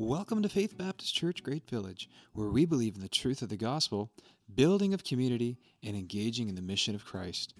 Welcome 0.00 0.44
to 0.44 0.48
Faith 0.48 0.78
Baptist 0.78 1.12
Church 1.12 1.42
Great 1.42 1.68
Village, 1.68 2.08
where 2.32 2.46
we 2.46 2.64
believe 2.64 2.94
in 2.94 3.00
the 3.00 3.08
truth 3.08 3.42
of 3.42 3.48
the 3.48 3.56
gospel, 3.56 4.12
building 4.54 4.94
of 4.94 5.02
community, 5.02 5.58
and 5.82 5.96
engaging 5.96 6.48
in 6.48 6.54
the 6.54 6.62
mission 6.62 6.94
of 6.94 7.04
Christ. 7.04 7.54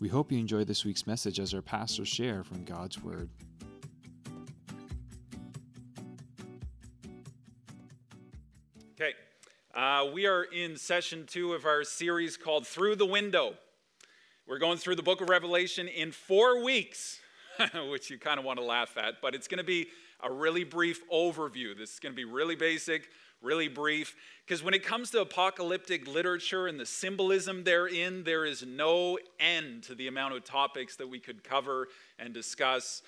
We 0.00 0.08
hope 0.08 0.32
you 0.32 0.38
enjoy 0.40 0.64
this 0.64 0.84
week's 0.84 1.06
message 1.06 1.38
as 1.38 1.54
our 1.54 1.62
pastors 1.62 2.08
share 2.08 2.42
from 2.42 2.64
God's 2.64 3.00
Word. 3.00 3.30
Okay, 8.94 9.12
uh, 9.72 10.06
we 10.12 10.26
are 10.26 10.42
in 10.42 10.76
session 10.76 11.26
two 11.28 11.52
of 11.52 11.64
our 11.64 11.84
series 11.84 12.36
called 12.36 12.66
Through 12.66 12.96
the 12.96 13.06
Window. 13.06 13.54
We're 14.48 14.58
going 14.58 14.78
through 14.78 14.96
the 14.96 15.04
book 15.04 15.20
of 15.20 15.28
Revelation 15.28 15.86
in 15.86 16.10
four 16.10 16.64
weeks, 16.64 17.20
which 17.88 18.10
you 18.10 18.18
kind 18.18 18.40
of 18.40 18.44
want 18.44 18.58
to 18.58 18.64
laugh 18.64 18.96
at, 18.96 19.22
but 19.22 19.36
it's 19.36 19.46
going 19.46 19.58
to 19.58 19.64
be 19.64 19.86
a 20.24 20.32
really 20.32 20.64
brief 20.64 21.08
overview. 21.10 21.76
This 21.76 21.92
is 21.92 22.00
going 22.00 22.12
to 22.12 22.16
be 22.16 22.24
really 22.24 22.56
basic, 22.56 23.08
really 23.42 23.68
brief, 23.68 24.16
because 24.46 24.62
when 24.62 24.74
it 24.74 24.82
comes 24.82 25.10
to 25.10 25.20
apocalyptic 25.20 26.08
literature 26.08 26.66
and 26.66 26.80
the 26.80 26.86
symbolism 26.86 27.62
therein, 27.62 28.24
there 28.24 28.46
is 28.46 28.64
no 28.66 29.18
end 29.38 29.82
to 29.84 29.94
the 29.94 30.08
amount 30.08 30.34
of 30.34 30.42
topics 30.44 30.96
that 30.96 31.08
we 31.08 31.20
could 31.20 31.44
cover 31.44 31.88
and 32.18 32.32
discuss 32.32 33.02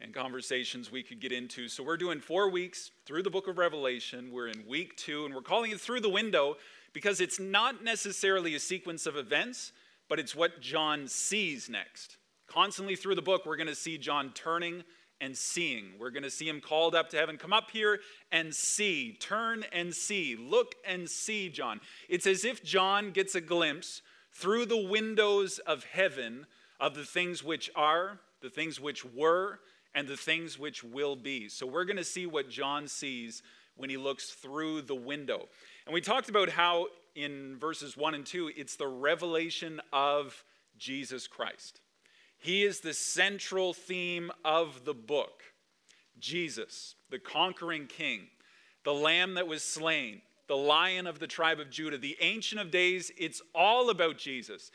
and 0.00 0.12
conversations 0.12 0.90
we 0.90 1.02
could 1.02 1.20
get 1.20 1.32
into. 1.32 1.68
So 1.68 1.84
we're 1.84 1.96
doing 1.96 2.18
four 2.18 2.50
weeks 2.50 2.90
through 3.06 3.22
the 3.22 3.30
book 3.30 3.46
of 3.46 3.58
Revelation. 3.58 4.30
We're 4.32 4.48
in 4.48 4.66
week 4.66 4.96
two, 4.96 5.24
and 5.24 5.34
we're 5.34 5.42
calling 5.42 5.70
it 5.70 5.80
Through 5.80 6.00
the 6.00 6.08
Window 6.08 6.56
because 6.92 7.20
it's 7.20 7.38
not 7.38 7.84
necessarily 7.84 8.54
a 8.54 8.60
sequence 8.60 9.06
of 9.06 9.16
events, 9.16 9.72
but 10.08 10.18
it's 10.18 10.34
what 10.34 10.60
John 10.60 11.06
sees 11.06 11.68
next. 11.68 12.16
Constantly 12.46 12.96
through 12.96 13.14
the 13.14 13.22
book, 13.22 13.46
we're 13.46 13.56
going 13.56 13.68
to 13.68 13.74
see 13.74 13.98
John 13.98 14.32
turning 14.34 14.82
and 15.24 15.36
seeing. 15.36 15.92
We're 15.98 16.10
going 16.10 16.22
to 16.22 16.30
see 16.30 16.46
him 16.46 16.60
called 16.60 16.94
up 16.94 17.08
to 17.10 17.16
heaven. 17.16 17.38
Come 17.38 17.54
up 17.54 17.70
here 17.70 18.00
and 18.30 18.54
see. 18.54 19.16
Turn 19.18 19.64
and 19.72 19.94
see. 19.94 20.36
Look 20.36 20.74
and 20.86 21.08
see, 21.08 21.48
John. 21.48 21.80
It's 22.10 22.26
as 22.26 22.44
if 22.44 22.62
John 22.62 23.10
gets 23.10 23.34
a 23.34 23.40
glimpse 23.40 24.02
through 24.34 24.66
the 24.66 24.86
windows 24.86 25.58
of 25.60 25.84
heaven 25.84 26.46
of 26.78 26.94
the 26.94 27.06
things 27.06 27.42
which 27.42 27.70
are, 27.74 28.20
the 28.42 28.50
things 28.50 28.78
which 28.78 29.02
were, 29.02 29.60
and 29.94 30.06
the 30.06 30.16
things 30.16 30.58
which 30.58 30.84
will 30.84 31.16
be. 31.16 31.48
So 31.48 31.66
we're 31.66 31.86
going 31.86 31.96
to 31.96 32.04
see 32.04 32.26
what 32.26 32.50
John 32.50 32.86
sees 32.86 33.42
when 33.76 33.88
he 33.88 33.96
looks 33.96 34.30
through 34.30 34.82
the 34.82 34.94
window. 34.94 35.48
And 35.86 35.94
we 35.94 36.02
talked 36.02 36.28
about 36.28 36.50
how 36.50 36.88
in 37.14 37.56
verses 37.58 37.96
1 37.96 38.14
and 38.14 38.26
2, 38.26 38.50
it's 38.56 38.76
the 38.76 38.88
revelation 38.88 39.80
of 39.90 40.44
Jesus 40.76 41.26
Christ. 41.26 41.80
He 42.44 42.62
is 42.62 42.80
the 42.80 42.92
central 42.92 43.72
theme 43.72 44.30
of 44.44 44.84
the 44.84 44.92
book. 44.92 45.42
Jesus, 46.18 46.94
the 47.08 47.18
conquering 47.18 47.86
king, 47.86 48.26
the 48.84 48.92
lamb 48.92 49.32
that 49.36 49.48
was 49.48 49.62
slain, 49.62 50.20
the 50.46 50.54
lion 50.54 51.06
of 51.06 51.20
the 51.20 51.26
tribe 51.26 51.58
of 51.58 51.70
Judah, 51.70 51.96
the 51.96 52.18
ancient 52.20 52.60
of 52.60 52.70
days, 52.70 53.10
it's 53.16 53.40
all 53.54 53.88
about 53.88 54.18
Jesus. 54.18 54.70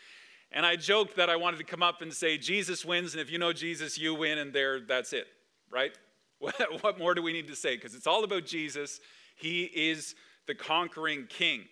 And 0.52 0.66
I 0.66 0.78
joked 0.78 1.16
that 1.18 1.30
I 1.30 1.36
wanted 1.36 1.58
to 1.58 1.64
come 1.64 1.84
up 1.84 2.02
and 2.02 2.12
say, 2.12 2.40
Jesus 2.40 2.84
wins, 2.84 3.14
and 3.14 3.22
if 3.22 3.30
you 3.30 3.38
know 3.38 3.54
Jesus, 3.54 4.00
you 4.00 4.16
win, 4.16 4.40
and 4.40 4.52
there, 4.52 4.80
that's 4.80 5.14
it, 5.14 5.28
right? 5.70 5.96
What 6.82 6.98
more 6.98 7.14
do 7.14 7.22
we 7.22 7.34
need 7.34 7.50
to 7.50 7.56
say? 7.56 7.76
Because 7.76 7.94
it's 7.94 8.08
all 8.08 8.24
about 8.24 8.48
Jesus. 8.48 9.00
He 9.36 9.66
is 9.66 10.16
the 10.48 10.56
conquering 10.56 11.28
king. 11.30 11.66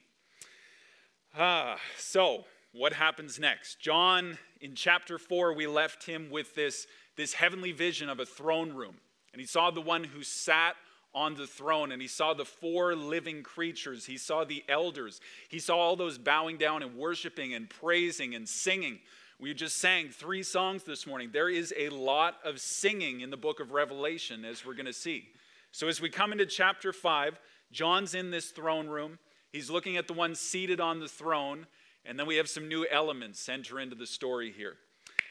Ah, 1.36 1.80
so 1.98 2.46
what 2.74 2.94
happens 2.94 3.40
next? 3.40 3.80
John, 3.80 4.38
in 4.62 4.76
chapter 4.76 5.18
4, 5.18 5.54
we 5.54 5.68
left 5.68 6.06
him 6.06 6.30
with 6.30 6.56
this, 6.56 6.88
this 7.16 7.34
heavenly 7.34 7.72
vision 7.72 8.10
of 8.10 8.20
a 8.20 8.26
throne 8.26 8.74
room. 8.74 8.96
And 9.34 9.40
he 9.40 9.48
saw 9.48 9.72
the 9.72 9.82
one 9.82 10.04
who 10.04 10.24
sat 10.24 10.76
on 11.14 11.36
the 11.36 11.48
throne 11.48 11.92
and 11.92 12.02
he 12.02 12.08
saw 12.08 12.34
the 12.34 12.46
four 12.46 12.96
living 12.96 13.42
creatures. 13.42 14.06
He 14.06 14.18
saw 14.18 14.44
the 14.44 14.64
elders. 14.70 15.20
He 15.50 15.60
saw 15.60 15.78
all 15.78 15.96
those 15.96 16.18
bowing 16.18 16.58
down 16.58 16.84
and 16.84 16.96
worshiping 16.96 17.54
and 17.54 17.70
praising 17.70 18.36
and 18.36 18.48
singing. 18.48 19.00
We 19.40 19.54
just 19.54 19.78
sang 19.78 20.10
three 20.10 20.42
songs 20.42 20.84
this 20.84 21.06
morning. 21.06 21.30
There 21.32 21.50
is 21.50 21.74
a 21.78 21.90
lot 21.90 22.38
of 22.44 22.60
singing 22.60 23.22
in 23.22 23.30
the 23.30 23.38
book 23.38 23.60
of 23.60 23.72
Revelation, 23.72 24.44
as 24.44 24.66
we're 24.66 24.74
going 24.74 24.88
to 24.88 24.94
see. 24.94 25.30
So, 25.72 25.88
as 25.88 26.02
we 26.02 26.10
come 26.10 26.32
into 26.32 26.48
chapter 26.48 26.92
5, 26.92 27.40
John's 27.72 28.16
in 28.16 28.32
this 28.32 28.50
throne 28.50 28.88
room. 28.88 29.20
He's 29.52 29.70
looking 29.70 29.96
at 29.96 30.08
the 30.08 30.14
one 30.14 30.34
seated 30.34 30.82
on 30.82 31.00
the 31.00 31.08
throne, 31.08 31.68
and 32.06 32.20
then 32.20 32.28
we 32.28 32.38
have 32.38 32.50
some 32.50 32.68
new 32.68 32.86
elements 32.90 33.48
enter 33.50 33.80
into 33.80 33.96
the 33.96 34.08
story 34.08 34.52
here. 34.52 34.76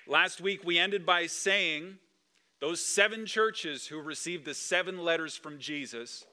Last 0.06 0.40
week, 0.40 0.62
we 0.64 0.78
ended 0.78 1.04
by 1.04 1.26
saying 1.26 1.98
those 2.60 2.80
seven 2.80 3.26
churches 3.26 3.86
who 3.86 4.00
received 4.00 4.44
the 4.44 4.54
seven 4.54 4.98
letters 4.98 5.36
from 5.36 5.58
Jesus, 5.58 6.24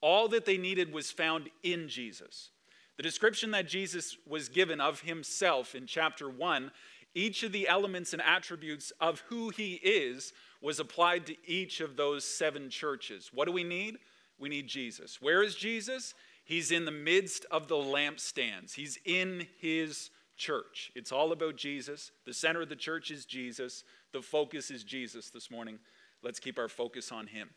all 0.00 0.28
that 0.28 0.44
they 0.44 0.58
needed 0.58 0.92
was 0.92 1.10
found 1.10 1.48
in 1.62 1.88
Jesus. 1.88 2.50
The 2.96 3.02
description 3.02 3.50
that 3.50 3.68
Jesus 3.68 4.16
was 4.26 4.48
given 4.48 4.80
of 4.80 5.00
himself 5.00 5.74
in 5.74 5.86
chapter 5.86 6.28
1, 6.30 6.70
each 7.14 7.42
of 7.42 7.52
the 7.52 7.68
elements 7.68 8.12
and 8.12 8.22
attributes 8.22 8.92
of 9.00 9.20
who 9.28 9.50
he 9.50 9.74
is 9.74 10.32
was 10.60 10.80
applied 10.80 11.26
to 11.26 11.36
each 11.46 11.80
of 11.80 11.96
those 11.96 12.24
seven 12.24 12.70
churches. 12.70 13.30
What 13.32 13.46
do 13.46 13.52
we 13.52 13.64
need? 13.64 13.98
We 14.38 14.48
need 14.48 14.66
Jesus. 14.66 15.20
Where 15.20 15.42
is 15.42 15.54
Jesus? 15.54 16.14
He's 16.46 16.70
in 16.70 16.84
the 16.84 16.92
midst 16.92 17.44
of 17.50 17.66
the 17.66 17.74
lampstands, 17.74 18.74
he's 18.74 18.98
in 19.04 19.48
his 19.58 20.10
church. 20.36 20.92
It's 20.94 21.10
all 21.10 21.32
about 21.32 21.56
Jesus. 21.56 22.12
The 22.24 22.32
center 22.32 22.62
of 22.62 22.68
the 22.68 22.76
church 22.76 23.10
is 23.10 23.24
Jesus. 23.24 23.82
The 24.12 24.22
focus 24.22 24.70
is 24.70 24.84
Jesus 24.84 25.30
this 25.30 25.50
morning. 25.50 25.80
Let's 26.22 26.38
keep 26.38 26.56
our 26.56 26.68
focus 26.68 27.10
on 27.10 27.26
him. 27.26 27.50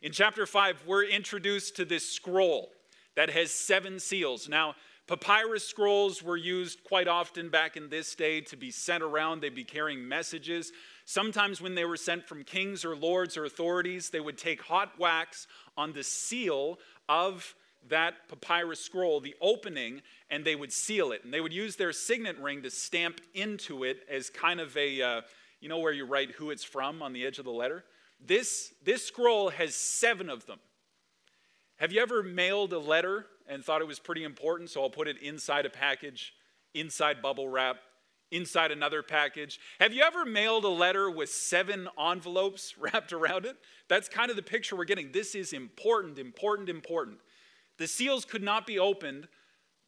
In 0.00 0.12
chapter 0.12 0.46
5, 0.46 0.84
we're 0.86 1.04
introduced 1.04 1.74
to 1.76 1.84
this 1.84 2.08
scroll 2.08 2.70
that 3.16 3.30
has 3.30 3.50
seven 3.50 3.98
seals. 3.98 4.48
Now, 4.48 4.76
papyrus 5.08 5.66
scrolls 5.66 6.22
were 6.22 6.36
used 6.36 6.84
quite 6.84 7.08
often 7.08 7.48
back 7.48 7.76
in 7.76 7.88
this 7.88 8.14
day 8.14 8.42
to 8.42 8.56
be 8.56 8.70
sent 8.70 9.02
around. 9.02 9.40
They'd 9.40 9.56
be 9.56 9.64
carrying 9.64 10.06
messages. 10.06 10.70
Sometimes, 11.04 11.60
when 11.60 11.74
they 11.74 11.84
were 11.84 11.96
sent 11.96 12.28
from 12.28 12.44
kings 12.44 12.84
or 12.84 12.94
lords 12.94 13.36
or 13.36 13.44
authorities, 13.44 14.10
they 14.10 14.20
would 14.20 14.38
take 14.38 14.62
hot 14.62 14.98
wax 15.00 15.48
on 15.76 15.92
the 15.92 16.04
seal 16.04 16.78
of 17.08 17.56
that 17.88 18.28
papyrus 18.28 18.80
scroll, 18.80 19.20
the 19.20 19.34
opening, 19.40 20.02
and 20.30 20.44
they 20.44 20.54
would 20.54 20.72
seal 20.72 21.12
it. 21.12 21.24
And 21.24 21.32
they 21.32 21.40
would 21.40 21.52
use 21.52 21.76
their 21.76 21.92
signet 21.92 22.38
ring 22.38 22.62
to 22.62 22.70
stamp 22.70 23.20
into 23.34 23.84
it 23.84 24.00
as 24.08 24.30
kind 24.30 24.60
of 24.60 24.76
a, 24.76 25.02
uh, 25.02 25.20
you 25.60 25.68
know, 25.68 25.78
where 25.78 25.92
you 25.92 26.04
write 26.04 26.32
who 26.32 26.50
it's 26.50 26.64
from 26.64 27.02
on 27.02 27.12
the 27.12 27.26
edge 27.26 27.38
of 27.38 27.44
the 27.44 27.50
letter? 27.50 27.84
This, 28.24 28.74
this 28.84 29.04
scroll 29.06 29.50
has 29.50 29.74
seven 29.74 30.28
of 30.28 30.46
them. 30.46 30.58
Have 31.76 31.92
you 31.92 32.02
ever 32.02 32.22
mailed 32.22 32.72
a 32.74 32.78
letter 32.78 33.26
and 33.48 33.64
thought 33.64 33.80
it 33.80 33.86
was 33.86 33.98
pretty 33.98 34.24
important, 34.24 34.68
so 34.68 34.82
I'll 34.82 34.90
put 34.90 35.08
it 35.08 35.16
inside 35.22 35.64
a 35.64 35.70
package, 35.70 36.34
inside 36.74 37.22
bubble 37.22 37.48
wrap, 37.48 37.78
inside 38.30 38.70
another 38.70 39.02
package? 39.02 39.58
Have 39.80 39.94
you 39.94 40.02
ever 40.02 40.26
mailed 40.26 40.64
a 40.64 40.68
letter 40.68 41.10
with 41.10 41.30
seven 41.30 41.88
envelopes 41.98 42.76
wrapped 42.78 43.14
around 43.14 43.46
it? 43.46 43.56
That's 43.88 44.08
kind 44.08 44.30
of 44.30 44.36
the 44.36 44.42
picture 44.42 44.76
we're 44.76 44.84
getting. 44.84 45.12
This 45.12 45.34
is 45.34 45.54
important, 45.54 46.18
important, 46.18 46.68
important. 46.68 47.18
The 47.80 47.88
seals 47.88 48.26
could 48.26 48.42
not 48.42 48.66
be 48.66 48.78
opened 48.78 49.26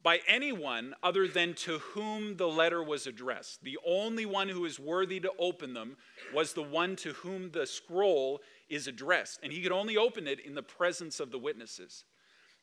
by 0.01 0.21
anyone 0.27 0.95
other 1.03 1.27
than 1.27 1.53
to 1.53 1.77
whom 1.77 2.37
the 2.37 2.47
letter 2.47 2.81
was 2.81 3.05
addressed. 3.05 3.63
The 3.63 3.77
only 3.85 4.25
one 4.25 4.49
who 4.49 4.65
is 4.65 4.79
worthy 4.79 5.19
to 5.19 5.31
open 5.37 5.75
them 5.75 5.97
was 6.33 6.53
the 6.53 6.63
one 6.63 6.95
to 6.97 7.13
whom 7.13 7.51
the 7.51 7.67
scroll 7.67 8.41
is 8.67 8.87
addressed, 8.87 9.41
and 9.43 9.53
he 9.53 9.61
could 9.61 9.71
only 9.71 9.95
open 9.95 10.27
it 10.27 10.39
in 10.39 10.55
the 10.55 10.63
presence 10.63 11.19
of 11.19 11.29
the 11.29 11.37
witnesses. 11.37 12.03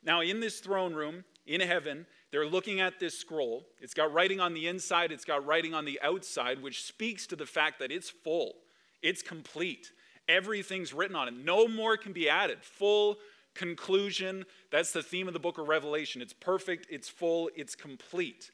Now, 0.02 0.20
in 0.20 0.40
this 0.40 0.58
throne 0.58 0.94
room 0.94 1.22
in 1.46 1.60
heaven, 1.60 2.06
they're 2.32 2.44
looking 2.44 2.80
at 2.80 2.98
this 2.98 3.16
scroll. 3.16 3.66
It's 3.80 3.94
got 3.94 4.12
writing 4.12 4.40
on 4.40 4.52
the 4.52 4.66
inside, 4.66 5.12
it's 5.12 5.24
got 5.24 5.46
writing 5.46 5.74
on 5.74 5.84
the 5.84 6.00
outside, 6.02 6.60
which 6.60 6.82
speaks 6.82 7.28
to 7.28 7.36
the 7.36 7.46
fact 7.46 7.78
that 7.78 7.92
it's 7.92 8.10
full, 8.10 8.54
it's 9.00 9.22
complete. 9.22 9.92
Everything's 10.28 10.93
written 10.93 11.14
on 11.14 11.28
it. 11.28 11.34
No 11.34 11.69
more 11.69 11.96
can 11.96 12.12
be 12.12 12.28
added. 12.28 12.58
Full 12.62 13.19
conclusion. 13.60 14.46
That's 14.70 14.92
the 14.92 15.02
theme 15.02 15.28
of 15.28 15.34
the 15.34 15.38
book 15.38 15.58
of 15.58 15.68
Revelation. 15.68 16.22
It's 16.22 16.32
perfect, 16.32 16.86
it's 16.88 17.10
full, 17.10 17.50
it's 17.54 17.74
complete. 17.74 18.50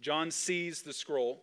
John 0.00 0.30
sees 0.30 0.80
the 0.80 0.94
scroll. 0.94 1.42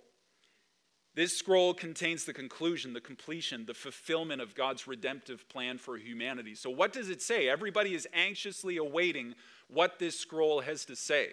This 1.13 1.37
scroll 1.37 1.75
contains 1.75 2.25
the 2.25 2.33
conclusion, 2.33 2.93
the 2.93 3.01
completion, 3.01 3.67
the 3.67 3.75
fulfillment 3.75 4.41
of 4.41 4.55
God's 4.55 4.87
redemptive 4.87 5.47
plan 5.47 5.77
for 5.77 5.95
humanity. 5.95 6.55
So, 6.55 6.71
what 6.71 6.91
does 6.91 7.09
it 7.09 7.21
say? 7.21 7.47
Everybody 7.47 7.93
is 7.93 8.07
anxiously 8.13 8.77
awaiting 8.77 9.35
what 9.67 9.99
this 9.99 10.19
scroll 10.19 10.61
has 10.61 10.85
to 10.85 10.95
say. 10.95 11.29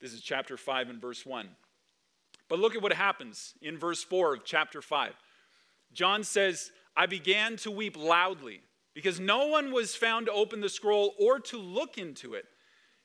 This 0.00 0.12
is 0.12 0.20
chapter 0.20 0.56
5 0.56 0.90
and 0.90 1.00
verse 1.00 1.24
1. 1.24 1.48
But 2.48 2.58
look 2.58 2.74
at 2.74 2.82
what 2.82 2.92
happens 2.92 3.54
in 3.62 3.78
verse 3.78 4.02
4 4.02 4.34
of 4.34 4.44
chapter 4.44 4.82
5. 4.82 5.12
John 5.92 6.24
says, 6.24 6.72
I 6.96 7.06
began 7.06 7.56
to 7.58 7.70
weep 7.70 7.96
loudly 7.96 8.62
because 8.94 9.20
no 9.20 9.46
one 9.46 9.72
was 9.72 9.94
found 9.94 10.26
to 10.26 10.32
open 10.32 10.60
the 10.60 10.68
scroll 10.68 11.14
or 11.18 11.38
to 11.40 11.58
look 11.58 11.98
into 11.98 12.34
it. 12.34 12.46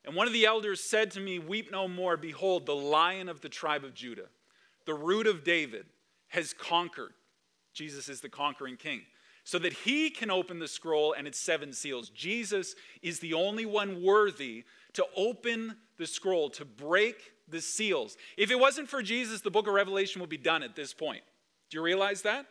And 0.04 0.16
one 0.16 0.28
of 0.28 0.34
the 0.34 0.46
elders 0.46 0.84
said 0.84 1.12
to 1.12 1.20
me, 1.20 1.40
Weep 1.40 1.72
no 1.72 1.88
more. 1.88 2.18
Behold, 2.18 2.66
the 2.66 2.76
lion 2.76 3.30
of 3.30 3.42
the 3.42 3.50
tribe 3.50 3.84
of 3.84 3.94
Judah, 3.94 4.28
the 4.86 4.94
root 4.94 5.28
of 5.28 5.44
David, 5.44 5.86
has 6.30 6.54
conquered. 6.54 7.14
Jesus 7.74 8.08
is 8.10 8.22
the 8.22 8.30
conquering 8.30 8.78
king 8.78 9.02
so 9.46 9.60
that 9.60 9.74
he 9.74 10.10
can 10.10 10.32
open 10.32 10.58
the 10.58 10.68
scroll 10.68 11.14
and 11.14 11.28
its 11.28 11.40
seven 11.40 11.72
seals. 11.72 12.10
Jesus 12.10 12.76
is 13.04 13.20
the 13.20 13.34
only 13.34 13.66
one 13.66 14.04
worthy 14.04 14.66
to 14.94 15.06
open 15.16 15.76
the 15.98 16.08
scroll, 16.08 16.50
to 16.50 16.66
break 16.66 17.18
the 17.48 17.62
seals. 17.62 18.18
If 18.38 18.50
it 18.50 18.60
wasn't 18.60 18.90
for 18.90 19.04
Jesus, 19.04 19.42
the 19.42 19.52
book 19.52 19.68
of 19.68 19.74
Revelation 19.74 20.20
would 20.22 20.32
be 20.32 20.38
done 20.38 20.64
at 20.64 20.76
this 20.76 20.94
point. 20.94 21.22
Do 21.70 21.78
you 21.78 21.84
realize 21.84 22.24
that? 22.24 22.48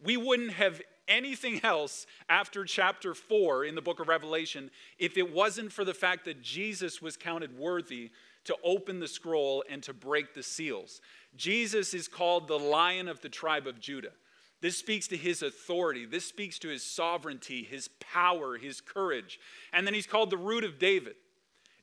We 0.00 0.16
wouldn't 0.16 0.52
have 0.52 0.80
anything 1.08 1.60
else 1.64 2.06
after 2.28 2.64
chapter 2.64 3.14
4 3.14 3.64
in 3.64 3.74
the 3.74 3.82
book 3.82 4.00
of 4.00 4.08
Revelation 4.08 4.70
if 4.98 5.16
it 5.16 5.32
wasn't 5.32 5.72
for 5.72 5.84
the 5.84 5.94
fact 5.94 6.24
that 6.24 6.42
Jesus 6.42 7.02
was 7.02 7.16
counted 7.16 7.58
worthy 7.58 8.10
to 8.44 8.56
open 8.64 9.00
the 9.00 9.08
scroll 9.08 9.62
and 9.70 9.82
to 9.84 9.92
break 9.92 10.34
the 10.34 10.42
seals. 10.42 11.00
Jesus 11.36 11.94
is 11.94 12.08
called 12.08 12.48
the 12.48 12.58
lion 12.58 13.08
of 13.08 13.20
the 13.20 13.28
tribe 13.28 13.66
of 13.66 13.80
Judah. 13.80 14.12
This 14.60 14.76
speaks 14.76 15.08
to 15.08 15.16
his 15.16 15.42
authority. 15.42 16.06
This 16.06 16.24
speaks 16.24 16.58
to 16.60 16.68
his 16.68 16.84
sovereignty, 16.84 17.64
his 17.64 17.88
power, 18.00 18.56
his 18.56 18.80
courage. 18.80 19.40
And 19.72 19.86
then 19.86 19.94
he's 19.94 20.06
called 20.06 20.30
the 20.30 20.36
root 20.36 20.64
of 20.64 20.78
David. 20.78 21.14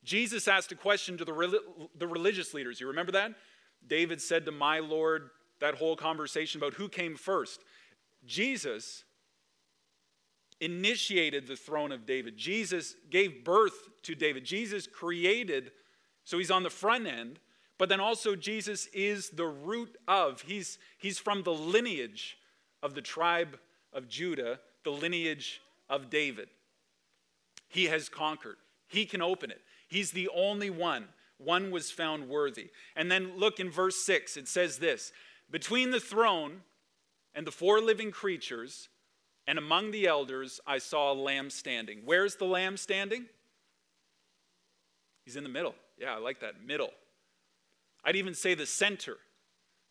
Jesus 0.02 0.48
asked 0.48 0.72
a 0.72 0.76
question 0.76 1.18
to 1.18 1.24
the, 1.24 1.60
the 1.98 2.06
religious 2.06 2.54
leaders. 2.54 2.80
You 2.80 2.88
remember 2.88 3.12
that? 3.12 3.32
David 3.86 4.20
said 4.20 4.46
to 4.46 4.52
my 4.52 4.78
Lord, 4.78 5.30
that 5.60 5.74
whole 5.74 5.94
conversation 5.94 6.60
about 6.60 6.74
who 6.74 6.88
came 6.88 7.16
first. 7.16 7.62
Jesus 8.26 9.04
initiated 10.60 11.46
the 11.46 11.56
throne 11.56 11.92
of 11.92 12.06
David. 12.06 12.36
Jesus 12.36 12.94
gave 13.10 13.44
birth 13.44 13.88
to 14.02 14.14
David. 14.14 14.44
Jesus 14.44 14.86
created, 14.86 15.72
so 16.24 16.38
he's 16.38 16.50
on 16.50 16.62
the 16.62 16.70
front 16.70 17.06
end, 17.06 17.38
but 17.78 17.88
then 17.88 18.00
also 18.00 18.36
Jesus 18.36 18.86
is 18.92 19.30
the 19.30 19.46
root 19.46 19.96
of, 20.06 20.42
he's, 20.42 20.78
he's 20.98 21.18
from 21.18 21.42
the 21.42 21.52
lineage 21.52 22.36
of 22.82 22.94
the 22.94 23.00
tribe 23.00 23.58
of 23.92 24.08
Judah, 24.08 24.60
the 24.84 24.90
lineage 24.90 25.62
of 25.88 26.10
David. 26.10 26.48
He 27.68 27.86
has 27.86 28.08
conquered, 28.08 28.56
he 28.86 29.06
can 29.06 29.22
open 29.22 29.50
it. 29.50 29.62
He's 29.88 30.12
the 30.12 30.28
only 30.34 30.70
one. 30.70 31.08
One 31.38 31.70
was 31.70 31.90
found 31.90 32.28
worthy. 32.28 32.70
And 32.94 33.10
then 33.10 33.32
look 33.36 33.58
in 33.58 33.70
verse 33.70 33.96
6, 33.96 34.36
it 34.36 34.46
says 34.46 34.78
this 34.78 35.12
Between 35.50 35.90
the 35.90 36.00
throne 36.00 36.60
and 37.34 37.46
the 37.46 37.52
four 37.52 37.80
living 37.80 38.10
creatures, 38.10 38.88
and 39.50 39.58
among 39.58 39.90
the 39.90 40.06
elders, 40.06 40.60
I 40.64 40.78
saw 40.78 41.10
a 41.10 41.12
lamb 41.12 41.50
standing. 41.50 42.02
Where's 42.04 42.36
the 42.36 42.44
lamb 42.44 42.76
standing? 42.76 43.26
He's 45.24 45.34
in 45.34 45.42
the 45.42 45.50
middle. 45.50 45.74
Yeah, 45.98 46.14
I 46.14 46.18
like 46.18 46.38
that. 46.38 46.64
Middle. 46.64 46.92
I'd 48.04 48.14
even 48.14 48.34
say 48.34 48.54
the 48.54 48.64
center. 48.64 49.16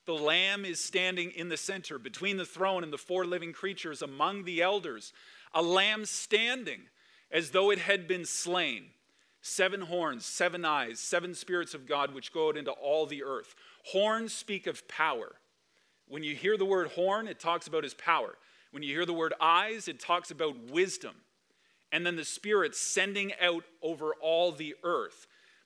The 0.06 0.14
Lamb 0.14 0.64
is 0.64 0.80
standing 0.80 1.32
in 1.32 1.50
the 1.50 1.58
center 1.58 2.00
between 2.00 2.38
the 2.38 2.46
throne 2.46 2.84
and 2.84 2.94
the 2.94 2.98
four 2.98 3.26
living 3.26 3.52
creatures 3.52 4.02
among 4.02 4.46
the 4.46 4.62
elders. 4.62 5.12
A 5.54 5.62
lamb 5.62 6.06
standing 6.06 6.84
as 7.30 7.52
though 7.52 7.70
it 7.70 7.80
had 7.80 8.08
been 8.08 8.24
slain. 8.24 8.86
Seven 9.42 9.82
horns, 9.82 10.26
seven 10.26 10.64
eyes, 10.64 11.02
seven 11.02 11.36
spirits 11.36 11.74
of 11.74 11.86
God 11.86 12.14
which 12.16 12.32
go 12.32 12.48
out 12.48 12.56
into 12.56 12.72
all 12.72 13.06
the 13.06 13.24
earth. 13.24 13.56
Horns 13.88 14.32
speak 14.32 14.68
of 14.68 14.88
power. 14.88 15.36
When 16.08 16.24
you 16.24 16.34
hear 16.34 16.56
the 16.56 16.64
word 16.64 16.88
horn, 16.88 17.28
it 17.28 17.42
talks 17.42 17.68
about 17.68 17.84
his 17.84 17.94
power. 17.94 18.36
When 18.72 18.84
you 18.84 18.94
hear 18.94 19.06
the 19.06 19.14
word 19.14 19.34
eyes, 19.40 19.88
it 19.88 20.00
talks 20.00 20.32
about 20.32 20.72
wisdom. 20.72 21.16
And 21.92 22.06
then 22.06 22.16
the 22.16 22.26
Spirit 22.26 22.76
sending 22.76 23.34
out 23.42 23.64
over 23.82 24.14
all 24.22 24.52
the 24.52 24.76
earth. 24.84 25.26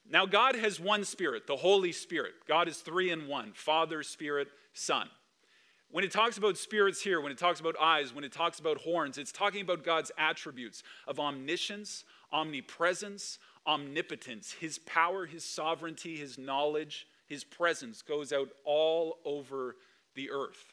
Now, 0.10 0.26
God 0.26 0.56
has 0.56 0.80
one 0.80 1.04
Spirit, 1.06 1.48
the 1.48 1.58
Holy 1.58 1.92
Spirit. 1.92 2.34
God 2.48 2.68
is 2.68 2.78
three 2.78 3.10
in 3.10 3.28
one 3.28 3.52
Father, 3.54 4.04
Spirit, 4.04 4.48
Son. 4.74 5.10
When 5.92 6.04
it 6.04 6.12
talks 6.12 6.38
about 6.38 6.58
spirits 6.58 7.04
here, 7.04 7.22
when 7.22 7.32
it 7.32 7.38
talks 7.38 7.60
about 7.60 7.76
eyes, 7.80 8.16
when 8.16 8.24
it 8.24 8.32
talks 8.32 8.60
about 8.60 8.80
horns, 8.80 9.18
it's 9.18 9.32
talking 9.32 9.62
about 9.62 9.84
God's 9.84 10.12
attributes 10.18 10.82
of 11.08 11.20
omniscience, 11.20 12.04
omnipresence, 12.32 13.38
omnipotence. 13.68 14.54
His 14.54 14.80
power, 14.80 15.26
His 15.26 15.44
sovereignty, 15.44 16.18
His 16.18 16.38
knowledge, 16.38 17.08
His 17.28 17.44
presence 17.44 18.02
goes 18.02 18.34
out 18.34 18.50
all 18.66 19.20
over 19.24 19.76
the 20.16 20.32
earth. 20.32 20.73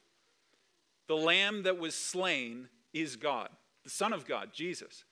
The 1.10 1.16
lamb 1.16 1.64
that 1.64 1.76
was 1.76 1.96
slain 1.96 2.68
is 2.92 3.16
God, 3.16 3.48
the 3.82 3.90
Son 3.90 4.12
of 4.12 4.28
God, 4.28 4.50
Jesus. 4.54 5.02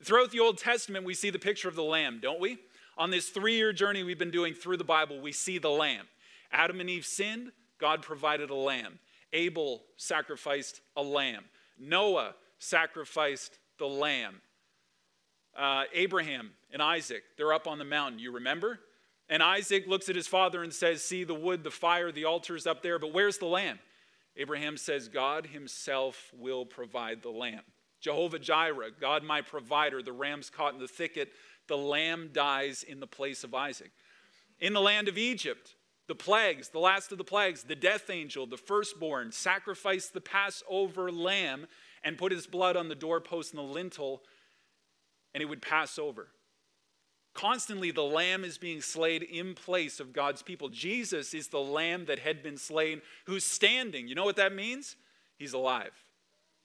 Throughout 0.00 0.30
the 0.30 0.38
Old 0.38 0.58
Testament, 0.58 1.04
we 1.04 1.12
see 1.12 1.30
the 1.30 1.40
picture 1.40 1.68
of 1.68 1.74
the 1.74 1.82
lamb, 1.82 2.20
don't 2.22 2.38
we? 2.38 2.58
On 2.96 3.10
this 3.10 3.30
three 3.30 3.56
year 3.56 3.72
journey 3.72 4.04
we've 4.04 4.16
been 4.16 4.30
doing 4.30 4.54
through 4.54 4.76
the 4.76 4.84
Bible, 4.84 5.20
we 5.20 5.32
see 5.32 5.58
the 5.58 5.68
lamb. 5.68 6.06
Adam 6.52 6.78
and 6.78 6.88
Eve 6.88 7.04
sinned, 7.04 7.50
God 7.80 8.00
provided 8.00 8.50
a 8.50 8.54
lamb. 8.54 9.00
Abel 9.32 9.82
sacrificed 9.96 10.82
a 10.96 11.02
lamb. 11.02 11.42
Noah 11.76 12.36
sacrificed 12.60 13.58
the 13.80 13.88
lamb. 13.88 14.42
Uh, 15.58 15.82
Abraham 15.92 16.52
and 16.72 16.80
Isaac, 16.80 17.24
they're 17.36 17.52
up 17.52 17.66
on 17.66 17.80
the 17.80 17.84
mountain, 17.84 18.20
you 18.20 18.30
remember? 18.30 18.78
And 19.28 19.42
Isaac 19.42 19.88
looks 19.88 20.08
at 20.08 20.14
his 20.14 20.28
father 20.28 20.62
and 20.62 20.72
says, 20.72 21.02
See 21.02 21.24
the 21.24 21.34
wood, 21.34 21.64
the 21.64 21.72
fire, 21.72 22.12
the 22.12 22.26
altar's 22.26 22.68
up 22.68 22.84
there, 22.84 23.00
but 23.00 23.12
where's 23.12 23.38
the 23.38 23.46
lamb? 23.46 23.80
Abraham 24.40 24.78
says, 24.78 25.08
God 25.08 25.48
himself 25.48 26.32
will 26.34 26.64
provide 26.64 27.20
the 27.20 27.28
lamb. 27.28 27.60
Jehovah 28.00 28.38
Jireh, 28.38 28.90
God 28.98 29.22
my 29.22 29.42
provider, 29.42 30.02
the 30.02 30.12
ram's 30.12 30.48
caught 30.48 30.72
in 30.72 30.80
the 30.80 30.88
thicket, 30.88 31.32
the 31.68 31.76
lamb 31.76 32.30
dies 32.32 32.82
in 32.82 33.00
the 33.00 33.06
place 33.06 33.44
of 33.44 33.54
Isaac. 33.54 33.90
In 34.58 34.72
the 34.72 34.80
land 34.80 35.08
of 35.08 35.18
Egypt, 35.18 35.74
the 36.06 36.14
plagues, 36.14 36.70
the 36.70 36.80
last 36.80 37.12
of 37.12 37.18
the 37.18 37.24
plagues, 37.24 37.64
the 37.64 37.76
death 37.76 38.08
angel, 38.08 38.46
the 38.46 38.56
firstborn, 38.56 39.30
sacrificed 39.30 40.14
the 40.14 40.22
Passover 40.22 41.12
lamb 41.12 41.66
and 42.02 42.16
put 42.16 42.32
his 42.32 42.46
blood 42.46 42.76
on 42.78 42.88
the 42.88 42.94
doorpost 42.94 43.52
and 43.52 43.58
the 43.58 43.62
lintel, 43.62 44.22
and 45.34 45.42
it 45.42 45.46
would 45.50 45.60
pass 45.60 45.98
over. 45.98 46.28
Constantly, 47.32 47.90
the 47.90 48.02
lamb 48.02 48.44
is 48.44 48.58
being 48.58 48.80
slain 48.80 49.22
in 49.22 49.54
place 49.54 50.00
of 50.00 50.12
God's 50.12 50.42
people. 50.42 50.68
Jesus 50.68 51.32
is 51.32 51.48
the 51.48 51.60
lamb 51.60 52.06
that 52.06 52.18
had 52.18 52.42
been 52.42 52.56
slain, 52.56 53.02
who's 53.26 53.44
standing. 53.44 54.08
You 54.08 54.14
know 54.14 54.24
what 54.24 54.36
that 54.36 54.54
means? 54.54 54.96
He's 55.38 55.52
alive. 55.52 55.92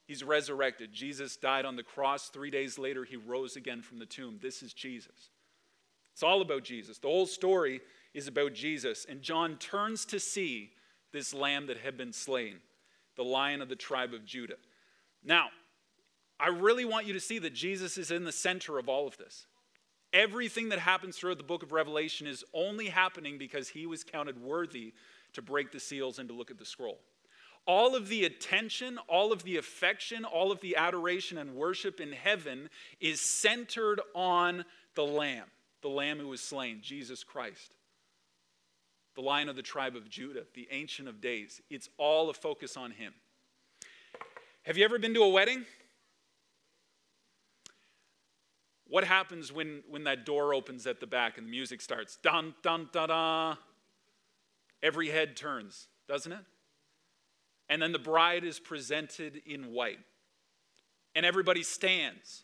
He's 0.07 0.23
resurrected. 0.23 0.91
Jesus 0.91 1.38
died 1.38 1.65
on 1.65 1.75
the 1.75 1.83
cross. 1.83 2.29
Three 2.29 2.51
days 2.51 2.77
later, 2.77 3.03
he 3.03 3.15
rose 3.15 3.56
again 3.56 3.81
from 3.81 4.00
the 4.00 4.06
tomb. 4.06 4.39
This 4.41 4.62
is 4.62 4.73
Jesus. 4.73 5.29
It's 6.13 6.23
all 6.23 6.41
about 6.41 6.63
Jesus. 6.63 6.97
The 6.97 7.07
whole 7.07 7.25
story 7.25 7.81
is 8.13 8.27
about 8.27 8.53
Jesus. 8.53 9.06
And 9.07 9.21
John 9.21 9.57
turns 9.57 10.06
to 10.06 10.19
see 10.19 10.71
this 11.12 11.33
lamb 11.33 11.67
that 11.67 11.77
had 11.77 11.97
been 11.97 12.13
slain, 12.13 12.57
the 13.15 13.23
lion 13.23 13.62
of 13.62 13.69
the 13.69 13.75
tribe 13.75 14.13
of 14.13 14.25
Judah. 14.25 14.57
Now, 15.23 15.47
I 16.39 16.50
really 16.50 16.86
want 16.86 17.05
you 17.05 17.13
to 17.13 17.19
see 17.19 17.39
that 17.39 17.53
Jesus 17.53 17.98
is 17.98 18.12
in 18.12 18.24
the 18.24 18.31
center 18.31 18.77
of 18.77 18.89
all 18.89 19.07
of 19.07 19.17
this. 19.17 19.48
Everything 20.15 20.69
that 20.69 20.79
happens 20.79 21.17
throughout 21.17 21.38
the 21.38 21.43
book 21.43 21.62
of 21.62 21.72
Revelation 21.72 22.25
is 22.25 22.43
only 22.53 22.88
happening 22.88 23.38
because 23.38 23.69
he 23.69 23.86
was 23.86 24.03
counted 24.03 24.41
worthy 24.41 24.93
to 25.34 25.41
break 25.41 25.72
the 25.72 25.79
seals 25.79 26.17
and 26.17 26.29
to 26.29 26.34
look 26.34 26.50
at 26.50 26.57
the 26.57 26.65
scroll 26.65 27.00
all 27.67 27.95
of 27.95 28.10
the 28.10 28.25
attention, 28.25 29.00
all 29.07 29.31
of 29.31 29.43
the 29.43 29.57
affection, 29.57 30.24
all 30.24 30.51
of 30.51 30.62
the 30.62 30.75
adoration 30.75 31.38
and 31.38 31.55
worship 31.55 32.00
in 32.00 32.12
heaven 32.12 32.69
is 33.00 33.19
centered 33.19 34.00
on 34.13 34.65
the 34.93 35.05
Lamb, 35.05 35.48
the 35.81 35.89
Lamb 35.89 36.19
who 36.19 36.27
was 36.27 36.41
slain, 36.41 36.79
Jesus 36.81 37.24
Christ, 37.24 37.72
the 39.15 39.22
Lion 39.22 39.50
of 39.50 39.55
the 39.55 39.62
tribe 39.62 39.95
of 39.95 40.10
Judah, 40.10 40.43
the 40.53 40.67
Ancient 40.72 41.07
of 41.07 41.22
Days. 41.22 41.62
It's 41.69 41.89
all 41.98 42.29
a 42.29 42.34
focus 42.34 42.77
on 42.77 42.91
Him. 42.91 43.13
Have 44.63 44.77
you 44.77 44.86
ever 44.86 45.00
been 45.00 45.13
to 45.13 45.24
a 45.24 45.29
wedding? 45.29 45.65
What 48.88 49.04
happens 49.04 49.51
when, 49.51 49.84
when 49.89 50.04
that 50.04 50.25
door 50.25 50.54
opens 50.54 50.86
at 50.86 51.00
the 51.00 51.08
back 51.08 51.38
and 51.38 51.48
the 51.48 51.51
music 51.51 51.82
starts? 51.82 52.18
Dun, 52.22 52.54
dun, 52.62 52.89
da, 52.92 53.08
da. 53.08 53.56
Every 54.84 55.10
head 55.10 55.36
turns, 55.36 55.88
doesn't 56.08 56.32
it? 56.32 56.46
And 57.68 57.82
then 57.82 57.92
the 57.92 58.00
bride 58.00 58.44
is 58.44 58.60
presented 58.60 59.42
in 59.46 59.72
white. 59.72 60.00
And 61.15 61.25
everybody 61.25 61.63
stands. 61.63 62.44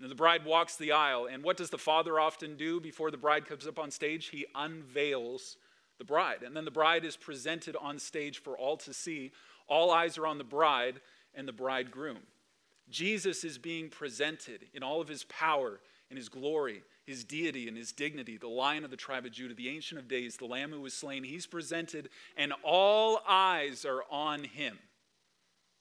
And 0.00 0.10
the 0.10 0.16
bride 0.16 0.44
walks 0.44 0.76
the 0.76 0.92
aisle. 0.92 1.28
And 1.30 1.42
what 1.42 1.56
does 1.56 1.70
the 1.70 1.78
father 1.78 2.18
often 2.18 2.56
do 2.56 2.80
before 2.80 3.10
the 3.10 3.16
bride 3.16 3.46
comes 3.46 3.66
up 3.66 3.78
on 3.78 3.90
stage? 3.90 4.26
He 4.26 4.44
unveils 4.54 5.56
the 5.98 6.04
bride. 6.04 6.42
And 6.44 6.56
then 6.56 6.64
the 6.64 6.70
bride 6.70 7.04
is 7.04 7.16
presented 7.16 7.76
on 7.76 7.98
stage 7.98 8.42
for 8.42 8.58
all 8.58 8.76
to 8.78 8.92
see. 8.92 9.32
All 9.68 9.90
eyes 9.90 10.18
are 10.18 10.26
on 10.26 10.38
the 10.38 10.44
bride 10.44 11.00
and 11.34 11.46
the 11.46 11.52
bridegroom. 11.52 12.18
Jesus 12.88 13.44
is 13.44 13.58
being 13.58 13.88
presented 13.88 14.66
in 14.72 14.82
all 14.82 15.00
of 15.00 15.08
his 15.08 15.24
power 15.24 15.80
and 16.08 16.16
his 16.16 16.28
glory 16.28 16.82
his 17.06 17.24
deity 17.24 17.68
and 17.68 17.76
his 17.76 17.92
dignity, 17.92 18.36
the 18.36 18.48
lion 18.48 18.84
of 18.84 18.90
the 18.90 18.96
tribe 18.96 19.24
of 19.24 19.32
Judah, 19.32 19.54
the 19.54 19.68
ancient 19.68 20.00
of 20.00 20.08
days, 20.08 20.36
the 20.36 20.44
lamb 20.44 20.72
who 20.72 20.80
was 20.80 20.92
slain. 20.92 21.22
He's 21.22 21.46
presented, 21.46 22.08
and 22.36 22.52
all 22.64 23.20
eyes 23.26 23.84
are 23.84 24.02
on 24.10 24.44
him. 24.44 24.78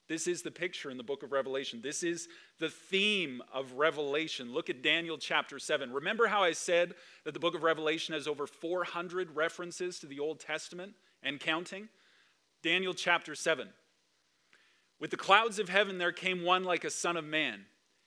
This 0.08 0.28
is 0.28 0.44
the 0.44 0.52
picture 0.52 0.92
in 0.92 0.98
the 0.98 1.04
book 1.04 1.24
of 1.24 1.32
Revelation. 1.32 1.82
This 1.82 2.04
is 2.04 2.28
the 2.60 2.70
theme 2.70 3.42
of 3.52 3.74
Revelation. 3.74 4.54
Look 4.54 4.70
at 4.70 4.84
Daniel 4.84 5.18
chapter 5.18 5.58
7. 5.58 5.92
Remember 5.92 6.28
how 6.28 6.44
I 6.44 6.52
said 6.52 6.94
that 7.24 7.34
the 7.34 7.40
book 7.40 7.56
of 7.56 7.64
Revelation 7.64 8.14
has 8.14 8.28
over 8.28 8.46
400 8.46 9.36
references 9.36 9.98
to 10.00 10.06
the 10.06 10.20
Old 10.20 10.40
Testament 10.40 10.94
and 11.24 11.40
counting? 11.40 11.90
Daniel 12.62 12.94
chapter 12.94 13.34
7. 13.34 13.70
With 15.00 15.12
the 15.12 15.18
clouds 15.18 15.60
of 15.60 15.70
heaven, 15.70 15.98
there 15.98 16.12
came 16.12 16.44
one 16.44 16.64
like 16.64 16.84
a 16.84 16.90
son 16.90 17.18
of 17.18 17.26
man. 17.26 17.66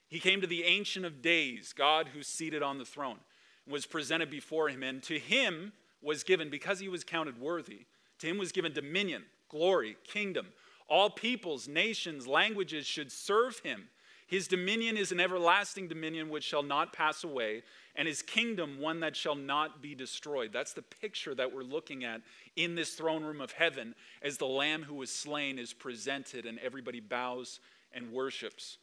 He 0.08 0.20
came 0.20 0.40
to 0.40 0.46
the 0.46 0.64
Ancient 0.64 1.04
of 1.04 1.20
Days, 1.20 1.72
God 1.72 2.08
who's 2.14 2.26
seated 2.26 2.62
on 2.62 2.78
the 2.78 2.84
throne, 2.84 3.18
and 3.66 3.72
was 3.72 3.86
presented 3.86 4.30
before 4.30 4.68
him. 4.68 4.82
And 4.82 5.02
to 5.04 5.18
him 5.18 5.72
was 6.00 6.24
given, 6.24 6.48
because 6.48 6.80
he 6.80 6.88
was 6.88 7.04
counted 7.04 7.38
worthy, 7.38 7.86
to 8.20 8.26
him 8.26 8.38
was 8.38 8.52
given 8.52 8.72
dominion, 8.72 9.24
glory, 9.48 9.96
kingdom. 10.04 10.48
All 10.88 11.10
peoples, 11.10 11.68
nations, 11.68 12.26
languages 12.26 12.86
should 12.86 13.12
serve 13.12 13.58
him. 13.58 13.88
His 14.28 14.46
dominion 14.46 14.98
is 14.98 15.10
an 15.10 15.20
everlasting 15.20 15.88
dominion 15.88 16.28
which 16.28 16.44
shall 16.44 16.62
not 16.62 16.92
pass 16.92 17.24
away, 17.24 17.62
and 17.96 18.06
his 18.06 18.20
kingdom 18.20 18.78
one 18.78 19.00
that 19.00 19.16
shall 19.16 19.34
not 19.34 19.80
be 19.80 19.94
destroyed. 19.94 20.50
That's 20.52 20.74
the 20.74 20.82
picture 20.82 21.34
that 21.34 21.54
we're 21.54 21.62
looking 21.62 22.04
at 22.04 22.20
in 22.54 22.74
this 22.74 22.92
throne 22.92 23.24
room 23.24 23.40
of 23.40 23.52
heaven 23.52 23.94
as 24.22 24.36
the 24.36 24.46
Lamb 24.46 24.82
who 24.82 24.96
was 24.96 25.10
slain 25.10 25.58
is 25.58 25.72
presented 25.72 26.44
and 26.44 26.58
everybody 26.58 27.00
bows 27.00 27.60
and 27.90 28.12
worships. 28.12 28.76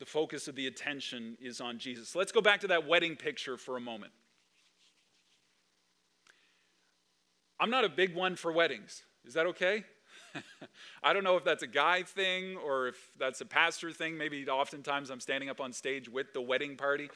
The 0.00 0.06
focus 0.06 0.48
of 0.48 0.54
the 0.54 0.66
attention 0.66 1.38
is 1.40 1.58
on 1.58 1.78
Jesus. 1.78 2.14
Let's 2.14 2.30
go 2.30 2.42
back 2.42 2.60
to 2.60 2.66
that 2.66 2.86
wedding 2.86 3.16
picture 3.16 3.56
for 3.56 3.78
a 3.78 3.80
moment. 3.80 4.12
I'm 7.58 7.70
not 7.70 7.86
a 7.86 7.88
big 7.88 8.14
one 8.14 8.36
for 8.36 8.52
weddings. 8.52 9.02
Is 9.24 9.32
that 9.32 9.46
okay? 9.46 9.84
I 11.02 11.12
don't 11.12 11.24
know 11.24 11.36
if 11.36 11.44
that's 11.44 11.62
a 11.62 11.68
guy 11.68 12.02
thing 12.02 12.56
or 12.56 12.88
if 12.88 12.96
that's 13.18 13.40
a 13.40 13.46
pastor 13.46 13.90
thing. 13.92 14.16
Maybe 14.16 14.46
oftentimes 14.48 15.10
I'm 15.10 15.20
standing 15.20 15.48
up 15.48 15.60
on 15.60 15.72
stage 15.72 16.08
with 16.08 16.32
the 16.32 16.40
wedding 16.40 16.76
party. 16.76 17.10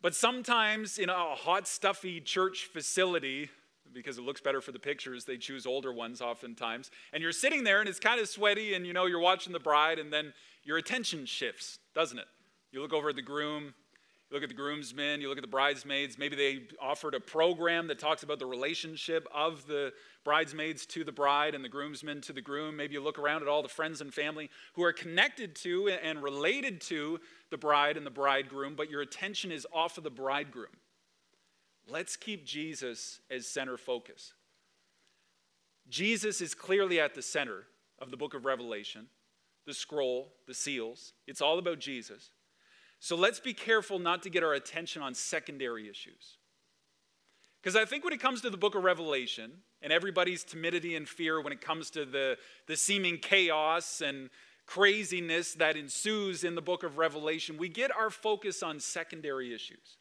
But 0.00 0.14
sometimes 0.14 0.98
in 0.98 1.08
a 1.08 1.34
hot, 1.34 1.66
stuffy 1.66 2.20
church 2.20 2.68
facility, 2.72 3.50
because 3.92 4.18
it 4.18 4.22
looks 4.22 4.40
better 4.40 4.60
for 4.60 4.72
the 4.72 4.78
pictures, 4.78 5.24
they 5.24 5.36
choose 5.36 5.66
older 5.66 5.92
ones 5.92 6.20
oftentimes. 6.20 6.90
And 7.12 7.22
you're 7.22 7.32
sitting 7.32 7.64
there 7.64 7.80
and 7.80 7.88
it's 7.88 7.98
kind 7.98 8.20
of 8.20 8.28
sweaty 8.28 8.74
and 8.74 8.86
you 8.86 8.92
know 8.92 9.06
you're 9.06 9.18
watching 9.18 9.52
the 9.52 9.60
bride 9.60 9.98
and 9.98 10.12
then 10.12 10.32
your 10.62 10.76
attention 10.76 11.26
shifts, 11.26 11.78
doesn't 11.94 12.18
it? 12.18 12.26
You 12.70 12.82
look 12.82 12.92
over 12.92 13.08
at 13.08 13.16
the 13.16 13.22
groom, 13.22 13.74
you 14.30 14.36
look 14.36 14.42
at 14.42 14.50
the 14.50 14.54
groomsmen, 14.54 15.22
you 15.22 15.28
look 15.28 15.38
at 15.38 15.42
the 15.42 15.48
bridesmaids. 15.48 16.18
Maybe 16.18 16.36
they 16.36 16.60
offered 16.80 17.14
a 17.14 17.20
program 17.20 17.86
that 17.86 17.98
talks 17.98 18.22
about 18.22 18.38
the 18.38 18.46
relationship 18.46 19.26
of 19.34 19.66
the 19.66 19.92
bridesmaids 20.22 20.84
to 20.86 21.02
the 21.02 21.12
bride 21.12 21.54
and 21.54 21.64
the 21.64 21.68
groomsmen 21.68 22.20
to 22.22 22.34
the 22.34 22.42
groom. 22.42 22.76
Maybe 22.76 22.92
you 22.92 23.00
look 23.00 23.18
around 23.18 23.40
at 23.40 23.48
all 23.48 23.62
the 23.62 23.68
friends 23.68 24.02
and 24.02 24.12
family 24.12 24.50
who 24.74 24.84
are 24.84 24.92
connected 24.92 25.56
to 25.56 25.88
and 25.88 26.22
related 26.22 26.82
to 26.82 27.20
the 27.50 27.56
bride 27.56 27.96
and 27.96 28.04
the 28.04 28.10
bridegroom, 28.10 28.74
but 28.76 28.90
your 28.90 29.00
attention 29.00 29.50
is 29.50 29.66
off 29.72 29.96
of 29.96 30.04
the 30.04 30.10
bridegroom. 30.10 30.76
Let's 31.88 32.16
keep 32.16 32.44
Jesus 32.44 33.20
as 33.30 33.46
center 33.46 33.78
focus. 33.78 34.34
Jesus 35.88 36.42
is 36.42 36.54
clearly 36.54 37.00
at 37.00 37.14
the 37.14 37.22
center 37.22 37.64
of 37.98 38.10
the 38.10 38.18
book 38.18 38.34
of 38.34 38.44
Revelation, 38.44 39.06
the 39.66 39.72
scroll, 39.72 40.34
the 40.46 40.52
seals. 40.52 41.14
It's 41.26 41.40
all 41.40 41.58
about 41.58 41.78
Jesus. 41.78 42.28
So 43.00 43.16
let's 43.16 43.40
be 43.40 43.54
careful 43.54 43.98
not 43.98 44.22
to 44.24 44.30
get 44.30 44.42
our 44.42 44.54
attention 44.54 45.02
on 45.02 45.14
secondary 45.14 45.88
issues. 45.88 46.38
Because 47.62 47.76
I 47.76 47.84
think 47.84 48.04
when 48.04 48.12
it 48.12 48.20
comes 48.20 48.40
to 48.42 48.50
the 48.50 48.56
book 48.56 48.74
of 48.74 48.84
Revelation 48.84 49.50
and 49.82 49.92
everybody's 49.92 50.44
timidity 50.44 50.94
and 50.96 51.08
fear 51.08 51.40
when 51.40 51.52
it 51.52 51.60
comes 51.60 51.90
to 51.90 52.04
the, 52.04 52.36
the 52.66 52.76
seeming 52.76 53.18
chaos 53.18 54.00
and 54.00 54.30
craziness 54.66 55.54
that 55.54 55.76
ensues 55.76 56.44
in 56.44 56.54
the 56.54 56.62
book 56.62 56.82
of 56.82 56.98
Revelation, 56.98 57.56
we 57.56 57.68
get 57.68 57.94
our 57.94 58.10
focus 58.10 58.62
on 58.62 58.78
secondary 58.78 59.54
issues. 59.54 59.96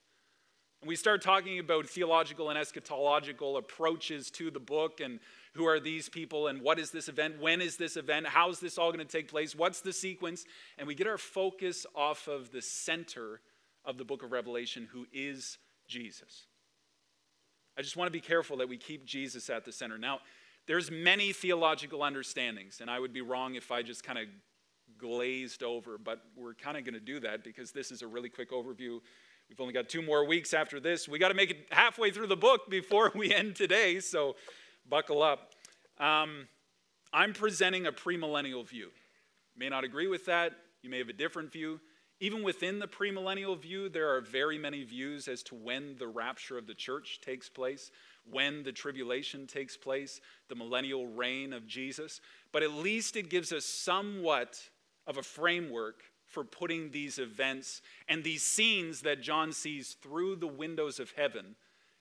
And 0.82 0.89
we 0.89 0.96
start 0.96 1.22
talking 1.22 1.58
about 1.58 1.88
theological 1.88 2.50
and 2.50 2.60
eschatological 2.60 3.58
approaches 3.58 4.30
to 4.32 4.51
the 4.51 4.60
book 4.60 5.00
and 5.00 5.20
who 5.58 5.66
are 5.66 5.80
these 5.80 6.08
people 6.08 6.48
and 6.48 6.62
what 6.62 6.80
is 6.80 6.92
this 6.92 7.10
event? 7.10 7.42
When 7.42 7.62
is 7.62 7.78
this 7.78 7.98
event? 7.98 8.28
How's 8.28 8.60
this 8.60 8.78
all 8.78 8.92
going 8.92 9.06
to 9.06 9.12
take 9.12 9.28
place? 9.28 9.56
What's 9.56 9.82
the 9.82 9.92
sequence? 9.92 10.46
And 10.78 10.88
we 10.88 10.96
get 10.96 11.08
our 11.08 11.18
focus 11.18 11.86
off 11.96 12.28
of 12.28 12.52
the 12.52 12.62
center 12.62 13.42
of 13.84 13.98
the 13.98 14.06
book 14.06 14.24
of 14.24 14.32
Revelation, 14.32 14.88
who 14.92 15.06
is 15.12 15.58
Jesus. 15.88 16.46
I 17.78 17.82
just 17.82 17.98
want 17.98 18.08
to 18.08 18.12
be 18.12 18.22
careful 18.22 18.58
that 18.58 18.70
we 18.70 18.78
keep 18.78 19.06
Jesus 19.06 19.50
at 19.50 19.66
the 19.66 19.72
center. 19.72 19.98
Now, 19.98 20.20
there's 20.68 20.92
many 20.92 21.32
theological 21.32 22.04
understandings, 22.04 22.82
and 22.82 22.90
I 22.90 23.00
would 23.00 23.14
be 23.14 23.22
wrong 23.22 23.56
if 23.56 23.72
I 23.72 23.82
just 23.82 24.04
kind 24.04 24.20
of 24.20 24.26
glazed 24.98 25.64
over, 25.64 25.98
but 25.98 26.22
we're 26.36 26.54
kind 26.54 26.78
of 26.78 26.84
going 26.84 26.94
to 26.94 27.00
do 27.00 27.20
that 27.22 27.44
because 27.44 27.72
this 27.72 27.92
is 27.92 28.02
a 28.02 28.08
really 28.08 28.30
quick 28.30 28.52
overview. 28.52 29.00
We've 29.50 29.62
only 29.62 29.74
got 29.74 29.90
two 29.90 30.02
more 30.02 30.26
weeks 30.26 30.54
after 30.54 30.80
this. 30.80 31.08
We 31.08 31.20
got 31.20 31.30
to 31.30 31.34
make 31.34 31.52
it 31.52 31.68
halfway 31.72 32.12
through 32.12 32.28
the 32.28 32.36
book 32.36 32.70
before 32.70 33.12
we 33.16 33.34
end 33.34 33.56
today, 33.56 34.00
so 34.00 34.36
buckle 34.89 35.22
up. 35.22 35.53
Um, 36.00 36.48
I'm 37.13 37.34
presenting 37.34 37.86
a 37.88 37.91
premillennial 37.91 38.67
view. 38.67 38.88
You 39.56 39.60
may 39.60 39.70
not 39.70 39.84
agree 39.84 40.08
with 40.08 40.25
that, 40.25 40.53
you 40.82 40.89
may 40.89 41.00
have 41.00 41.10
a 41.10 41.13
different 41.13 41.51
view. 41.51 41.79
Even 42.20 42.41
within 42.41 42.79
the 42.79 42.88
premillennial 42.88 43.60
view, 43.60 43.89
there 43.89 44.15
are 44.15 44.22
very 44.22 44.58
many 44.58 44.84
views 44.84 45.27
as 45.27 45.44
to 45.44 45.56
when 45.56 45.96
the 46.00 46.08
rapture 46.08 46.58
of 46.58 46.65
the 46.65 46.74
church 46.74 47.20
takes 47.22 47.48
place, 47.48 47.91
when 48.29 48.63
the 48.63 48.72
tribulation 48.72 49.46
takes 49.46 49.77
place, 49.77 50.20
the 50.50 50.56
millennial 50.56 51.06
reign 51.06 51.53
of 51.53 51.67
Jesus. 51.67 52.20
But 52.51 52.63
at 52.63 52.72
least 52.72 53.15
it 53.15 53.29
gives 53.29 53.53
us 53.53 53.65
somewhat 53.65 54.60
of 55.06 55.17
a 55.17 55.24
framework 55.24 56.01
for 56.25 56.44
putting 56.44 56.89
these 56.89 57.20
events 57.20 57.82
and 58.10 58.24
these 58.24 58.44
scenes 58.44 59.01
that 59.01 59.22
John 59.22 59.53
sees 59.53 59.96
through 60.01 60.38
the 60.38 60.48
windows 60.48 61.00
of 61.00 61.12
heaven 61.12 61.56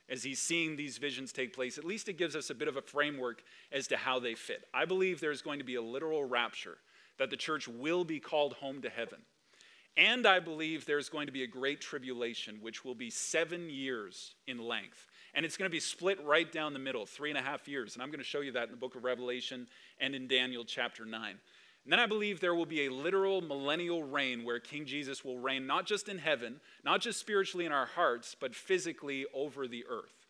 as 0.08 0.22
he's 0.22 0.40
seeing 0.40 0.76
these 0.76 0.98
visions 0.98 1.32
take 1.32 1.54
place, 1.54 1.78
at 1.78 1.84
least 1.84 2.08
it 2.08 2.18
gives 2.18 2.36
us 2.36 2.50
a 2.50 2.54
bit 2.54 2.68
of 2.68 2.76
a 2.76 2.82
framework 2.82 3.42
as 3.72 3.86
to 3.88 3.96
how 3.96 4.18
they 4.18 4.34
fit. 4.34 4.64
I 4.72 4.84
believe 4.84 5.20
there's 5.20 5.42
going 5.42 5.58
to 5.58 5.64
be 5.64 5.74
a 5.74 5.82
literal 5.82 6.24
rapture, 6.24 6.78
that 7.18 7.30
the 7.30 7.36
church 7.36 7.66
will 7.66 8.04
be 8.04 8.20
called 8.20 8.54
home 8.54 8.82
to 8.82 8.90
heaven. 8.90 9.18
And 9.96 10.26
I 10.26 10.40
believe 10.40 10.84
there's 10.84 11.08
going 11.08 11.26
to 11.26 11.32
be 11.32 11.42
a 11.42 11.46
great 11.46 11.80
tribulation, 11.80 12.58
which 12.60 12.84
will 12.84 12.94
be 12.94 13.08
seven 13.08 13.70
years 13.70 14.34
in 14.46 14.58
length. 14.58 15.06
And 15.34 15.44
it's 15.44 15.56
going 15.56 15.70
to 15.70 15.74
be 15.74 15.80
split 15.80 16.22
right 16.22 16.50
down 16.50 16.74
the 16.74 16.78
middle, 16.78 17.06
three 17.06 17.30
and 17.30 17.38
a 17.38 17.42
half 17.42 17.66
years. 17.66 17.94
And 17.94 18.02
I'm 18.02 18.10
going 18.10 18.18
to 18.18 18.24
show 18.24 18.40
you 18.40 18.52
that 18.52 18.64
in 18.64 18.70
the 18.70 18.76
book 18.76 18.94
of 18.94 19.04
Revelation 19.04 19.66
and 19.98 20.14
in 20.14 20.28
Daniel 20.28 20.64
chapter 20.64 21.06
9. 21.06 21.36
And 21.86 21.92
then 21.92 22.00
I 22.00 22.06
believe 22.06 22.40
there 22.40 22.56
will 22.56 22.66
be 22.66 22.86
a 22.86 22.90
literal 22.90 23.40
millennial 23.40 24.02
reign 24.02 24.42
where 24.42 24.58
King 24.58 24.86
Jesus 24.86 25.24
will 25.24 25.38
reign 25.38 25.68
not 25.68 25.86
just 25.86 26.08
in 26.08 26.18
heaven, 26.18 26.60
not 26.84 27.00
just 27.00 27.20
spiritually 27.20 27.64
in 27.64 27.70
our 27.70 27.86
hearts, 27.86 28.34
but 28.34 28.56
physically 28.56 29.24
over 29.32 29.68
the 29.68 29.84
earth. 29.88 30.26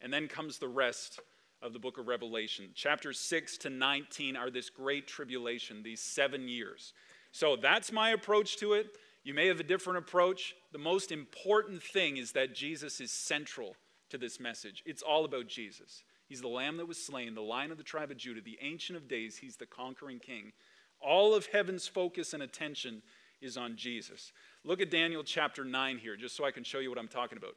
And 0.00 0.12
then 0.12 0.28
comes 0.28 0.58
the 0.58 0.68
rest 0.68 1.18
of 1.60 1.72
the 1.72 1.80
book 1.80 1.98
of 1.98 2.06
Revelation. 2.06 2.66
Chapters 2.76 3.18
6 3.18 3.58
to 3.58 3.70
19 3.70 4.36
are 4.36 4.48
this 4.48 4.70
great 4.70 5.08
tribulation, 5.08 5.82
these 5.82 6.00
seven 6.00 6.46
years. 6.46 6.92
So 7.32 7.56
that's 7.56 7.90
my 7.90 8.10
approach 8.10 8.56
to 8.58 8.74
it. 8.74 8.96
You 9.24 9.34
may 9.34 9.48
have 9.48 9.58
a 9.58 9.64
different 9.64 9.98
approach. 9.98 10.54
The 10.70 10.78
most 10.78 11.10
important 11.10 11.82
thing 11.82 12.16
is 12.16 12.30
that 12.32 12.54
Jesus 12.54 13.00
is 13.00 13.10
central 13.10 13.74
to 14.10 14.18
this 14.18 14.38
message. 14.38 14.84
It's 14.86 15.02
all 15.02 15.24
about 15.24 15.48
Jesus. 15.48 16.04
He's 16.30 16.40
the 16.40 16.46
lamb 16.46 16.76
that 16.76 16.86
was 16.86 16.96
slain, 16.96 17.34
the 17.34 17.42
lion 17.42 17.72
of 17.72 17.76
the 17.76 17.82
tribe 17.82 18.12
of 18.12 18.16
Judah, 18.16 18.40
the 18.40 18.56
ancient 18.60 18.96
of 18.96 19.08
days. 19.08 19.38
He's 19.38 19.56
the 19.56 19.66
conquering 19.66 20.20
king. 20.20 20.52
All 21.00 21.34
of 21.34 21.46
heaven's 21.46 21.88
focus 21.88 22.32
and 22.32 22.40
attention 22.40 23.02
is 23.40 23.56
on 23.56 23.74
Jesus. 23.74 24.32
Look 24.64 24.80
at 24.80 24.92
Daniel 24.92 25.24
chapter 25.24 25.64
9 25.64 25.98
here, 25.98 26.14
just 26.14 26.36
so 26.36 26.44
I 26.44 26.52
can 26.52 26.62
show 26.62 26.78
you 26.78 26.88
what 26.88 27.00
I'm 27.00 27.08
talking 27.08 27.36
about. 27.36 27.56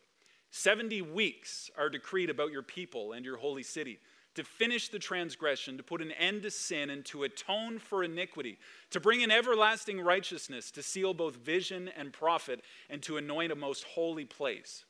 70 0.49 1.03
weeks 1.03 1.69
are 1.77 1.87
decreed 1.87 2.31
about 2.31 2.51
your 2.51 2.63
people 2.63 3.13
and 3.13 3.23
your 3.23 3.37
holy 3.37 3.61
city 3.61 3.99
to 4.33 4.43
finish 4.43 4.89
the 4.89 4.97
transgression, 4.97 5.77
to 5.77 5.83
put 5.83 6.01
an 6.01 6.11
end 6.13 6.41
to 6.41 6.49
sin, 6.49 6.89
and 6.89 7.05
to 7.05 7.21
atone 7.21 7.77
for 7.77 8.03
iniquity, 8.03 8.57
to 8.89 8.99
bring 8.99 9.21
in 9.21 9.29
everlasting 9.29 10.01
righteousness, 10.01 10.71
to 10.71 10.81
seal 10.81 11.13
both 11.13 11.35
vision 11.35 11.91
and 11.95 12.11
prophet, 12.11 12.61
and 12.89 13.03
to 13.03 13.17
anoint 13.17 13.51
a 13.51 13.55
most 13.55 13.83
holy 13.83 14.25
place. 14.25 14.83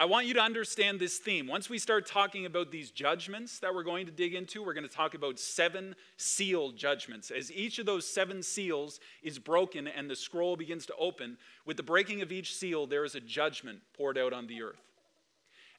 I 0.00 0.04
want 0.04 0.26
you 0.26 0.34
to 0.34 0.40
understand 0.40 1.00
this 1.00 1.18
theme. 1.18 1.48
Once 1.48 1.68
we 1.68 1.76
start 1.76 2.06
talking 2.06 2.46
about 2.46 2.70
these 2.70 2.92
judgments 2.92 3.58
that 3.58 3.74
we're 3.74 3.82
going 3.82 4.06
to 4.06 4.12
dig 4.12 4.32
into, 4.32 4.62
we're 4.62 4.72
going 4.74 4.86
to 4.88 4.94
talk 4.94 5.14
about 5.14 5.40
seven 5.40 5.96
seal 6.16 6.70
judgments. 6.70 7.32
As 7.32 7.50
each 7.50 7.80
of 7.80 7.86
those 7.86 8.06
seven 8.06 8.44
seals 8.44 9.00
is 9.24 9.40
broken 9.40 9.88
and 9.88 10.08
the 10.08 10.14
scroll 10.14 10.54
begins 10.54 10.86
to 10.86 10.94
open, 11.00 11.36
with 11.66 11.76
the 11.76 11.82
breaking 11.82 12.22
of 12.22 12.30
each 12.30 12.54
seal, 12.54 12.86
there 12.86 13.04
is 13.04 13.16
a 13.16 13.20
judgment 13.20 13.80
poured 13.96 14.16
out 14.16 14.32
on 14.32 14.46
the 14.46 14.62
earth. 14.62 14.78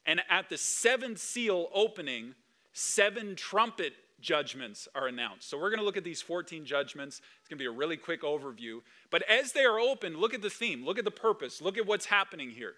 And 0.06 0.22
at 0.30 0.50
the 0.50 0.58
seventh 0.58 1.20
seal 1.20 1.68
opening, 1.74 2.36
seven 2.74 3.38
trumpet 3.38 3.94
judgments 4.20 4.90
are 4.96 5.08
announced. 5.08 5.50
So 5.50 5.58
we're 5.58 5.70
going 5.70 5.80
to 5.80 5.86
look 5.86 5.96
at 5.96 6.04
these 6.04 6.22
14 6.22 6.66
judgments. 6.66 7.22
It's 7.40 7.48
going 7.48 7.58
to 7.58 7.64
be 7.64 7.68
a 7.68 7.72
really 7.72 7.96
quick 7.96 8.24
overview. 8.24 8.82
But 9.12 9.22
as 9.30 9.54
they 9.54 9.64
are 9.64 9.80
open, 9.80 10.20
look 10.20 10.34
at 10.34 10.42
the 10.42 10.50
theme, 10.50 10.84
look 10.84 11.00
at 11.00 11.06
the 11.06 11.12
purpose, 11.12 11.62
look 11.62 11.78
at 11.78 11.88
what's 11.88 12.08
happening 12.08 12.50
here 12.50 12.76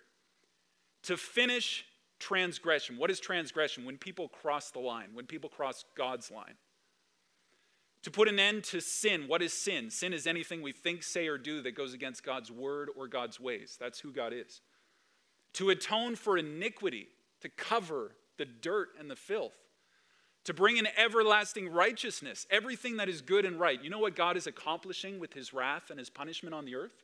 to 1.03 1.17
finish 1.17 1.85
transgression. 2.19 2.97
What 2.97 3.11
is 3.11 3.19
transgression? 3.19 3.85
When 3.85 3.97
people 3.97 4.27
cross 4.27 4.71
the 4.71 4.79
line, 4.79 5.09
when 5.13 5.25
people 5.25 5.49
cross 5.49 5.85
God's 5.97 6.29
line. 6.31 6.55
To 8.03 8.11
put 8.11 8.27
an 8.27 8.39
end 8.39 8.63
to 8.65 8.81
sin. 8.81 9.27
What 9.27 9.41
is 9.41 9.53
sin? 9.53 9.91
Sin 9.91 10.13
is 10.13 10.25
anything 10.25 10.61
we 10.61 10.71
think, 10.71 11.03
say, 11.03 11.27
or 11.27 11.37
do 11.37 11.61
that 11.61 11.75
goes 11.75 11.93
against 11.93 12.23
God's 12.23 12.51
word 12.51 12.89
or 12.97 13.07
God's 13.07 13.39
ways. 13.39 13.77
That's 13.79 13.99
who 13.99 14.11
God 14.11 14.33
is. 14.33 14.61
To 15.53 15.69
atone 15.69 16.15
for 16.15 16.37
iniquity, 16.37 17.09
to 17.41 17.49
cover 17.49 18.15
the 18.37 18.45
dirt 18.45 18.89
and 18.99 19.09
the 19.09 19.15
filth. 19.15 19.53
to 20.43 20.53
bring 20.53 20.77
in 20.77 20.87
everlasting 20.97 21.69
righteousness, 21.69 22.47
everything 22.49 22.97
that 22.97 23.09
is 23.09 23.21
good 23.21 23.45
and 23.45 23.59
right. 23.59 23.81
You 23.83 23.89
know 23.89 23.99
what 23.99 24.15
God 24.15 24.37
is 24.37 24.47
accomplishing 24.47 25.19
with 25.19 25.33
his 25.33 25.53
wrath 25.53 25.89
and 25.89 25.99
his 25.99 26.09
punishment 26.09 26.55
on 26.55 26.65
the 26.65 26.75
earth? 26.75 27.03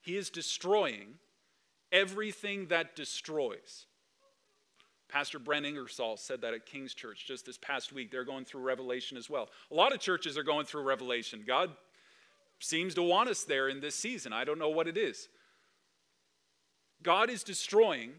He 0.00 0.16
is 0.16 0.30
destroying 0.30 1.14
everything 1.92 2.66
that 2.68 2.96
destroys. 2.96 3.86
Pastor 5.08 5.38
Brent 5.38 5.66
Ingersoll 5.66 6.16
said 6.16 6.40
that 6.40 6.52
at 6.52 6.66
King's 6.66 6.92
Church 6.92 7.26
just 7.26 7.46
this 7.46 7.58
past 7.58 7.92
week. 7.92 8.10
They're 8.10 8.24
going 8.24 8.44
through 8.44 8.62
Revelation 8.62 9.16
as 9.16 9.30
well. 9.30 9.48
A 9.70 9.74
lot 9.74 9.94
of 9.94 10.00
churches 10.00 10.36
are 10.36 10.42
going 10.42 10.66
through 10.66 10.82
Revelation. 10.82 11.44
God 11.46 11.70
seems 12.58 12.94
to 12.94 13.02
want 13.02 13.28
us 13.28 13.44
there 13.44 13.68
in 13.68 13.80
this 13.80 13.94
season. 13.94 14.32
I 14.32 14.44
don't 14.44 14.58
know 14.58 14.68
what 14.68 14.88
it 14.88 14.96
is. 14.96 15.28
God 17.02 17.30
is 17.30 17.42
destroying 17.42 18.12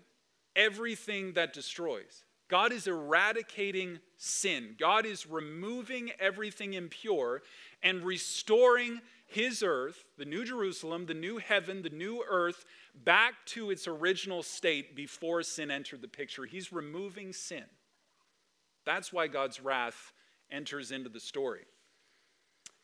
everything 0.56 1.34
that 1.34 1.54
destroys. 1.54 2.24
God 2.48 2.72
is 2.72 2.88
eradicating 2.88 4.00
sin. 4.18 4.76
God 4.80 5.06
is 5.06 5.28
removing 5.28 6.12
everything 6.20 6.74
impure 6.74 7.42
and 7.84 8.04
restoring 8.04 9.02
his 9.28 9.62
earth, 9.62 10.06
the 10.18 10.26
new 10.26 10.46
Jerusalem, 10.46 11.06
the 11.06 11.14
new 11.14 11.38
heaven, 11.38 11.82
the 11.82 11.90
new 11.90 12.24
earth, 12.28 12.64
back 12.96 13.34
to 13.48 13.70
its 13.70 13.88
original 13.88 14.42
state 14.42 14.96
before 14.96 15.44
sin 15.44 15.70
entered 15.70 16.02
the 16.02 16.08
picture. 16.08 16.46
He's 16.46 16.72
removing 16.72 17.34
sin. 17.34 17.66
That's 18.86 19.12
why 19.12 19.28
God's 19.28 19.60
wrath 19.60 20.14
enters 20.50 20.92
into 20.92 21.10
the 21.10 21.20
story. 21.20 21.66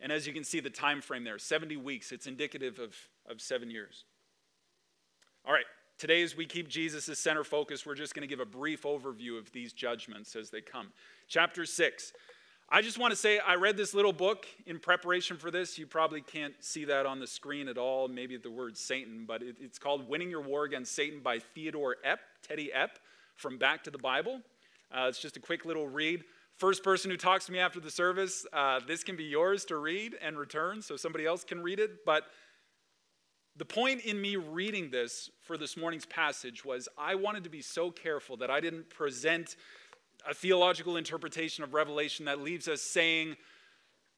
And 0.01 0.11
as 0.11 0.27
you 0.27 0.33
can 0.33 0.43
see, 0.43 0.59
the 0.59 0.69
time 0.69 1.01
frame 1.01 1.23
there 1.23 1.39
70 1.39 1.77
weeks, 1.77 2.11
it's 2.11 2.27
indicative 2.27 2.77
of, 2.77 2.93
of 3.25 3.39
seven 3.39 3.71
years. 3.71 4.03
All 5.45 5.53
right, 5.53 5.65
today, 5.97 6.21
as 6.23 6.35
we 6.35 6.45
keep 6.45 6.67
Jesus 6.67 7.07
as 7.07 7.19
center 7.19 7.45
focus, 7.45 7.85
we're 7.85 7.95
just 7.95 8.13
going 8.13 8.27
to 8.27 8.27
give 8.27 8.41
a 8.41 8.45
brief 8.45 8.83
overview 8.83 9.37
of 9.37 9.49
these 9.53 9.71
judgments 9.71 10.35
as 10.35 10.49
they 10.49 10.59
come. 10.59 10.87
Chapter 11.29 11.65
6. 11.65 12.11
I 12.75 12.81
just 12.81 12.97
want 12.97 13.11
to 13.11 13.15
say 13.15 13.37
I 13.37 13.53
read 13.53 13.77
this 13.77 13.93
little 13.93 14.11
book 14.11 14.47
in 14.65 14.79
preparation 14.79 15.37
for 15.37 15.51
this. 15.51 15.77
You 15.77 15.85
probably 15.85 16.21
can't 16.21 16.55
see 16.59 16.85
that 16.85 17.05
on 17.05 17.19
the 17.19 17.27
screen 17.27 17.67
at 17.67 17.77
all, 17.77 18.07
maybe 18.07 18.35
the 18.35 18.49
word 18.49 18.75
Satan, 18.75 19.25
but 19.27 19.43
it, 19.43 19.57
it's 19.61 19.77
called 19.77 20.09
Winning 20.09 20.31
Your 20.31 20.41
War 20.41 20.63
Against 20.63 20.95
Satan 20.95 21.19
by 21.19 21.37
Theodore 21.37 21.97
Epp, 22.03 22.17
Teddy 22.41 22.71
Epp, 22.75 22.89
from 23.35 23.59
Back 23.59 23.83
to 23.83 23.91
the 23.91 23.99
Bible. 23.99 24.41
Uh, 24.91 25.05
it's 25.07 25.19
just 25.19 25.37
a 25.37 25.39
quick 25.39 25.65
little 25.65 25.87
read. 25.87 26.23
First 26.57 26.83
person 26.83 27.11
who 27.11 27.17
talks 27.17 27.45
to 27.45 27.51
me 27.51 27.59
after 27.59 27.79
the 27.79 27.91
service, 27.91 28.43
uh, 28.53 28.79
this 28.87 29.03
can 29.03 29.15
be 29.15 29.25
yours 29.25 29.65
to 29.65 29.77
read 29.77 30.17
and 30.19 30.35
return 30.35 30.81
so 30.81 30.97
somebody 30.97 31.27
else 31.27 31.43
can 31.43 31.61
read 31.61 31.79
it. 31.79 32.03
But 32.07 32.23
the 33.55 33.65
point 33.65 34.01
in 34.01 34.19
me 34.19 34.35
reading 34.35 34.89
this 34.89 35.29
for 35.41 35.57
this 35.57 35.77
morning's 35.77 36.07
passage 36.07 36.65
was 36.65 36.89
I 36.97 37.13
wanted 37.13 37.43
to 37.43 37.51
be 37.51 37.61
so 37.61 37.91
careful 37.91 38.35
that 38.37 38.49
I 38.49 38.59
didn't 38.59 38.89
present 38.89 39.57
a 40.27 40.33
theological 40.33 40.97
interpretation 40.97 41.63
of 41.63 41.73
Revelation 41.73 42.25
that 42.25 42.41
leaves 42.41 42.67
us 42.67 42.81
saying, 42.81 43.35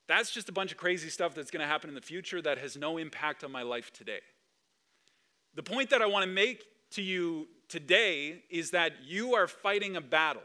that's 0.08 0.32
just 0.32 0.50
a 0.50 0.52
bunch 0.52 0.72
of 0.72 0.78
crazy 0.78 1.10
stuff 1.10 1.34
that's 1.34 1.52
going 1.52 1.62
to 1.62 1.68
happen 1.68 1.90
in 1.90 1.96
the 1.96 2.02
future 2.02 2.42
that 2.42 2.58
has 2.60 2.78
no 2.78 2.98
impact 2.98 3.44
on 3.44 3.52
my 3.52 3.64
life 3.64 3.92
today. 3.92 4.20
The 5.56 5.64
point 5.64 5.90
that 5.90 6.02
I 6.02 6.06
want 6.06 6.26
to 6.26 6.32
make 6.32 6.64
to 6.92 7.02
you 7.02 7.48
today 7.70 8.44
is 8.50 8.72
that 8.72 8.94
you 9.06 9.34
are 9.36 9.48
fighting 9.48 9.96
a 9.96 10.02
battle. 10.02 10.44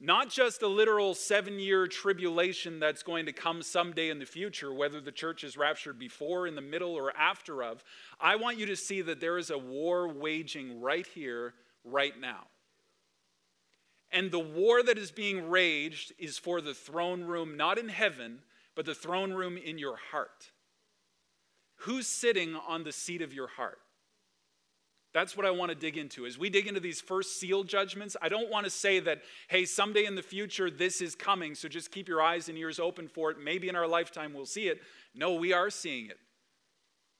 Not 0.00 0.28
just 0.28 0.62
a 0.62 0.66
literal 0.66 1.14
seven 1.14 1.60
year 1.60 1.86
tribulation 1.86 2.80
that's 2.80 3.04
going 3.04 3.26
to 3.26 3.32
come 3.32 3.62
someday 3.62 4.10
in 4.10 4.18
the 4.18 4.26
future, 4.26 4.74
whether 4.74 5.00
the 5.00 5.12
church 5.12 5.44
is 5.44 5.56
raptured 5.56 5.98
before, 5.98 6.48
in 6.48 6.56
the 6.56 6.60
middle, 6.60 6.94
or 6.94 7.16
after 7.16 7.62
of. 7.62 7.84
I 8.20 8.36
want 8.36 8.58
you 8.58 8.66
to 8.66 8.76
see 8.76 9.02
that 9.02 9.20
there 9.20 9.38
is 9.38 9.50
a 9.50 9.58
war 9.58 10.08
waging 10.08 10.80
right 10.80 11.06
here, 11.06 11.54
right 11.84 12.18
now. 12.18 12.46
And 14.14 14.30
the 14.30 14.38
war 14.38 14.80
that 14.84 14.96
is 14.96 15.10
being 15.10 15.50
raged 15.50 16.12
is 16.18 16.38
for 16.38 16.60
the 16.60 16.72
throne 16.72 17.24
room, 17.24 17.56
not 17.56 17.78
in 17.78 17.88
heaven, 17.88 18.38
but 18.76 18.86
the 18.86 18.94
throne 18.94 19.32
room 19.32 19.56
in 19.56 19.76
your 19.76 19.96
heart. 20.12 20.52
Who's 21.78 22.06
sitting 22.06 22.54
on 22.54 22.84
the 22.84 22.92
seat 22.92 23.22
of 23.22 23.34
your 23.34 23.48
heart? 23.48 23.80
That's 25.12 25.36
what 25.36 25.46
I 25.46 25.50
want 25.50 25.70
to 25.70 25.74
dig 25.74 25.96
into. 25.96 26.26
As 26.26 26.38
we 26.38 26.48
dig 26.48 26.68
into 26.68 26.80
these 26.80 27.00
first 27.00 27.40
seal 27.40 27.64
judgments, 27.64 28.16
I 28.22 28.28
don't 28.28 28.50
want 28.50 28.64
to 28.64 28.70
say 28.70 29.00
that, 29.00 29.22
hey, 29.48 29.64
someday 29.64 30.04
in 30.04 30.14
the 30.14 30.22
future 30.22 30.70
this 30.70 31.00
is 31.00 31.16
coming, 31.16 31.56
so 31.56 31.68
just 31.68 31.90
keep 31.90 32.08
your 32.08 32.22
eyes 32.22 32.48
and 32.48 32.56
ears 32.56 32.78
open 32.78 33.08
for 33.08 33.32
it. 33.32 33.38
Maybe 33.42 33.68
in 33.68 33.76
our 33.76 33.86
lifetime 33.86 34.32
we'll 34.32 34.46
see 34.46 34.68
it. 34.68 34.80
No, 35.14 35.34
we 35.34 35.52
are 35.52 35.70
seeing 35.70 36.06
it. 36.06 36.18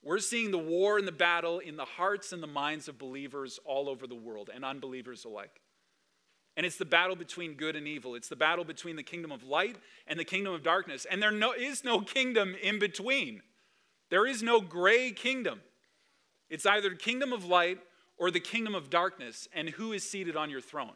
We're 0.01 0.19
seeing 0.19 0.51
the 0.51 0.57
war 0.57 0.97
and 0.97 1.07
the 1.07 1.11
battle 1.11 1.59
in 1.59 1.75
the 1.75 1.85
hearts 1.85 2.31
and 2.31 2.41
the 2.41 2.47
minds 2.47 2.87
of 2.87 2.97
believers 2.97 3.59
all 3.65 3.89
over 3.89 4.07
the 4.07 4.15
world 4.15 4.49
and 4.53 4.63
unbelievers 4.63 5.25
alike. 5.25 5.61
And 6.57 6.65
it's 6.65 6.77
the 6.77 6.85
battle 6.85 7.15
between 7.15 7.55
good 7.55 7.75
and 7.75 7.87
evil. 7.87 8.15
It's 8.15 8.29
the 8.29 8.35
battle 8.35 8.63
between 8.63 8.95
the 8.95 9.03
kingdom 9.03 9.31
of 9.31 9.43
light 9.43 9.75
and 10.07 10.19
the 10.19 10.23
kingdom 10.23 10.53
of 10.53 10.63
darkness. 10.63 11.05
And 11.09 11.21
there 11.21 11.31
no, 11.31 11.51
is 11.51 11.83
no 11.83 11.99
kingdom 12.01 12.55
in 12.61 12.79
between. 12.79 13.41
There 14.09 14.25
is 14.25 14.41
no 14.41 14.61
gray 14.61 15.11
kingdom. 15.11 15.61
It's 16.49 16.65
either 16.65 16.89
the 16.89 16.95
kingdom 16.95 17.33
of 17.33 17.45
light 17.45 17.79
or 18.17 18.31
the 18.31 18.39
kingdom 18.39 18.73
of 18.73 18.89
darkness. 18.89 19.49
And 19.53 19.69
who 19.69 19.91
is 19.91 20.09
seated 20.09 20.37
on 20.37 20.49
your 20.49 20.61
throne? 20.61 20.93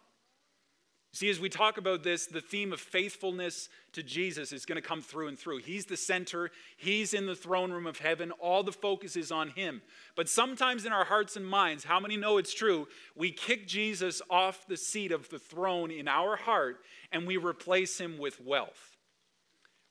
See, 1.12 1.30
as 1.30 1.40
we 1.40 1.50
talk 1.50 1.78
about 1.78 2.04
this, 2.04 2.28
the 2.28 2.40
theme 2.40 2.72
of 2.72 2.80
faithfulness 2.80 3.70
to 3.94 4.04
Jesus 4.04 4.52
is 4.52 4.66
going 4.66 4.76
to 4.80 4.88
come 4.88 5.02
through 5.02 5.28
and 5.28 5.40
through. 5.40 5.58
He's 5.58 5.86
the 5.86 5.98
center, 5.98 6.52
He's 6.78 7.16
in 7.16 7.26
the 7.26 7.36
throne 7.36 7.72
room 7.72 7.88
of 7.88 7.98
heaven. 7.98 8.32
All 8.34 8.62
the 8.62 8.72
focus 8.72 9.16
is 9.16 9.32
on 9.32 9.50
Him. 9.50 9.82
But 10.16 10.30
sometimes 10.30 10.86
in 10.86 10.94
our 10.94 11.06
hearts 11.06 11.36
and 11.36 11.48
minds, 11.48 11.84
how 11.84 12.00
many 12.00 12.16
know 12.16 12.38
it's 12.38 12.54
true? 12.54 12.88
We 13.16 13.32
kick 13.32 13.68
Jesus 13.68 14.22
off 14.30 14.68
the 14.68 14.78
seat 14.78 15.12
of 15.12 15.30
the 15.30 15.40
throne 15.40 15.90
in 15.90 16.08
our 16.08 16.36
heart 16.36 16.82
and 17.12 17.26
we 17.26 17.38
replace 17.38 18.00
Him 18.00 18.20
with 18.20 18.40
wealth. 18.40 18.98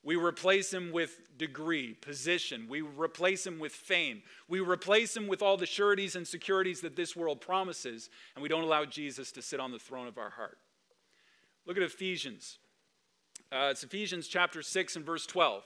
We 0.04 0.14
replace 0.14 0.72
Him 0.72 0.92
with 0.92 1.18
degree, 1.36 1.94
position. 1.94 2.66
We 2.68 2.82
replace 2.82 3.44
Him 3.44 3.58
with 3.58 3.72
fame. 3.72 4.22
We 4.48 4.60
replace 4.60 5.16
Him 5.16 5.26
with 5.26 5.42
all 5.42 5.56
the 5.56 5.66
sureties 5.66 6.14
and 6.14 6.26
securities 6.26 6.80
that 6.82 6.94
this 6.94 7.16
world 7.16 7.40
promises, 7.40 8.08
and 8.36 8.42
we 8.42 8.48
don't 8.48 8.62
allow 8.62 8.84
Jesus 8.84 9.32
to 9.32 9.42
sit 9.42 9.58
on 9.58 9.72
the 9.72 9.80
throne 9.80 10.06
of 10.06 10.16
our 10.16 10.30
heart. 10.30 10.58
Look 11.68 11.76
at 11.76 11.82
Ephesians. 11.82 12.58
Uh, 13.52 13.68
it's 13.70 13.84
Ephesians 13.84 14.26
chapter 14.26 14.62
6 14.62 14.96
and 14.96 15.04
verse 15.04 15.26
12. 15.26 15.62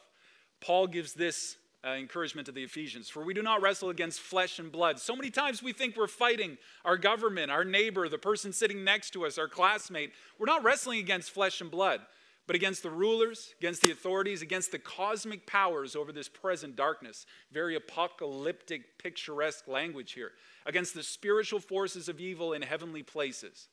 Paul 0.61 0.89
gives 0.89 1.15
this 1.15 1.57
uh, 1.85 1.91
encouragement 1.91 2.47
to 2.47 2.53
the 2.53 2.65
Ephesians 2.65 3.09
For 3.09 3.23
we 3.23 3.35
do 3.35 3.43
not 3.43 3.63
wrestle 3.63 3.89
against 3.89 4.19
flesh 4.19 4.59
and 4.59 4.73
blood. 4.73 4.99
So 4.99 5.15
many 5.15 5.31
times 5.31 5.63
we 5.63 5.73
think 5.73 5.97
we're 5.97 6.09
fighting 6.09 6.59
our 6.85 6.97
government, 6.97 7.53
our 7.53 7.65
neighbor, 7.65 8.09
the 8.09 8.19
person 8.19 8.53
sitting 8.53 8.83
next 8.83 9.11
to 9.13 9.25
us, 9.25 9.39
our 9.39 9.47
classmate. 9.47 10.11
We're 10.41 10.47
not 10.47 10.65
wrestling 10.65 10.99
against 10.99 11.31
flesh 11.31 11.61
and 11.61 11.71
blood, 11.71 12.01
but 12.49 12.57
against 12.57 12.83
the 12.83 12.91
rulers, 12.91 13.55
against 13.61 13.81
the 13.81 13.93
authorities, 13.93 14.43
against 14.43 14.73
the 14.73 14.81
cosmic 14.81 15.47
powers 15.47 15.95
over 15.95 16.11
this 16.11 16.29
present 16.29 16.75
darkness. 16.75 17.27
Very 17.53 17.77
apocalyptic, 17.77 18.99
picturesque 18.99 19.69
language 19.69 20.13
here. 20.15 20.33
Against 20.67 20.95
the 20.95 21.05
spiritual 21.05 21.61
forces 21.61 22.09
of 22.09 22.19
evil 22.19 22.55
in 22.55 22.63
heavenly 22.63 23.05
places. 23.05 23.69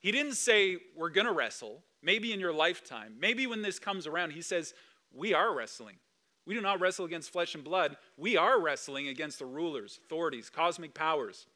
He 0.00 0.12
didn't 0.12 0.34
say, 0.34 0.78
We're 0.96 1.10
going 1.10 1.26
to 1.26 1.32
wrestle, 1.32 1.82
maybe 2.02 2.32
in 2.32 2.40
your 2.40 2.52
lifetime, 2.52 3.14
maybe 3.20 3.46
when 3.46 3.62
this 3.62 3.78
comes 3.78 4.06
around. 4.06 4.32
He 4.32 4.42
says, 4.42 4.74
We 5.14 5.32
are 5.34 5.54
wrestling. 5.54 5.96
We 6.46 6.54
do 6.54 6.60
not 6.60 6.80
wrestle 6.80 7.04
against 7.04 7.30
flesh 7.30 7.54
and 7.54 7.62
blood. 7.62 7.96
We 8.16 8.36
are 8.36 8.60
wrestling 8.60 9.08
against 9.08 9.38
the 9.38 9.46
rulers, 9.46 10.00
authorities, 10.04 10.50
cosmic 10.50 10.94
powers, 10.94 11.46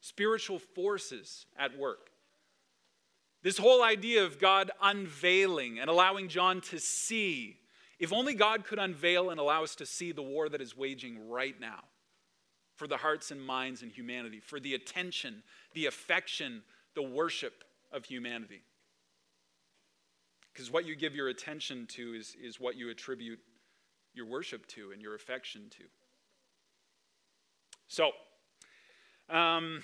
spiritual 0.00 0.58
forces 0.58 1.46
at 1.56 1.78
work. 1.78 2.10
This 3.42 3.58
whole 3.58 3.82
idea 3.82 4.24
of 4.24 4.40
God 4.40 4.70
unveiling 4.82 5.78
and 5.78 5.88
allowing 5.88 6.28
John 6.28 6.60
to 6.62 6.78
see, 6.78 7.58
if 7.98 8.12
only 8.12 8.34
God 8.34 8.64
could 8.64 8.78
unveil 8.78 9.30
and 9.30 9.38
allow 9.38 9.62
us 9.62 9.76
to 9.76 9.86
see 9.86 10.12
the 10.12 10.22
war 10.22 10.48
that 10.48 10.60
is 10.60 10.76
waging 10.76 11.28
right 11.28 11.58
now 11.60 11.84
for 12.74 12.88
the 12.88 12.96
hearts 12.96 13.30
and 13.30 13.40
minds 13.40 13.82
and 13.82 13.92
humanity, 13.92 14.40
for 14.40 14.58
the 14.58 14.74
attention, 14.74 15.42
the 15.74 15.86
affection, 15.86 16.62
the 16.94 17.02
worship 17.02 17.64
of 17.94 18.04
humanity. 18.04 18.62
Because 20.52 20.70
what 20.70 20.84
you 20.84 20.94
give 20.94 21.14
your 21.14 21.28
attention 21.28 21.86
to 21.92 22.14
is, 22.14 22.36
is 22.42 22.60
what 22.60 22.76
you 22.76 22.90
attribute 22.90 23.40
your 24.14 24.26
worship 24.26 24.66
to 24.68 24.92
and 24.92 25.02
your 25.02 25.14
affection 25.14 25.62
to. 25.70 25.84
So, 27.88 28.10
um, 29.28 29.82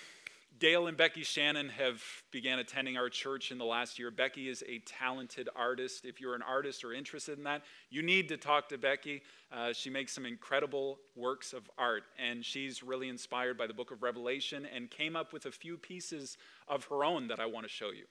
Dale 0.59 0.89
and 0.89 0.97
Becky 0.97 1.23
Shannon 1.23 1.71
have 1.71 2.03
began 2.31 2.59
attending 2.59 2.97
our 2.97 3.09
church 3.09 3.51
in 3.51 3.57
the 3.57 3.65
last 3.65 3.99
year. 3.99 4.11
Becky 4.11 4.49
is 4.49 4.63
a 4.69 4.81
talented 4.81 5.49
artist. 5.57 6.05
If 6.05 6.21
you're 6.21 6.35
an 6.35 6.43
artist 6.43 6.85
or 6.85 6.93
interested 6.93 7.39
in 7.39 7.45
that, 7.45 7.63
you 7.89 8.03
need 8.03 8.29
to 8.29 8.37
talk 8.37 8.69
to 8.69 8.79
Becky. 8.79 9.23
Uh, 9.51 9.73
she 9.73 9.89
makes 9.89 10.13
some 10.13 10.27
incredible 10.27 10.99
works 11.17 11.55
of 11.55 11.71
art, 11.79 12.03
and 12.19 12.45
she's 12.45 12.83
really 12.83 13.09
inspired 13.09 13.57
by 13.57 13.67
the 13.67 13.73
book 13.73 13.91
of 13.91 14.03
Revelation 14.03 14.67
and 14.67 14.91
came 14.91 15.17
up 15.17 15.33
with 15.33 15.47
a 15.47 15.51
few 15.51 15.79
pieces 15.79 16.37
of 16.69 16.85
her 16.85 17.05
own 17.05 17.29
that 17.29 17.41
I 17.41 17.47
want 17.47 17.65
to 17.65 17.73
show 17.73 17.91
you. 17.91 18.05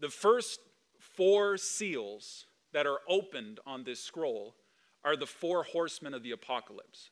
The 0.00 0.10
first 0.10 0.60
four 0.98 1.56
seals 1.56 2.46
that 2.72 2.86
are 2.86 2.98
opened 3.08 3.60
on 3.64 3.84
this 3.84 4.00
scroll 4.00 4.54
are 5.02 5.16
the 5.16 5.26
four 5.26 5.62
horsemen 5.62 6.12
of 6.12 6.22
the 6.22 6.32
apocalypse 6.32 7.10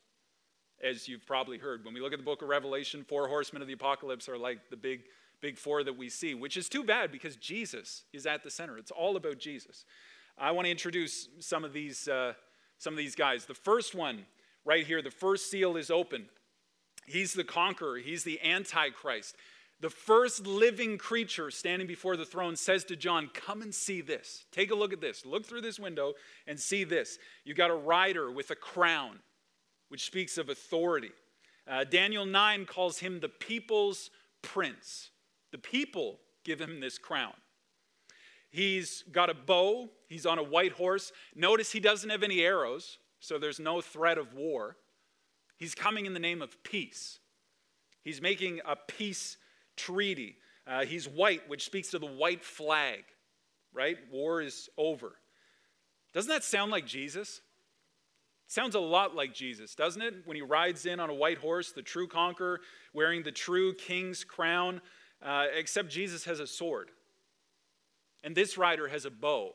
as 0.83 1.07
you've 1.07 1.25
probably 1.25 1.57
heard. 1.57 1.85
When 1.85 1.93
we 1.93 2.01
look 2.01 2.13
at 2.13 2.19
the 2.19 2.25
book 2.25 2.41
of 2.41 2.49
Revelation, 2.49 3.05
four 3.07 3.27
horsemen 3.27 3.61
of 3.61 3.67
the 3.67 3.73
apocalypse 3.73 4.27
are 4.27 4.37
like 4.37 4.69
the 4.69 4.77
big 4.77 5.01
big 5.43 5.57
four 5.57 5.83
that 5.83 5.97
we 5.97 6.07
see, 6.07 6.33
which 6.33 6.55
is 6.55 6.69
too 6.69 6.85
bad 6.85 7.11
because 7.11 7.35
Jesus 7.35 8.03
is 8.13 8.25
at 8.25 8.43
the 8.43 8.49
center. 8.49 8.77
It's 8.77 8.91
all 8.91 9.17
about 9.17 9.39
Jesus. 9.39 9.83
I 10.37 10.51
want 10.51 10.65
to 10.65 10.71
introduce 10.71 11.27
some 11.39 11.65
of 11.65 11.73
these, 11.73 12.07
uh, 12.07 12.33
some 12.77 12.93
of 12.93 12.97
these 12.97 13.13
guys. 13.13 13.45
The 13.45 13.53
first 13.53 13.93
one, 13.93 14.25
right 14.63 14.87
here, 14.87 15.01
the 15.01 15.11
first 15.11 15.51
seal 15.51 15.75
is 15.75 15.91
open. 15.91 16.27
He's 17.05 17.33
the 17.33 17.43
conqueror, 17.43 17.97
he's 17.97 18.23
the 18.23 18.39
Antichrist. 18.41 19.35
The 19.81 19.89
first 19.89 20.47
living 20.47 20.97
creature 20.97 21.51
standing 21.51 21.89
before 21.89 22.15
the 22.15 22.25
throne 22.25 22.55
says 22.55 22.85
to 22.85 22.95
John, 22.95 23.29
Come 23.33 23.61
and 23.61 23.75
see 23.75 23.99
this. 23.99 24.45
Take 24.53 24.71
a 24.71 24.75
look 24.75 24.93
at 24.93 25.01
this. 25.01 25.25
Look 25.25 25.45
through 25.45 25.59
this 25.59 25.77
window 25.77 26.13
and 26.47 26.57
see 26.57 26.85
this. 26.85 27.17
You've 27.43 27.57
got 27.57 27.69
a 27.69 27.75
rider 27.75 28.31
with 28.31 28.49
a 28.49 28.55
crown, 28.55 29.19
which 29.93 30.05
speaks 30.05 30.39
of 30.39 30.49
authority. 30.49 31.11
Uh, 31.67 31.83
Daniel 31.83 32.25
9 32.25 32.65
calls 32.65 32.97
him 32.97 33.19
the 33.19 33.29
people's 33.29 34.09
prince. 34.41 35.11
The 35.51 35.59
people 35.59 36.19
give 36.43 36.59
him 36.59 36.79
this 36.79 36.97
crown. 36.97 37.35
He's 38.49 39.03
got 39.11 39.29
a 39.29 39.35
bow, 39.35 39.91
he's 40.07 40.25
on 40.25 40.39
a 40.39 40.43
white 40.43 40.71
horse. 40.71 41.11
Notice 41.35 41.71
he 41.71 41.79
doesn't 41.79 42.09
have 42.09 42.23
any 42.23 42.41
arrows, 42.41 42.97
so 43.19 43.37
there's 43.37 43.59
no 43.59 43.81
threat 43.81 44.17
of 44.17 44.33
war. 44.33 44.77
He's 45.57 45.75
coming 45.75 46.07
in 46.07 46.15
the 46.15 46.19
name 46.19 46.41
of 46.41 46.63
peace. 46.63 47.19
He's 48.01 48.19
making 48.19 48.61
a 48.65 48.75
peace 48.75 49.37
treaty. 49.77 50.37
Uh, 50.65 50.85
he's 50.85 51.07
white, 51.07 51.47
which 51.47 51.65
speaks 51.65 51.91
to 51.91 51.99
the 51.99 52.07
white 52.07 52.43
flag, 52.43 53.03
right? 53.71 53.97
War 54.11 54.41
is 54.41 54.71
over. 54.75 55.11
Doesn't 56.15 56.29
that 56.29 56.43
sound 56.43 56.71
like 56.71 56.87
Jesus? 56.87 57.41
Sounds 58.53 58.75
a 58.75 58.79
lot 58.79 59.15
like 59.15 59.33
Jesus, 59.33 59.73
doesn't 59.73 60.03
it? 60.03 60.13
When 60.25 60.35
he 60.35 60.43
rides 60.43 60.85
in 60.85 60.99
on 60.99 61.09
a 61.09 61.13
white 61.13 61.39
horse, 61.39 61.71
the 61.71 61.81
true 61.81 62.07
conqueror, 62.07 62.61
wearing 62.93 63.23
the 63.23 63.31
true 63.31 63.73
king's 63.73 64.23
crown, 64.23 64.79
uh, 65.23 65.47
except 65.55 65.89
Jesus 65.89 66.25
has 66.25 66.39
a 66.39 66.45
sword. 66.45 66.91
And 68.23 68.35
this 68.35 68.55
rider 68.55 68.87
has 68.87 69.05
a 69.05 69.09
bow. 69.09 69.53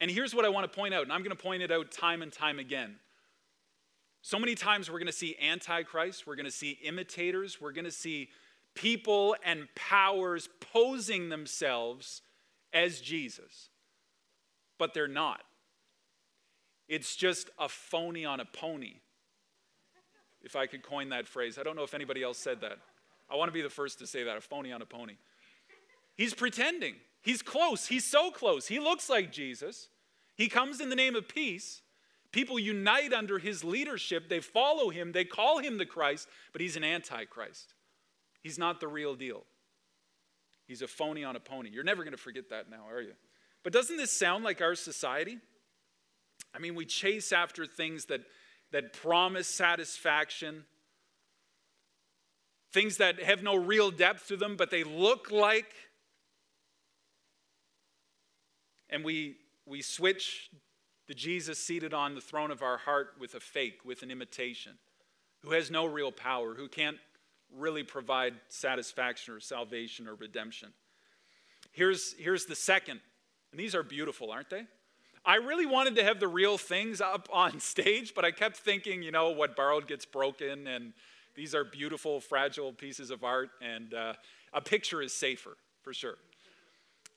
And 0.00 0.10
here's 0.10 0.34
what 0.34 0.44
I 0.44 0.48
want 0.48 0.68
to 0.68 0.76
point 0.76 0.92
out, 0.92 1.04
and 1.04 1.12
I'm 1.12 1.20
going 1.20 1.36
to 1.36 1.40
point 1.40 1.62
it 1.62 1.70
out 1.70 1.92
time 1.92 2.20
and 2.20 2.32
time 2.32 2.58
again. 2.58 2.96
So 4.22 4.40
many 4.40 4.56
times 4.56 4.90
we're 4.90 4.98
going 4.98 5.06
to 5.06 5.12
see 5.12 5.36
antichrist, 5.40 6.26
we're 6.26 6.34
going 6.34 6.46
to 6.46 6.50
see 6.50 6.80
imitators, 6.82 7.60
we're 7.60 7.70
going 7.70 7.84
to 7.84 7.92
see 7.92 8.30
people 8.74 9.36
and 9.44 9.68
powers 9.76 10.48
posing 10.72 11.28
themselves 11.28 12.22
as 12.72 13.00
Jesus, 13.00 13.70
but 14.80 14.94
they're 14.94 15.06
not. 15.06 15.42
It's 16.88 17.16
just 17.16 17.50
a 17.58 17.68
phony 17.68 18.24
on 18.24 18.40
a 18.40 18.44
pony, 18.44 18.94
if 20.42 20.54
I 20.54 20.66
could 20.66 20.82
coin 20.82 21.08
that 21.08 21.26
phrase. 21.26 21.58
I 21.58 21.62
don't 21.62 21.76
know 21.76 21.82
if 21.82 21.94
anybody 21.94 22.22
else 22.22 22.38
said 22.38 22.60
that. 22.60 22.78
I 23.28 23.36
want 23.36 23.48
to 23.48 23.52
be 23.52 23.62
the 23.62 23.70
first 23.70 23.98
to 23.98 24.06
say 24.06 24.22
that 24.22 24.36
a 24.36 24.40
phony 24.40 24.72
on 24.72 24.82
a 24.82 24.86
pony. 24.86 25.14
He's 26.14 26.32
pretending. 26.32 26.94
He's 27.22 27.42
close. 27.42 27.86
He's 27.86 28.04
so 28.04 28.30
close. 28.30 28.68
He 28.68 28.78
looks 28.78 29.10
like 29.10 29.32
Jesus. 29.32 29.88
He 30.36 30.48
comes 30.48 30.80
in 30.80 30.90
the 30.90 30.96
name 30.96 31.16
of 31.16 31.28
peace. 31.28 31.82
People 32.30 32.58
unite 32.58 33.12
under 33.12 33.38
his 33.38 33.64
leadership. 33.64 34.28
They 34.28 34.40
follow 34.40 34.90
him. 34.90 35.12
They 35.12 35.24
call 35.24 35.58
him 35.58 35.78
the 35.78 35.86
Christ, 35.86 36.28
but 36.52 36.60
he's 36.60 36.76
an 36.76 36.84
antichrist. 36.84 37.74
He's 38.42 38.58
not 38.58 38.78
the 38.78 38.88
real 38.88 39.14
deal. 39.14 39.44
He's 40.66 40.82
a 40.82 40.86
phony 40.86 41.24
on 41.24 41.34
a 41.36 41.40
pony. 41.40 41.70
You're 41.70 41.84
never 41.84 42.04
going 42.04 42.12
to 42.12 42.18
forget 42.18 42.50
that 42.50 42.70
now, 42.70 42.84
are 42.88 43.00
you? 43.00 43.12
But 43.62 43.72
doesn't 43.72 43.96
this 43.96 44.12
sound 44.12 44.44
like 44.44 44.60
our 44.60 44.74
society? 44.74 45.38
I 46.56 46.58
mean, 46.58 46.74
we 46.74 46.86
chase 46.86 47.32
after 47.32 47.66
things 47.66 48.06
that, 48.06 48.22
that 48.72 48.94
promise 48.94 49.46
satisfaction, 49.46 50.64
things 52.72 52.96
that 52.96 53.22
have 53.22 53.42
no 53.42 53.54
real 53.54 53.90
depth 53.90 54.28
to 54.28 54.36
them, 54.38 54.56
but 54.56 54.70
they 54.70 54.82
look 54.82 55.30
like. 55.30 55.70
And 58.88 59.04
we, 59.04 59.36
we 59.66 59.82
switch 59.82 60.50
the 61.08 61.14
Jesus 61.14 61.58
seated 61.58 61.92
on 61.92 62.14
the 62.14 62.20
throne 62.22 62.50
of 62.50 62.62
our 62.62 62.78
heart 62.78 63.14
with 63.20 63.34
a 63.34 63.40
fake, 63.40 63.80
with 63.84 64.02
an 64.02 64.10
imitation, 64.10 64.72
who 65.42 65.52
has 65.52 65.70
no 65.70 65.84
real 65.84 66.10
power, 66.10 66.54
who 66.54 66.68
can't 66.68 66.96
really 67.54 67.82
provide 67.82 68.34
satisfaction 68.48 69.34
or 69.34 69.40
salvation 69.40 70.08
or 70.08 70.14
redemption. 70.14 70.70
Here's, 71.72 72.14
here's 72.18 72.46
the 72.46 72.56
second, 72.56 73.00
and 73.52 73.60
these 73.60 73.74
are 73.74 73.82
beautiful, 73.82 74.30
aren't 74.30 74.48
they? 74.48 74.64
I 75.26 75.36
really 75.36 75.66
wanted 75.66 75.96
to 75.96 76.04
have 76.04 76.20
the 76.20 76.28
real 76.28 76.56
things 76.56 77.00
up 77.00 77.28
on 77.32 77.58
stage, 77.58 78.14
but 78.14 78.24
I 78.24 78.30
kept 78.30 78.56
thinking, 78.58 79.02
you 79.02 79.10
know, 79.10 79.30
what 79.30 79.56
borrowed 79.56 79.88
gets 79.88 80.06
broken, 80.06 80.68
and 80.68 80.92
these 81.34 81.54
are 81.54 81.64
beautiful, 81.64 82.20
fragile 82.20 82.72
pieces 82.72 83.10
of 83.10 83.24
art, 83.24 83.50
and 83.60 83.92
uh, 83.92 84.12
a 84.52 84.60
picture 84.60 85.02
is 85.02 85.12
safer, 85.12 85.56
for 85.82 85.92
sure. 85.92 86.14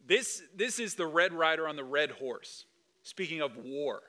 This, 0.06 0.42
this 0.56 0.80
is 0.80 0.96
the 0.96 1.06
red 1.06 1.34
rider 1.34 1.68
on 1.68 1.76
the 1.76 1.84
red 1.84 2.12
horse. 2.12 2.66
Speaking 3.04 3.42
of 3.42 3.56
war, 3.58 4.02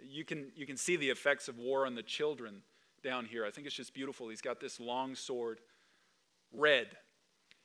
you 0.00 0.24
can, 0.24 0.52
you 0.54 0.64
can 0.64 0.76
see 0.76 0.96
the 0.96 1.10
effects 1.10 1.48
of 1.48 1.58
war 1.58 1.86
on 1.86 1.96
the 1.96 2.02
children 2.02 2.62
down 3.02 3.24
here. 3.24 3.44
I 3.44 3.50
think 3.50 3.66
it's 3.66 3.76
just 3.76 3.94
beautiful. 3.94 4.28
He's 4.28 4.40
got 4.40 4.60
this 4.60 4.78
long 4.78 5.16
sword, 5.16 5.60
red. 6.52 6.86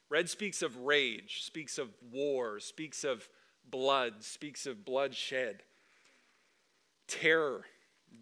Red 0.09 0.29
speaks 0.29 0.63
of 0.63 0.77
rage, 0.77 1.43
speaks 1.43 1.77
of 1.77 1.89
war, 2.11 2.59
speaks 2.59 3.03
of 3.03 3.29
blood, 3.69 4.23
speaks 4.23 4.65
of 4.65 4.85
bloodshed, 4.85 5.63
terror, 7.07 7.65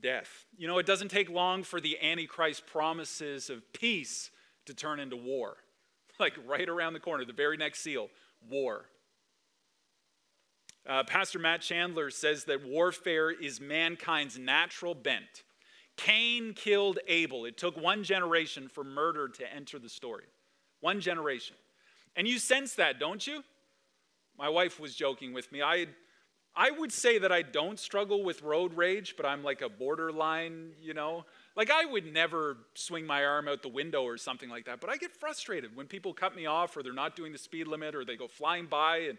death. 0.02 0.46
You 0.58 0.68
know, 0.68 0.78
it 0.78 0.86
doesn't 0.86 1.10
take 1.10 1.30
long 1.30 1.64
for 1.64 1.80
the 1.80 1.98
Antichrist 2.02 2.66
promises 2.68 3.50
of 3.50 3.72
peace 3.74 4.32
to 4.66 4.74
turn 4.74 5.00
into 5.00 5.16
war. 5.16 5.58
Like 6.18 6.36
right 6.48 6.70
around 6.70 6.94
the 6.94 7.02
corner, 7.02 7.26
the 7.26 7.34
very 7.34 7.58
next 7.58 7.82
seal, 7.82 8.08
war. 8.50 8.86
Uh, 10.88 11.04
Pastor 11.04 11.40
Matt 11.40 11.60
Chandler 11.60 12.10
says 12.10 12.46
that 12.46 12.66
warfare 12.66 13.32
is 13.32 13.60
mankind's 13.60 14.40
natural 14.40 14.96
bent. 14.96 15.44
Cain 15.98 16.54
killed 16.54 17.00
Abel. 17.10 17.44
It 17.44 17.58
took 17.58 17.76
one 17.76 18.02
generation 18.02 18.70
for 18.70 18.86
murder 18.86 19.28
to 19.28 19.54
enter 19.54 19.78
the 19.78 19.90
story. 19.90 20.24
One 20.80 21.02
generation. 21.02 21.58
And 22.16 22.28
you 22.28 22.40
sense 22.40 22.76
that, 22.76 22.98
don't 22.98 23.26
you? 23.28 23.44
My 24.38 24.50
wife 24.50 24.80
was 24.80 24.95
joking 24.95 25.34
with 25.34 25.52
me. 25.52 25.62
I, 25.62 25.88
I 26.56 26.71
would 26.71 26.91
say 26.91 27.17
that 27.19 27.32
I 27.32 27.41
don't 27.41 27.80
struggle 27.80 28.24
with 28.24 28.41
road 28.41 28.74
rage, 28.74 29.15
but 29.17 29.26
I'm 29.26 29.43
like 29.43 29.62
a 29.62 29.69
borderline, 29.69 30.71
you 30.82 30.93
know. 30.93 31.26
Like 31.56 31.69
I 31.71 31.86
would 31.86 32.12
never 32.12 32.58
swing 32.74 33.06
my 33.06 33.26
arm 33.26 33.48
out 33.48 33.62
the 33.62 33.69
window 33.69 34.04
or 34.04 34.17
something 34.17 34.50
like 34.50 34.65
that, 34.65 34.82
but 34.82 34.89
I 34.89 34.98
get 34.98 35.15
frustrated 35.15 35.76
when 35.76 35.88
people 35.88 36.13
cut 36.13 36.36
me 36.36 36.45
off 36.45 36.76
or 36.76 36.84
they're 36.84 36.93
not 36.93 37.15
doing 37.15 37.32
the 37.32 37.38
speed 37.38 37.67
limit 37.67 37.95
or 37.95 38.06
they 38.06 38.15
go 38.15 38.28
flying 38.28 38.67
by 38.67 38.98
and 38.98 39.17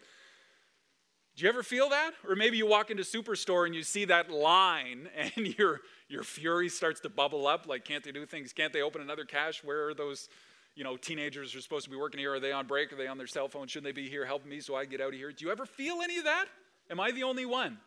do 1.37 1.43
you 1.43 1.51
ever 1.51 1.63
feel 1.63 1.91
that? 1.91 2.13
Or 2.27 2.35
maybe 2.35 2.57
you 2.57 2.67
walk 2.67 2.91
into 2.91 3.03
Superstore 3.03 3.67
and 3.67 3.75
you 3.75 3.83
see 3.83 4.07
that 4.07 4.31
line 4.31 5.11
and 5.17 5.59
your 5.59 5.83
your 6.09 6.23
fury 6.23 6.69
starts 6.69 7.01
to 7.01 7.11
bubble 7.11 7.47
up 7.47 7.67
like 7.67 7.85
can't 7.85 8.03
they 8.03 8.13
do 8.13 8.25
things? 8.25 8.53
Can't 8.53 8.73
they 8.73 8.83
open 8.83 9.03
another 9.03 9.25
cash? 9.25 9.63
Where 9.63 9.89
are 9.89 9.95
those 9.95 10.29
you 10.77 10.85
know, 10.85 10.97
teenagers 10.97 11.55
are 11.57 11.61
supposed 11.61 11.85
to 11.85 11.91
be 11.91 11.97
working 11.97 12.21
here. 12.21 12.35
Are 12.35 12.41
they 12.41 12.53
on 12.53 12.67
break? 12.67 12.93
Are 12.93 12.97
they 12.97 13.07
on 13.07 13.17
their 13.17 13.27
cell 13.27 13.49
phone? 13.49 13.67
Shouldn't 13.67 13.93
they 13.93 13.99
be 13.99 14.11
here 14.11 14.27
helping 14.27 14.51
me 14.51 14.61
so 14.61 14.77
I 14.77 14.85
get 14.85 15.01
out 15.01 15.09
of 15.09 15.15
here? 15.15 15.33
Do 15.33 15.45
you 15.45 15.51
ever 15.51 15.65
feel 15.65 16.03
any 16.03 16.19
of 16.19 16.25
that? 16.25 16.45
Am 16.91 17.01
I 17.01 17.11
the 17.11 17.23
only 17.23 17.47
one? 17.47 17.79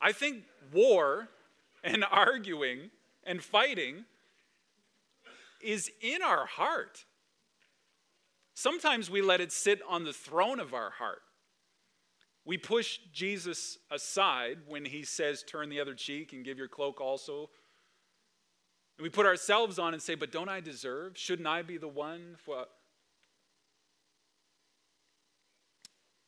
I 0.00 0.12
think 0.12 0.44
war 0.72 1.28
and 1.84 2.04
arguing 2.10 2.90
and 3.22 3.44
fighting 3.44 4.06
is 5.62 5.90
in 6.00 6.22
our 6.22 6.46
heart. 6.46 7.04
Sometimes 8.54 9.10
we 9.10 9.20
let 9.20 9.42
it 9.42 9.52
sit 9.52 9.80
on 9.86 10.04
the 10.04 10.12
throne 10.12 10.58
of 10.58 10.72
our 10.72 10.90
heart. 10.90 11.20
We 12.46 12.56
push 12.56 12.98
Jesus 13.12 13.76
aside 13.90 14.58
when 14.66 14.86
he 14.86 15.02
says, 15.02 15.42
Turn 15.42 15.68
the 15.68 15.80
other 15.80 15.94
cheek 15.94 16.32
and 16.32 16.44
give 16.44 16.56
your 16.56 16.68
cloak 16.68 16.98
also 16.98 17.50
and 19.00 19.04
we 19.04 19.08
put 19.08 19.24
ourselves 19.24 19.78
on 19.78 19.94
and 19.94 20.02
say, 20.02 20.14
But 20.14 20.30
don't 20.30 20.50
I 20.50 20.60
deserve? 20.60 21.16
Shouldn't 21.16 21.48
I 21.48 21.62
be 21.62 21.78
the 21.78 21.88
one? 21.88 22.36
For... 22.44 22.66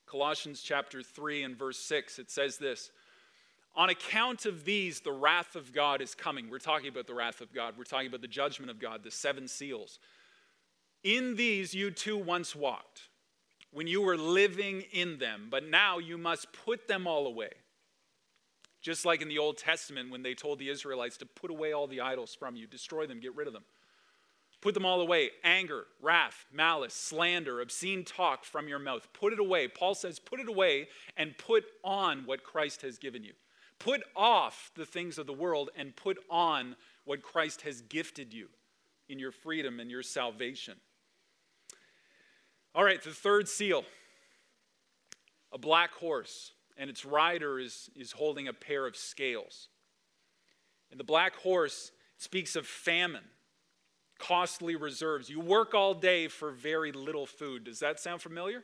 Colossians 0.07 0.63
chapter 0.63 1.03
3 1.03 1.43
and 1.43 1.55
verse 1.55 1.77
6, 1.77 2.19
it 2.19 2.31
says 2.31 2.57
this 2.57 2.91
On 3.77 3.91
account 3.91 4.47
of 4.47 4.65
these, 4.65 5.01
the 5.01 5.13
wrath 5.13 5.55
of 5.55 5.75
God 5.75 6.01
is 6.01 6.15
coming. 6.15 6.49
We're 6.49 6.61
talking 6.61 6.89
about 6.89 7.07
the 7.07 7.13
wrath 7.13 7.43
of 7.43 7.53
God, 7.53 7.75
we're 7.77 7.85
talking 7.85 8.07
about 8.07 8.23
the 8.23 8.27
judgment 8.27 8.71
of 8.71 8.81
God, 8.81 9.05
the 9.05 9.11
seven 9.11 9.49
seals. 9.49 9.99
In 11.05 11.37
these 11.37 11.75
you 11.75 11.91
too 11.91 12.17
once 12.17 12.57
walked 12.57 13.03
when 13.71 13.87
you 13.87 14.01
were 14.01 14.17
living 14.17 14.85
in 14.93 15.19
them, 15.19 15.49
but 15.51 15.69
now 15.69 15.99
you 15.99 16.17
must 16.17 16.47
put 16.65 16.89
them 16.89 17.07
all 17.07 17.27
away 17.27 17.51
just 18.83 19.07
like 19.07 19.23
in 19.23 19.29
the 19.29 19.39
Old 19.39 19.57
Testament 19.57 20.11
when 20.11 20.23
they 20.23 20.35
told 20.35 20.59
the 20.59 20.69
Israelites 20.69 21.17
to 21.19 21.27
put 21.27 21.51
away 21.51 21.73
all 21.73 21.87
the 21.87 22.01
idols 22.01 22.35
from 22.35 22.57
you, 22.57 22.67
destroy 22.67 23.07
them, 23.07 23.21
get 23.21 23.35
rid 23.35 23.47
of 23.47 23.53
them. 23.53 23.65
Put 24.61 24.75
them 24.75 24.85
all 24.85 25.01
away 25.01 25.31
anger, 25.43 25.87
wrath, 26.01 26.47
malice, 26.53 26.95
slander, 26.95 27.61
obscene 27.61 28.05
talk 28.05 28.45
from 28.45 28.69
your 28.69 28.79
mouth. 28.79 29.09
Put 29.13 29.33
it 29.33 29.41
away. 29.41 29.67
Paul 29.69 29.95
says, 29.95 30.19
put 30.19 30.41
it 30.41 30.49
away 30.49 30.89
and 31.17 31.37
put 31.39 31.65
on 31.83 32.25
what 32.27 32.45
Christ 32.45 32.83
has 32.83 32.99
given 32.99 33.25
you. 33.25 33.33
Put 33.79 34.03
off 34.15 34.71
the 34.77 34.87
things 34.87 35.19
of 35.19 35.27
the 35.27 35.33
world 35.33 35.71
and 35.77 35.97
put 35.97 36.19
on 36.31 36.77
what 37.05 37.23
Christ 37.23 37.63
has 37.63 37.81
gifted 37.83 38.33
you 38.33 38.49
in 39.09 39.19
your 39.19 39.33
freedom 39.33 39.81
and 39.81 39.91
your 39.91 40.05
salvation. 40.05 40.75
All 42.75 42.85
right, 42.85 43.03
the 43.03 43.11
third 43.11 43.49
seal 43.49 43.85
a 45.53 45.59
black 45.59 45.93
horse, 45.93 46.53
and 46.77 46.91
its 46.91 47.05
rider 47.05 47.59
is, 47.59 47.91
is 47.95 48.13
holding 48.13 48.49
a 48.49 48.53
pair 48.53 48.87
of 48.87 48.97
scales. 48.97 49.69
And 50.91 50.99
the 51.01 51.05
black 51.05 51.37
horse 51.37 51.93
speaks 52.19 52.57
of 52.57 52.67
famine, 52.67 53.25
costly 54.19 54.77
reserves. 54.77 55.29
You 55.29 55.41
work 55.41 55.75
all 55.75 55.95
day 55.95 56.29
for 56.29 56.51
very 56.51 56.93
little 56.93 57.27
food. 57.27 57.65
Does 57.65 57.81
that 57.81 57.99
sound 57.99 58.23
familiar? 58.23 58.63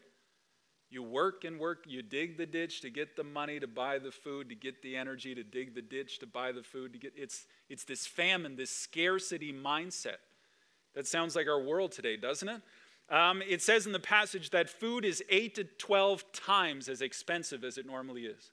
You 0.90 1.02
work 1.02 1.44
and 1.44 1.58
work, 1.58 1.84
you 1.86 2.02
dig 2.02 2.38
the 2.38 2.46
ditch 2.46 2.80
to 2.80 2.90
get 2.90 3.14
the 3.14 3.24
money 3.24 3.60
to 3.60 3.66
buy 3.66 3.98
the 3.98 4.10
food, 4.10 4.48
to 4.48 4.54
get 4.54 4.80
the 4.80 4.96
energy 4.96 5.34
to 5.34 5.42
dig 5.42 5.74
the 5.74 5.82
ditch 5.82 6.18
to 6.20 6.26
buy 6.26 6.50
the 6.52 6.62
food, 6.62 6.94
to 6.94 6.98
get 6.98 7.12
it's 7.14 7.46
it's 7.68 7.84
this 7.84 8.06
famine, 8.06 8.56
this 8.56 8.70
scarcity 8.70 9.52
mindset. 9.52 10.16
That 10.94 11.06
sounds 11.06 11.36
like 11.36 11.46
our 11.46 11.60
world 11.60 11.92
today, 11.92 12.16
doesn't 12.16 12.48
it? 12.48 12.62
Um, 13.10 13.42
it 13.46 13.62
says 13.62 13.86
in 13.86 13.92
the 13.92 14.00
passage 14.00 14.50
that 14.50 14.68
food 14.68 15.04
is 15.04 15.22
8 15.30 15.54
to 15.54 15.64
12 15.64 16.30
times 16.32 16.88
as 16.88 17.00
expensive 17.00 17.64
as 17.64 17.78
it 17.78 17.86
normally 17.86 18.26
is. 18.26 18.52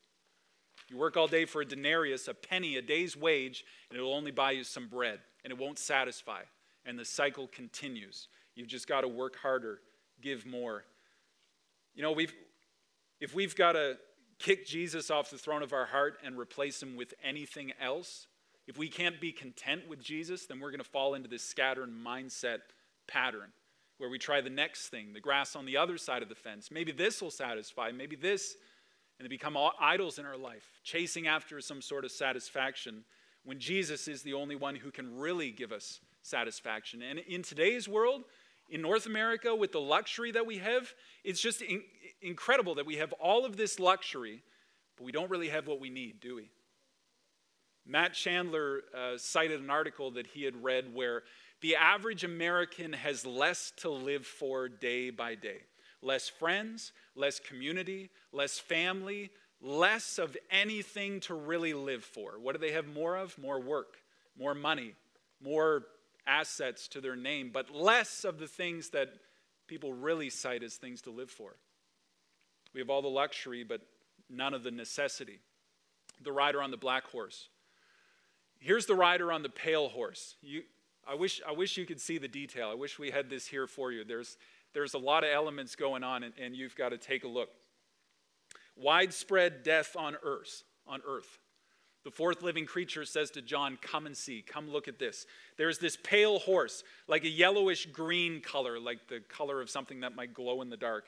You 0.90 0.98
work 0.98 1.18
all 1.18 1.28
day 1.28 1.46
for 1.46 1.62
a 1.62 1.66
denarius, 1.66 2.28
a 2.28 2.34
penny, 2.34 2.78
a 2.78 2.82
day's 2.82 3.18
wage, 3.18 3.66
and 3.90 3.98
it'll 3.98 4.14
only 4.14 4.32
buy 4.32 4.52
you 4.52 4.64
some 4.64 4.88
bread, 4.88 5.20
and 5.44 5.52
it 5.52 5.58
won't 5.58 5.80
satisfy. 5.80 6.42
And 6.86 6.98
the 6.98 7.06
cycle 7.06 7.48
continues. 7.48 8.28
You've 8.56 8.68
just 8.68 8.88
got 8.88 9.02
to 9.02 9.08
work 9.08 9.36
harder, 9.38 9.80
give 10.22 10.46
more. 10.46 10.86
You 11.96 12.04
know, 12.04 12.12
we've, 12.12 12.34
if 13.20 13.34
we've 13.34 13.56
got 13.56 13.74
to 13.74 13.98
kick 14.38 14.66
Jesus 14.68 15.10
off 15.10 15.32
the 15.32 15.38
throne 15.38 15.64
of 15.64 15.74
our 15.74 15.86
heart 15.86 16.20
and 16.24 16.38
replace 16.38 16.82
him 16.82 16.96
with 16.96 17.14
anything 17.24 17.74
else, 17.82 18.28
if 18.68 18.78
we 18.78 18.88
can't 18.88 19.20
be 19.20 19.32
content 19.32 19.90
with 19.90 20.02
Jesus, 20.02 20.46
then 20.46 20.60
we're 20.60 20.72
going 20.72 20.80
to 20.80 20.90
fall 20.90 21.16
into 21.16 21.28
this 21.28 21.44
scattered 21.44 21.90
mindset 21.90 22.60
pattern 23.08 23.52
where 23.98 24.10
we 24.10 24.20
try 24.20 24.42
the 24.42 24.50
next 24.50 24.90
thing, 24.90 25.14
the 25.14 25.20
grass 25.20 25.56
on 25.56 25.66
the 25.66 25.78
other 25.78 25.98
side 25.98 26.22
of 26.22 26.30
the 26.30 26.36
fence. 26.36 26.70
Maybe 26.72 26.92
this 26.92 27.22
will 27.22 27.32
satisfy, 27.32 27.92
maybe 27.92 28.16
this, 28.16 28.56
and 29.18 29.26
they 29.26 29.30
become 29.30 29.58
idols 29.80 30.20
in 30.20 30.26
our 30.26 30.38
life, 30.38 30.82
chasing 30.84 31.28
after 31.28 31.62
some 31.62 31.82
sort 31.82 32.04
of 32.04 32.12
satisfaction 32.12 33.06
when 33.46 33.60
Jesus 33.60 34.08
is 34.08 34.24
the 34.24 34.34
only 34.34 34.56
one 34.56 34.76
who 34.76 34.92
can 34.92 35.18
really 35.18 35.52
give 35.52 35.72
us 35.72 36.02
satisfaction. 36.22 37.02
And 37.02 37.20
in 37.20 37.44
today's 37.44 37.88
world, 37.88 38.24
in 38.70 38.82
North 38.82 39.06
America, 39.06 39.56
with 39.56 39.72
the 39.72 39.80
luxury 39.80 40.32
that 40.32 40.46
we 40.46 40.58
have, 40.58 40.92
it's 41.24 41.40
just 41.40 41.62
in- 41.62 41.84
incredible 42.22 42.76
that 42.76 42.86
we 42.86 42.96
have 42.96 43.14
all 43.14 43.46
of 43.46 43.56
this 43.56 43.80
luxury, 43.80 44.42
but 44.98 45.04
we 45.06 45.12
don't 45.12 45.30
really 45.30 45.50
have 45.50 45.68
what 45.68 45.80
we 45.80 45.90
need, 45.90 46.20
do 46.20 46.36
we? 46.36 46.50
Matt 47.86 48.14
Chandler 48.14 48.82
uh, 48.98 49.18
cited 49.18 49.62
an 49.62 49.70
article 49.70 50.12
that 50.12 50.26
he 50.26 50.44
had 50.44 50.62
read 50.64 50.94
where 50.94 51.22
the 51.66 51.76
average 51.78 52.24
American 52.24 52.94
has 52.94 53.26
less 53.26 53.74
to 53.78 53.90
live 53.90 54.24
for 54.24 54.70
day 54.70 55.10
by 55.10 55.34
day 55.34 55.62
less 56.00 56.30
friends, 56.30 56.92
less 57.16 57.40
community, 57.40 58.12
less 58.32 58.60
family, 58.60 59.32
less 59.60 60.20
of 60.20 60.38
anything 60.52 61.20
to 61.20 61.34
really 61.34 61.74
live 61.74 62.04
for. 62.04 62.34
What 62.40 62.54
do 62.54 62.60
they 62.60 62.74
have 62.74 62.86
more 62.86 63.16
of? 63.16 63.36
More 63.40 63.60
work, 63.60 63.96
more 64.38 64.54
money, 64.54 64.94
more 65.44 65.86
assets 66.28 66.88
to 66.90 67.02
their 67.02 67.16
name, 67.16 67.50
but 67.52 67.74
less 67.74 68.26
of 68.26 68.38
the 68.38 68.48
things 68.48 68.92
that 68.92 69.16
people 69.66 69.92
really 69.92 70.30
cite 70.30 70.62
as 70.62 70.76
things 70.76 71.02
to 71.02 71.10
live 71.10 71.32
for. 71.32 71.56
We 72.76 72.80
have 72.80 72.92
all 72.92 73.02
the 73.02 73.08
luxury, 73.08 73.64
but 73.64 73.82
none 74.30 74.54
of 74.54 74.62
the 74.62 74.70
necessity. 74.70 75.40
The 76.22 76.32
rider 76.32 76.62
on 76.62 76.70
the 76.70 76.78
black 76.78 77.08
horse. 77.08 77.50
Here's 78.60 78.86
the 78.86 78.94
rider 78.94 79.32
on 79.32 79.42
the 79.42 79.50
pale 79.50 79.90
horse. 79.90 80.36
You, 80.44 80.62
I 81.08 81.16
wish, 81.16 81.42
I 81.48 81.52
wish 81.52 81.78
you 81.78 81.86
could 81.86 82.02
see 82.02 82.18
the 82.18 82.28
detail. 82.28 82.70
I 82.70 82.74
wish 82.74 82.98
we 82.98 83.12
had 83.12 83.30
this 83.30 83.48
here 83.48 83.68
for 83.68 83.92
you. 83.92 84.04
There's, 84.04 84.38
there's 84.74 84.94
a 84.94 85.00
lot 85.00 85.24
of 85.24 85.30
elements 85.30 85.76
going 85.76 86.04
on, 86.04 86.24
and, 86.24 86.34
and 86.42 86.56
you've 86.56 86.76
got 86.76 86.90
to 86.90 86.98
take 86.98 87.24
a 87.24 87.28
look. 87.28 87.50
Widespread 88.76 89.64
death 89.64 89.96
on 89.96 90.18
earth, 90.24 90.64
on 90.88 91.02
earth. 91.08 91.38
The 92.04 92.12
fourth 92.12 92.44
living 92.44 92.66
creature 92.66 93.04
says 93.04 93.32
to 93.32 93.42
John, 93.42 93.78
Come 93.82 94.06
and 94.06 94.16
see, 94.16 94.44
come 94.46 94.70
look 94.70 94.88
at 94.88 95.00
this. 95.00 95.26
There's 95.58 95.80
this 95.80 95.98
pale 95.98 96.40
horse, 96.40 96.84
like 97.08 97.24
a 97.24 97.30
yellowish 97.30 97.88
green 97.88 98.42
color, 98.42 98.80
like 98.80 99.08
the 99.08 99.22
color 99.22 99.62
of 99.62 99.70
something 99.70 100.02
that 100.02 100.16
might 100.16 100.34
glow 100.34 100.62
in 100.62 100.70
the 100.70 100.78
dark. 100.78 101.06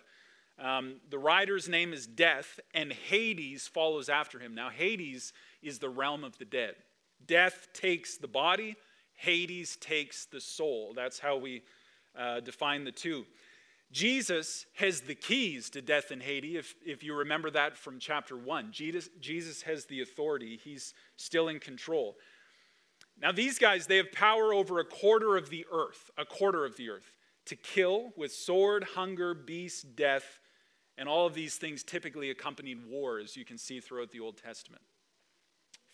Um, 0.59 0.95
the 1.09 1.19
rider's 1.19 1.69
name 1.69 1.93
is 1.93 2.07
Death, 2.07 2.59
and 2.73 2.91
Hades 2.91 3.67
follows 3.67 4.09
after 4.09 4.39
him. 4.39 4.55
Now, 4.55 4.69
Hades 4.69 5.33
is 5.61 5.77
the 5.77 5.89
realm 5.89 6.23
of 6.23 6.37
the 6.39 6.45
dead. 6.45 6.75
Death 7.27 7.67
takes 7.73 8.17
the 8.17 8.27
body, 8.27 8.75
Hades 9.17 9.75
takes 9.75 10.25
the 10.25 10.39
soul. 10.39 10.93
That's 10.95 11.19
how 11.19 11.37
we 11.37 11.63
uh, 12.17 12.39
define 12.39 12.85
the 12.85 12.91
two. 12.91 13.25
Jesus 13.91 14.65
has 14.75 15.01
the 15.01 15.15
keys 15.15 15.69
to 15.71 15.81
death 15.81 16.11
and 16.11 16.21
Hades, 16.21 16.57
if, 16.57 16.75
if 16.85 17.03
you 17.03 17.15
remember 17.15 17.49
that 17.51 17.77
from 17.77 17.99
chapter 17.99 18.35
1. 18.35 18.71
Jesus, 18.71 19.09
Jesus 19.19 19.61
has 19.63 19.85
the 19.85 20.01
authority, 20.01 20.59
he's 20.61 20.93
still 21.15 21.47
in 21.47 21.59
control. 21.59 22.15
Now, 23.19 23.31
these 23.31 23.57
guys, 23.57 23.87
they 23.87 23.97
have 23.97 24.11
power 24.11 24.53
over 24.53 24.79
a 24.79 24.85
quarter 24.85 25.37
of 25.37 25.49
the 25.49 25.65
earth, 25.71 26.11
a 26.17 26.25
quarter 26.25 26.65
of 26.65 26.77
the 26.77 26.89
earth, 26.89 27.11
to 27.45 27.55
kill 27.55 28.11
with 28.15 28.31
sword, 28.31 28.83
hunger, 28.95 29.33
beast, 29.33 29.95
death, 29.95 30.39
and 30.97 31.07
all 31.07 31.25
of 31.25 31.33
these 31.33 31.55
things 31.55 31.83
typically 31.83 32.29
accompanied 32.29 32.85
war, 32.87 33.19
as 33.19 33.37
you 33.37 33.45
can 33.45 33.57
see 33.57 33.79
throughout 33.79 34.11
the 34.11 34.19
Old 34.19 34.37
Testament 34.37 34.83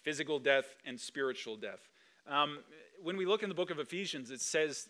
physical 0.01 0.37
death 0.37 0.75
and 0.85 0.99
spiritual 0.99 1.55
death. 1.55 1.87
Um, 2.27 2.59
when 3.01 3.17
we 3.17 3.25
look 3.25 3.43
in 3.43 3.49
the 3.49 3.55
book 3.55 3.69
of 3.69 3.79
Ephesians, 3.79 4.31
it 4.31 4.41
says 4.41 4.87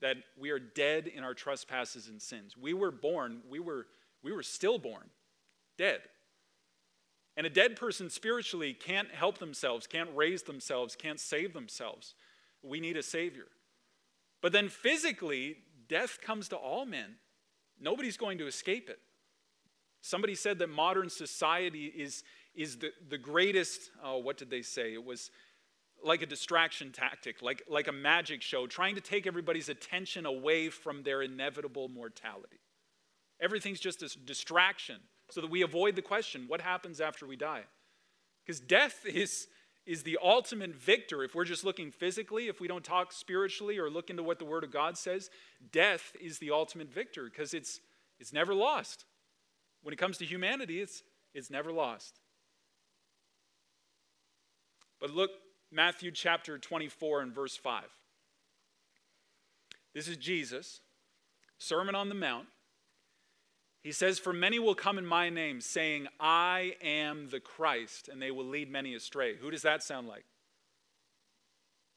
that 0.00 0.16
we 0.38 0.50
are 0.50 0.58
dead 0.58 1.06
in 1.06 1.24
our 1.24 1.34
trespasses 1.34 2.08
and 2.08 2.20
sins. 2.20 2.56
We 2.56 2.74
were 2.74 2.90
born, 2.90 3.40
we 3.48 3.58
were, 3.58 3.86
we 4.22 4.32
were 4.32 4.42
stillborn, 4.42 5.08
dead. 5.78 6.00
And 7.36 7.46
a 7.46 7.50
dead 7.50 7.76
person 7.76 8.10
spiritually 8.10 8.74
can't 8.74 9.10
help 9.10 9.38
themselves, 9.38 9.86
can't 9.86 10.10
raise 10.14 10.42
themselves, 10.42 10.94
can't 10.94 11.18
save 11.18 11.52
themselves. 11.52 12.14
We 12.62 12.80
need 12.80 12.96
a 12.96 13.02
Savior. 13.02 13.46
But 14.40 14.52
then 14.52 14.68
physically, 14.68 15.56
death 15.88 16.18
comes 16.20 16.48
to 16.48 16.56
all 16.56 16.86
men. 16.86 17.16
Nobody's 17.80 18.16
going 18.16 18.38
to 18.38 18.46
escape 18.46 18.88
it. 18.88 18.98
Somebody 20.00 20.34
said 20.34 20.58
that 20.58 20.68
modern 20.68 21.08
society 21.08 21.86
is, 21.86 22.24
is 22.54 22.76
the, 22.76 22.90
the 23.08 23.18
greatest, 23.18 23.90
oh, 24.02 24.18
what 24.18 24.36
did 24.36 24.50
they 24.50 24.60
say? 24.62 24.92
It 24.92 25.02
was 25.02 25.30
like 26.04 26.22
a 26.22 26.26
distraction 26.26 26.92
tactic, 26.92 27.42
like, 27.42 27.62
like 27.68 27.88
a 27.88 27.92
magic 27.92 28.42
show, 28.42 28.66
trying 28.66 28.94
to 28.94 29.00
take 29.00 29.26
everybody's 29.26 29.68
attention 29.68 30.26
away 30.26 30.68
from 30.68 31.02
their 31.02 31.22
inevitable 31.22 31.88
mortality. 31.88 32.60
Everything's 33.40 33.80
just 33.80 34.02
a 34.02 34.18
distraction 34.18 34.96
so 35.30 35.40
that 35.40 35.50
we 35.50 35.62
avoid 35.62 35.96
the 35.96 36.02
question 36.02 36.44
what 36.46 36.60
happens 36.60 37.00
after 37.00 37.26
we 37.26 37.36
die? 37.36 37.62
Because 38.44 38.60
death 38.60 39.04
is, 39.06 39.48
is 39.86 40.02
the 40.02 40.18
ultimate 40.22 40.74
victor. 40.74 41.24
If 41.24 41.34
we're 41.34 41.44
just 41.44 41.64
looking 41.64 41.90
physically, 41.90 42.48
if 42.48 42.60
we 42.60 42.68
don't 42.68 42.84
talk 42.84 43.12
spiritually 43.12 43.78
or 43.78 43.90
look 43.90 44.10
into 44.10 44.22
what 44.22 44.38
the 44.38 44.44
Word 44.44 44.64
of 44.64 44.70
God 44.70 44.98
says, 44.98 45.30
death 45.72 46.12
is 46.20 46.38
the 46.38 46.50
ultimate 46.50 46.92
victor 46.92 47.24
because 47.24 47.54
it's, 47.54 47.80
it's 48.20 48.32
never 48.32 48.54
lost. 48.54 49.04
When 49.82 49.92
it 49.92 49.98
comes 49.98 50.18
to 50.18 50.24
humanity, 50.24 50.80
it's, 50.80 51.02
it's 51.34 51.50
never 51.50 51.72
lost. 51.72 52.20
But 55.00 55.10
look, 55.10 55.32
Matthew 55.74 56.12
chapter 56.12 56.56
24 56.56 57.22
and 57.22 57.34
verse 57.34 57.56
5. 57.56 57.82
This 59.92 60.06
is 60.06 60.16
Jesus, 60.16 60.80
Sermon 61.58 61.96
on 61.96 62.08
the 62.08 62.14
Mount. 62.14 62.46
He 63.82 63.90
says, 63.90 64.20
For 64.20 64.32
many 64.32 64.60
will 64.60 64.76
come 64.76 64.98
in 64.98 65.06
my 65.06 65.30
name, 65.30 65.60
saying, 65.60 66.06
I 66.20 66.76
am 66.80 67.28
the 67.28 67.40
Christ, 67.40 68.08
and 68.08 68.22
they 68.22 68.30
will 68.30 68.44
lead 68.44 68.70
many 68.70 68.94
astray. 68.94 69.34
Who 69.34 69.50
does 69.50 69.62
that 69.62 69.82
sound 69.82 70.06
like? 70.06 70.24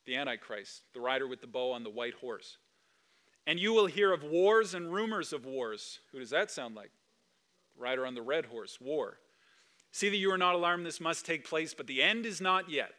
The 0.08 0.16
Antichrist, 0.16 0.82
the 0.96 1.00
rider 1.00 1.28
with 1.28 1.42
the 1.42 1.48
bow 1.48 1.72
on 1.72 1.84
the 1.84 1.92
white 1.92 2.16
horse. 2.16 2.58
And 3.46 3.60
you 3.60 3.74
will 3.74 3.86
hear 3.86 4.12
of 4.12 4.24
wars 4.24 4.74
and 4.74 4.92
rumors 4.92 5.32
of 5.32 5.46
wars. 5.46 6.00
Who 6.12 6.18
does 6.20 6.32
that 6.32 6.50
sound 6.50 6.74
like? 6.74 6.92
The 7.76 7.84
rider 7.84 8.08
on 8.08 8.16
the 8.16 8.24
red 8.24 8.48
horse, 8.48 8.80
war. 8.82 9.20
See 9.92 10.10
that 10.10 10.18
you 10.18 10.32
are 10.32 10.38
not 10.38 10.56
alarmed, 10.56 10.84
this 10.84 11.00
must 11.00 11.28
take 11.28 11.48
place, 11.48 11.76
but 11.76 11.86
the 11.86 12.02
end 12.02 12.26
is 12.26 12.42
not 12.42 12.72
yet. 12.72 12.94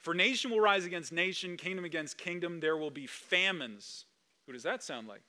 For 0.00 0.14
nation 0.14 0.50
will 0.50 0.60
rise 0.60 0.86
against 0.86 1.12
nation, 1.12 1.56
kingdom 1.56 1.84
against 1.84 2.16
kingdom. 2.16 2.60
There 2.60 2.76
will 2.76 2.90
be 2.90 3.06
famines. 3.06 4.06
Who 4.46 4.52
does 4.52 4.62
that 4.62 4.82
sound 4.82 5.08
like? 5.08 5.22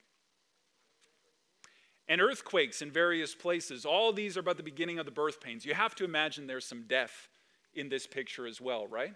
And 2.08 2.20
earthquakes 2.20 2.82
in 2.82 2.90
various 2.90 3.34
places. 3.34 3.84
All 3.84 4.12
these 4.12 4.36
are 4.36 4.40
about 4.40 4.56
the 4.56 4.62
beginning 4.62 4.98
of 4.98 5.04
the 5.04 5.12
birth 5.12 5.40
pains. 5.40 5.64
You 5.64 5.74
have 5.74 5.94
to 5.96 6.04
imagine 6.04 6.46
there's 6.46 6.64
some 6.64 6.84
death 6.88 7.28
in 7.74 7.88
this 7.88 8.06
picture 8.06 8.46
as 8.46 8.60
well, 8.60 8.86
right? 8.86 9.14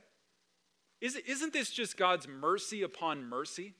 Isn't 1.01 1.53
this 1.53 1.71
just 1.71 1.97
God's 1.97 2.29
mercy 2.29 2.83
upon 2.83 3.25
mercy? 3.25 3.75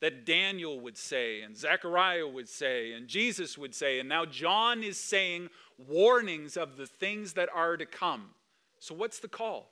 That 0.00 0.24
Daniel 0.24 0.80
would 0.80 0.96
say, 0.96 1.42
and 1.42 1.54
Zechariah 1.54 2.26
would 2.26 2.48
say, 2.48 2.92
and 2.92 3.06
Jesus 3.06 3.58
would 3.58 3.74
say, 3.74 4.00
and 4.00 4.08
now 4.08 4.24
John 4.24 4.82
is 4.82 4.98
saying 4.98 5.50
warnings 5.76 6.56
of 6.56 6.78
the 6.78 6.86
things 6.86 7.34
that 7.34 7.50
are 7.54 7.76
to 7.76 7.84
come. 7.84 8.30
So, 8.78 8.94
what's 8.94 9.18
the 9.18 9.28
call? 9.28 9.70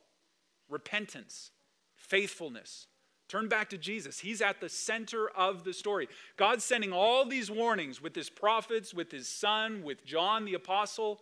Repentance, 0.68 1.50
faithfulness, 1.96 2.86
Turn 3.28 3.46
back 3.46 3.68
to 3.70 3.78
Jesus. 3.78 4.20
He's 4.20 4.40
at 4.40 4.60
the 4.60 4.70
center 4.70 5.28
of 5.28 5.62
the 5.62 5.74
story. 5.74 6.08
God's 6.38 6.64
sending 6.64 6.92
all 6.92 7.26
these 7.26 7.50
warnings 7.50 8.00
with 8.00 8.14
his 8.14 8.30
prophets, 8.30 8.94
with 8.94 9.12
his 9.12 9.28
son, 9.28 9.82
with 9.82 10.04
John 10.04 10.46
the 10.46 10.54
apostle. 10.54 11.20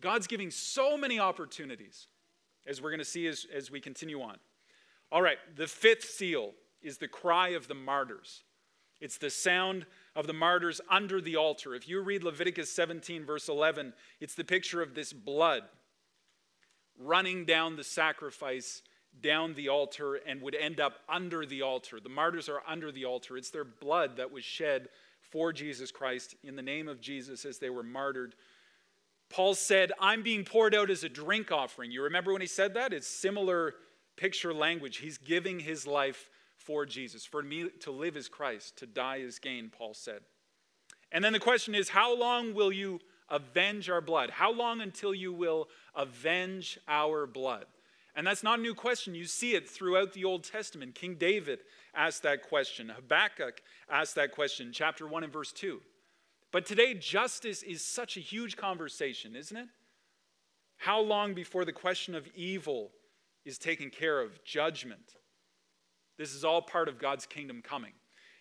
God's 0.00 0.26
giving 0.26 0.50
so 0.50 0.98
many 0.98 1.18
opportunities, 1.18 2.08
as 2.66 2.82
we're 2.82 2.90
going 2.90 2.98
to 2.98 3.04
see 3.04 3.26
as, 3.26 3.46
as 3.52 3.70
we 3.70 3.80
continue 3.80 4.20
on. 4.20 4.36
All 5.10 5.22
right, 5.22 5.38
the 5.56 5.66
fifth 5.66 6.04
seal 6.04 6.52
is 6.82 6.98
the 6.98 7.08
cry 7.08 7.48
of 7.48 7.66
the 7.66 7.74
martyrs. 7.74 8.42
It's 9.00 9.16
the 9.16 9.30
sound 9.30 9.86
of 10.14 10.26
the 10.26 10.32
martyrs 10.34 10.82
under 10.90 11.20
the 11.20 11.36
altar. 11.36 11.74
If 11.74 11.88
you 11.88 12.02
read 12.02 12.22
Leviticus 12.22 12.70
17, 12.70 13.24
verse 13.24 13.48
11, 13.48 13.94
it's 14.20 14.34
the 14.34 14.44
picture 14.44 14.82
of 14.82 14.94
this 14.94 15.14
blood 15.14 15.62
running 16.98 17.44
down 17.44 17.76
the 17.76 17.84
sacrifice, 17.84 18.82
down 19.20 19.54
the 19.54 19.68
altar, 19.68 20.14
and 20.14 20.40
would 20.42 20.54
end 20.54 20.80
up 20.80 21.00
under 21.08 21.46
the 21.46 21.62
altar. 21.62 22.00
The 22.00 22.08
martyrs 22.08 22.48
are 22.48 22.62
under 22.66 22.90
the 22.92 23.04
altar. 23.04 23.36
It's 23.36 23.50
their 23.50 23.64
blood 23.64 24.16
that 24.16 24.32
was 24.32 24.44
shed 24.44 24.88
for 25.20 25.52
Jesus 25.52 25.90
Christ 25.90 26.34
in 26.42 26.56
the 26.56 26.62
name 26.62 26.88
of 26.88 27.00
Jesus 27.00 27.44
as 27.44 27.58
they 27.58 27.70
were 27.70 27.82
martyred. 27.82 28.34
Paul 29.30 29.54
said, 29.54 29.92
I'm 29.98 30.22
being 30.22 30.44
poured 30.44 30.74
out 30.74 30.90
as 30.90 31.02
a 31.02 31.08
drink 31.08 31.50
offering. 31.50 31.90
You 31.90 32.02
remember 32.02 32.32
when 32.32 32.42
he 32.42 32.46
said 32.46 32.74
that? 32.74 32.92
It's 32.92 33.08
similar 33.08 33.74
picture 34.16 34.54
language. 34.54 34.98
He's 34.98 35.18
giving 35.18 35.58
his 35.58 35.86
life 35.86 36.30
for 36.56 36.86
Jesus. 36.86 37.24
For 37.24 37.42
me 37.42 37.68
to 37.80 37.90
live 37.90 38.16
is 38.16 38.28
Christ, 38.28 38.78
to 38.78 38.86
die 38.86 39.16
is 39.16 39.38
gain, 39.38 39.70
Paul 39.76 39.94
said. 39.94 40.20
And 41.10 41.24
then 41.24 41.32
the 41.32 41.40
question 41.40 41.74
is 41.74 41.88
how 41.88 42.16
long 42.16 42.54
will 42.54 42.72
you 42.72 43.00
avenge 43.28 43.88
our 43.90 44.00
blood? 44.00 44.30
How 44.30 44.52
long 44.52 44.80
until 44.80 45.14
you 45.14 45.32
will 45.32 45.68
avenge 45.94 46.78
our 46.88 47.26
blood? 47.26 47.66
And 48.16 48.26
that's 48.26 48.42
not 48.42 48.58
a 48.58 48.62
new 48.62 48.74
question. 48.74 49.14
You 49.14 49.24
see 49.24 49.54
it 49.54 49.68
throughout 49.68 50.12
the 50.12 50.24
Old 50.24 50.44
Testament. 50.44 50.94
King 50.94 51.16
David 51.16 51.60
asked 51.94 52.22
that 52.22 52.42
question. 52.42 52.88
Habakkuk 52.88 53.60
asked 53.90 54.14
that 54.14 54.32
question, 54.32 54.70
chapter 54.72 55.06
1 55.06 55.24
and 55.24 55.32
verse 55.32 55.52
2. 55.52 55.80
But 56.52 56.66
today, 56.66 56.94
justice 56.94 57.64
is 57.64 57.84
such 57.84 58.16
a 58.16 58.20
huge 58.20 58.56
conversation, 58.56 59.34
isn't 59.34 59.56
it? 59.56 59.66
How 60.76 61.00
long 61.00 61.34
before 61.34 61.64
the 61.64 61.72
question 61.72 62.14
of 62.14 62.28
evil 62.36 62.92
is 63.44 63.58
taken 63.58 63.90
care 63.90 64.20
of? 64.20 64.44
Judgment. 64.44 65.14
This 66.16 66.32
is 66.32 66.44
all 66.44 66.62
part 66.62 66.88
of 66.88 67.00
God's 67.00 67.26
kingdom 67.26 67.62
coming. 67.62 67.92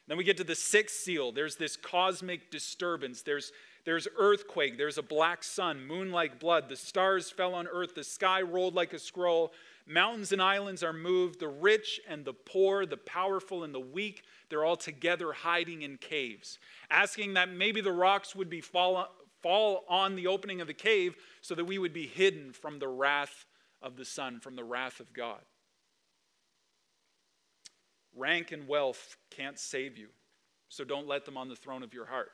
Then 0.07 0.17
we 0.17 0.23
get 0.23 0.37
to 0.37 0.43
the 0.43 0.55
sixth 0.55 0.97
seal. 0.97 1.31
There's 1.31 1.55
this 1.55 1.77
cosmic 1.77 2.51
disturbance. 2.51 3.21
There's, 3.21 3.51
there's 3.85 4.07
earthquake. 4.17 4.77
There's 4.77 4.97
a 4.97 5.03
black 5.03 5.43
Son, 5.43 5.85
moon 5.85 6.11
like 6.11 6.39
blood. 6.39 6.69
The 6.69 6.75
stars 6.75 7.29
fell 7.29 7.53
on 7.53 7.67
earth. 7.67 7.95
The 7.95 8.03
sky 8.03 8.41
rolled 8.41 8.75
like 8.75 8.93
a 8.93 8.99
scroll. 8.99 9.51
Mountains 9.85 10.31
and 10.31 10.41
islands 10.41 10.83
are 10.83 10.93
moved. 10.93 11.39
The 11.39 11.49
rich 11.49 11.99
and 12.07 12.23
the 12.23 12.33
poor, 12.33 12.85
the 12.85 12.97
powerful 12.97 13.63
and 13.63 13.73
the 13.73 13.81
weak, 13.81 14.23
they're 14.49 14.63
all 14.63 14.77
together 14.77 15.33
hiding 15.33 15.81
in 15.81 15.97
caves, 15.97 16.59
asking 16.89 17.33
that 17.33 17.49
maybe 17.49 17.81
the 17.81 17.91
rocks 17.91 18.35
would 18.35 18.49
be 18.49 18.61
fall, 18.61 19.09
fall 19.41 19.83
on 19.89 20.15
the 20.15 20.27
opening 20.27 20.61
of 20.61 20.67
the 20.67 20.73
cave 20.73 21.15
so 21.41 21.53
that 21.53 21.65
we 21.65 21.77
would 21.77 21.93
be 21.93 22.07
hidden 22.07 22.53
from 22.53 22.79
the 22.79 22.87
wrath 22.87 23.45
of 23.81 23.97
the 23.97 24.05
sun, 24.05 24.39
from 24.39 24.55
the 24.55 24.63
wrath 24.63 25.01
of 25.01 25.11
God. 25.11 25.41
Rank 28.15 28.53
and 28.53 28.67
wealth 28.67 29.17
can't 29.29 29.59
save 29.59 29.97
you, 29.97 30.07
so 30.69 30.85
don't 30.85 31.07
let 31.07 31.25
them 31.25 31.35
on 31.35 31.49
the 31.49 31.55
throne 31.55 31.83
of 31.83 31.93
your 31.93 32.05
heart. 32.05 32.31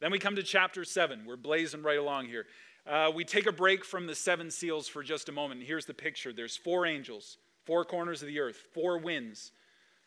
Then 0.00 0.10
we 0.10 0.18
come 0.18 0.36
to 0.36 0.42
chapter 0.42 0.84
7. 0.84 1.24
We're 1.26 1.36
blazing 1.36 1.82
right 1.82 1.98
along 1.98 2.26
here. 2.26 2.46
Uh, 2.86 3.10
we 3.14 3.24
take 3.24 3.46
a 3.46 3.52
break 3.52 3.84
from 3.84 4.06
the 4.06 4.14
seven 4.14 4.50
seals 4.50 4.88
for 4.88 5.02
just 5.02 5.28
a 5.28 5.32
moment. 5.32 5.62
Here's 5.62 5.86
the 5.86 5.94
picture 5.94 6.32
there's 6.32 6.56
four 6.56 6.86
angels, 6.86 7.36
four 7.66 7.84
corners 7.84 8.22
of 8.22 8.28
the 8.28 8.40
earth, 8.40 8.56
four 8.72 8.98
winds. 8.98 9.52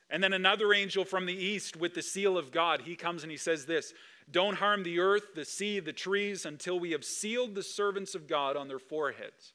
And 0.10 0.22
then 0.22 0.34
another 0.34 0.74
angel 0.74 1.06
from 1.06 1.26
the 1.26 1.36
east 1.36 1.78
with 1.78 1.94
the 1.94 2.02
seal 2.02 2.38
of 2.38 2.52
God. 2.52 2.82
He 2.82 2.96
comes 2.96 3.24
and 3.24 3.32
he 3.32 3.38
says 3.38 3.66
this 3.66 3.94
Don't 4.30 4.58
harm 4.58 4.84
the 4.84 5.00
earth, 5.00 5.36
the 5.36 5.46
sea, 5.46 5.80
the 5.80 5.94
trees 5.94 6.46
until 6.46 6.80
we 6.80 6.92
have 6.92 7.06
sealed 7.06 7.56
the 7.56 7.64
servants 7.64 8.16
of 8.16 8.28
God 8.28 8.58
on 8.58 8.68
their 8.68 8.80
foreheads. 8.80 9.54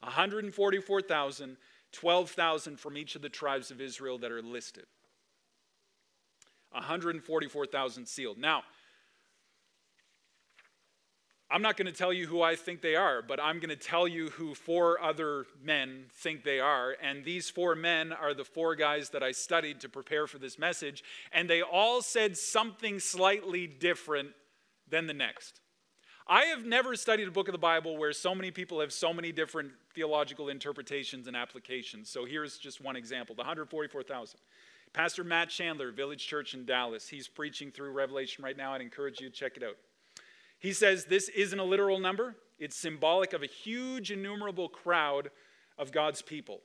144,000 0.00 1.56
12,000 1.92 2.80
from 2.80 2.96
each 2.96 3.14
of 3.14 3.22
the 3.22 3.28
tribes 3.28 3.70
of 3.70 3.80
Israel 3.80 4.18
that 4.18 4.32
are 4.32 4.42
listed. 4.42 4.86
144,000 6.70 8.06
sealed. 8.06 8.38
Now, 8.38 8.62
I'm 11.52 11.60
not 11.60 11.76
going 11.76 11.86
to 11.86 11.92
tell 11.92 12.14
you 12.14 12.26
who 12.26 12.40
I 12.40 12.56
think 12.56 12.80
they 12.80 12.96
are, 12.96 13.20
but 13.20 13.38
I'm 13.38 13.58
going 13.58 13.68
to 13.68 13.76
tell 13.76 14.08
you 14.08 14.30
who 14.30 14.54
four 14.54 14.98
other 15.02 15.44
men 15.62 16.06
think 16.10 16.44
they 16.44 16.60
are. 16.60 16.96
And 17.02 17.26
these 17.26 17.50
four 17.50 17.74
men 17.74 18.10
are 18.10 18.32
the 18.32 18.44
four 18.44 18.74
guys 18.74 19.10
that 19.10 19.22
I 19.22 19.32
studied 19.32 19.78
to 19.80 19.88
prepare 19.90 20.26
for 20.26 20.38
this 20.38 20.58
message. 20.58 21.04
And 21.30 21.50
they 21.50 21.60
all 21.60 22.00
said 22.00 22.38
something 22.38 22.98
slightly 22.98 23.66
different 23.66 24.30
than 24.88 25.06
the 25.06 25.12
next. 25.12 25.60
I 26.26 26.44
have 26.44 26.64
never 26.64 26.96
studied 26.96 27.28
a 27.28 27.30
book 27.30 27.48
of 27.48 27.52
the 27.52 27.58
Bible 27.58 27.98
where 27.98 28.14
so 28.14 28.34
many 28.34 28.50
people 28.50 28.80
have 28.80 28.92
so 28.92 29.12
many 29.12 29.30
different 29.30 29.72
theological 29.94 30.48
interpretations 30.48 31.26
and 31.26 31.36
applications. 31.36 32.08
So 32.08 32.24
here's 32.24 32.56
just 32.56 32.80
one 32.80 32.96
example 32.96 33.34
the 33.34 33.40
144,000. 33.40 34.40
Pastor 34.94 35.22
Matt 35.22 35.50
Chandler, 35.50 35.90
Village 35.90 36.26
Church 36.26 36.54
in 36.54 36.64
Dallas, 36.64 37.08
he's 37.08 37.28
preaching 37.28 37.70
through 37.70 37.92
Revelation 37.92 38.42
right 38.42 38.56
now. 38.56 38.72
I'd 38.72 38.80
encourage 38.80 39.20
you 39.20 39.28
to 39.28 39.34
check 39.34 39.58
it 39.58 39.62
out. 39.62 39.76
He 40.62 40.72
says 40.72 41.06
this 41.06 41.28
isn't 41.30 41.58
a 41.58 41.64
literal 41.64 41.98
number, 41.98 42.36
it's 42.56 42.76
symbolic 42.76 43.32
of 43.32 43.42
a 43.42 43.46
huge, 43.46 44.12
innumerable 44.12 44.68
crowd 44.68 45.32
of 45.76 45.90
God's 45.90 46.22
people. 46.22 46.60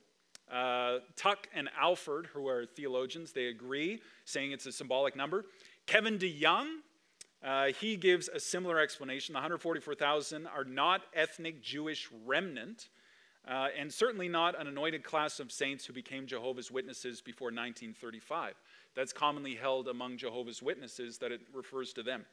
Uh, 0.52 1.00
Tuck 1.16 1.48
and 1.52 1.68
Alford, 1.76 2.28
who 2.28 2.48
are 2.48 2.68
theologians, 2.68 3.32
they 3.32 3.48
agree, 3.48 4.00
saying 4.24 4.52
it's 4.52 4.68
a 4.68 4.72
symbolic 4.72 5.16
number. 5.16 5.46
Kevin 5.88 6.20
DeYoung, 6.20 6.68
uh, 7.44 7.66
he 7.80 7.96
gives 7.96 8.30
a 8.30 8.40
similar 8.40 8.80
explanation. 8.80 9.34
The 9.34 9.38
144,000 9.38 10.46
are 10.46 10.64
not 10.64 11.02
ethnic 11.16 11.64
Jewish 11.64 12.08
remnant, 12.24 12.90
uh, 13.48 13.70
and 13.76 13.92
certainly 13.92 14.30
not 14.30 14.60
an 14.62 14.68
anointed 14.68 15.04
class 15.04 15.40
of 15.40 15.52
saints 15.52 15.88
who 15.88 15.94
became 15.94 16.28
Jehovah's 16.28 16.70
Witnesses 16.70 17.20
before 17.20 17.48
1935. 17.48 18.54
That's 18.96 19.12
commonly 19.12 19.56
held 19.56 19.88
among 19.88 20.18
Jehovah's 20.18 20.62
Witnesses 20.62 21.18
that 21.18 21.32
it 21.32 21.42
refers 21.52 21.94
to 21.94 22.04
them. 22.04 22.26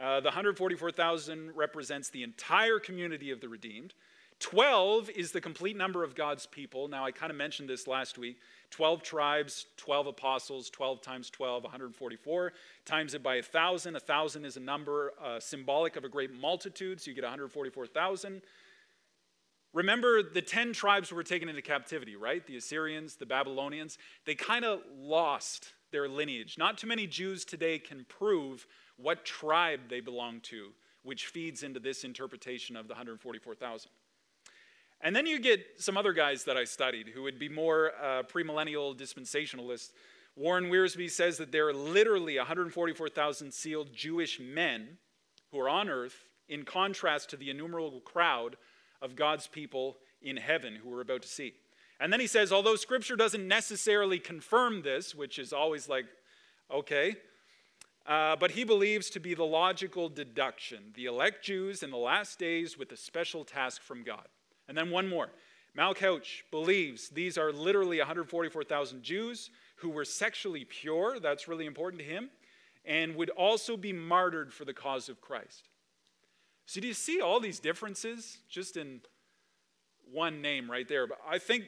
Uh, 0.00 0.20
the 0.20 0.28
144,000 0.28 1.56
represents 1.56 2.08
the 2.08 2.22
entire 2.22 2.78
community 2.78 3.30
of 3.30 3.40
the 3.40 3.48
redeemed. 3.48 3.94
12 4.40 5.10
is 5.10 5.32
the 5.32 5.40
complete 5.40 5.76
number 5.76 6.04
of 6.04 6.14
God's 6.14 6.46
people. 6.46 6.86
Now, 6.86 7.04
I 7.04 7.10
kind 7.10 7.30
of 7.30 7.36
mentioned 7.36 7.68
this 7.68 7.88
last 7.88 8.18
week. 8.18 8.38
12 8.70 9.02
tribes, 9.02 9.66
12 9.76 10.08
apostles, 10.08 10.70
12 10.70 11.00
times 11.00 11.30
12, 11.30 11.64
144. 11.64 12.52
Times 12.84 13.14
it 13.14 13.22
by 13.22 13.34
a 13.34 13.38
1,000. 13.38 13.96
A 13.96 13.98
1,000 13.98 14.44
is 14.44 14.56
a 14.56 14.60
number 14.60 15.12
uh, 15.20 15.40
symbolic 15.40 15.96
of 15.96 16.04
a 16.04 16.08
great 16.08 16.32
multitude, 16.32 17.00
so 17.00 17.10
you 17.10 17.16
get 17.16 17.24
144,000. 17.24 18.42
Remember, 19.74 20.22
the 20.22 20.42
10 20.42 20.72
tribes 20.72 21.12
were 21.12 21.24
taken 21.24 21.48
into 21.48 21.62
captivity, 21.62 22.14
right? 22.14 22.46
The 22.46 22.56
Assyrians, 22.56 23.16
the 23.16 23.26
Babylonians. 23.26 23.98
They 24.24 24.36
kind 24.36 24.64
of 24.64 24.80
lost 24.96 25.72
their 25.90 26.08
lineage. 26.08 26.56
Not 26.58 26.78
too 26.78 26.86
many 26.86 27.06
Jews 27.06 27.44
today 27.44 27.78
can 27.78 28.06
prove 28.08 28.66
what 28.98 29.24
tribe 29.24 29.80
they 29.88 30.00
belong 30.00 30.40
to, 30.40 30.70
which 31.02 31.26
feeds 31.26 31.62
into 31.62 31.80
this 31.80 32.04
interpretation 32.04 32.76
of 32.76 32.88
the 32.88 32.92
144,000. 32.92 33.90
And 35.00 35.14
then 35.14 35.26
you 35.26 35.38
get 35.38 35.64
some 35.78 35.96
other 35.96 36.12
guys 36.12 36.44
that 36.44 36.56
I 36.56 36.64
studied 36.64 37.08
who 37.08 37.22
would 37.22 37.38
be 37.38 37.48
more 37.48 37.92
uh, 38.02 38.24
premillennial 38.24 38.98
dispensationalists. 38.98 39.92
Warren 40.34 40.70
Wiersbe 40.70 41.08
says 41.10 41.38
that 41.38 41.52
there 41.52 41.68
are 41.68 41.74
literally 41.74 42.36
144,000 42.36 43.52
sealed 43.52 43.92
Jewish 43.94 44.40
men 44.40 44.98
who 45.52 45.60
are 45.60 45.68
on 45.68 45.88
earth, 45.88 46.24
in 46.48 46.64
contrast 46.64 47.30
to 47.30 47.36
the 47.36 47.50
innumerable 47.50 48.00
crowd 48.00 48.56
of 49.02 49.14
God's 49.14 49.46
people 49.46 49.98
in 50.22 50.36
heaven 50.36 50.76
who 50.76 50.88
we're 50.88 51.02
about 51.02 51.22
to 51.22 51.28
see. 51.28 51.54
And 52.00 52.12
then 52.12 52.20
he 52.20 52.26
says, 52.26 52.52
although 52.52 52.76
scripture 52.76 53.16
doesn't 53.16 53.46
necessarily 53.46 54.18
confirm 54.18 54.82
this, 54.82 55.14
which 55.14 55.38
is 55.38 55.52
always 55.52 55.88
like, 55.88 56.06
okay, 56.70 57.16
uh, 58.08 58.34
but 58.36 58.52
he 58.52 58.64
believes 58.64 59.10
to 59.10 59.20
be 59.20 59.34
the 59.34 59.44
logical 59.44 60.08
deduction 60.08 60.92
the 60.94 61.04
elect 61.04 61.44
Jews 61.44 61.82
in 61.82 61.90
the 61.90 61.98
last 61.98 62.38
days 62.38 62.78
with 62.78 62.90
a 62.90 62.96
special 62.96 63.44
task 63.44 63.82
from 63.82 64.02
God. 64.02 64.26
And 64.66 64.76
then 64.76 64.90
one 64.90 65.08
more. 65.08 65.28
Mal 65.74 65.94
Couch 65.94 66.44
believes 66.50 67.10
these 67.10 67.38
are 67.38 67.52
literally 67.52 67.98
144,000 67.98 69.02
Jews 69.02 69.50
who 69.76 69.90
were 69.90 70.04
sexually 70.04 70.64
pure, 70.64 71.20
that's 71.20 71.46
really 71.46 71.66
important 71.66 72.02
to 72.02 72.08
him, 72.08 72.30
and 72.84 73.14
would 73.14 73.30
also 73.30 73.76
be 73.76 73.92
martyred 73.92 74.52
for 74.52 74.64
the 74.64 74.72
cause 74.72 75.08
of 75.08 75.20
Christ. 75.20 75.68
So, 76.66 76.80
do 76.80 76.88
you 76.88 76.94
see 76.94 77.20
all 77.20 77.38
these 77.40 77.60
differences 77.60 78.38
just 78.48 78.76
in 78.76 79.00
one 80.10 80.42
name 80.42 80.70
right 80.70 80.88
there? 80.88 81.06
But 81.06 81.18
I 81.28 81.38
think 81.38 81.64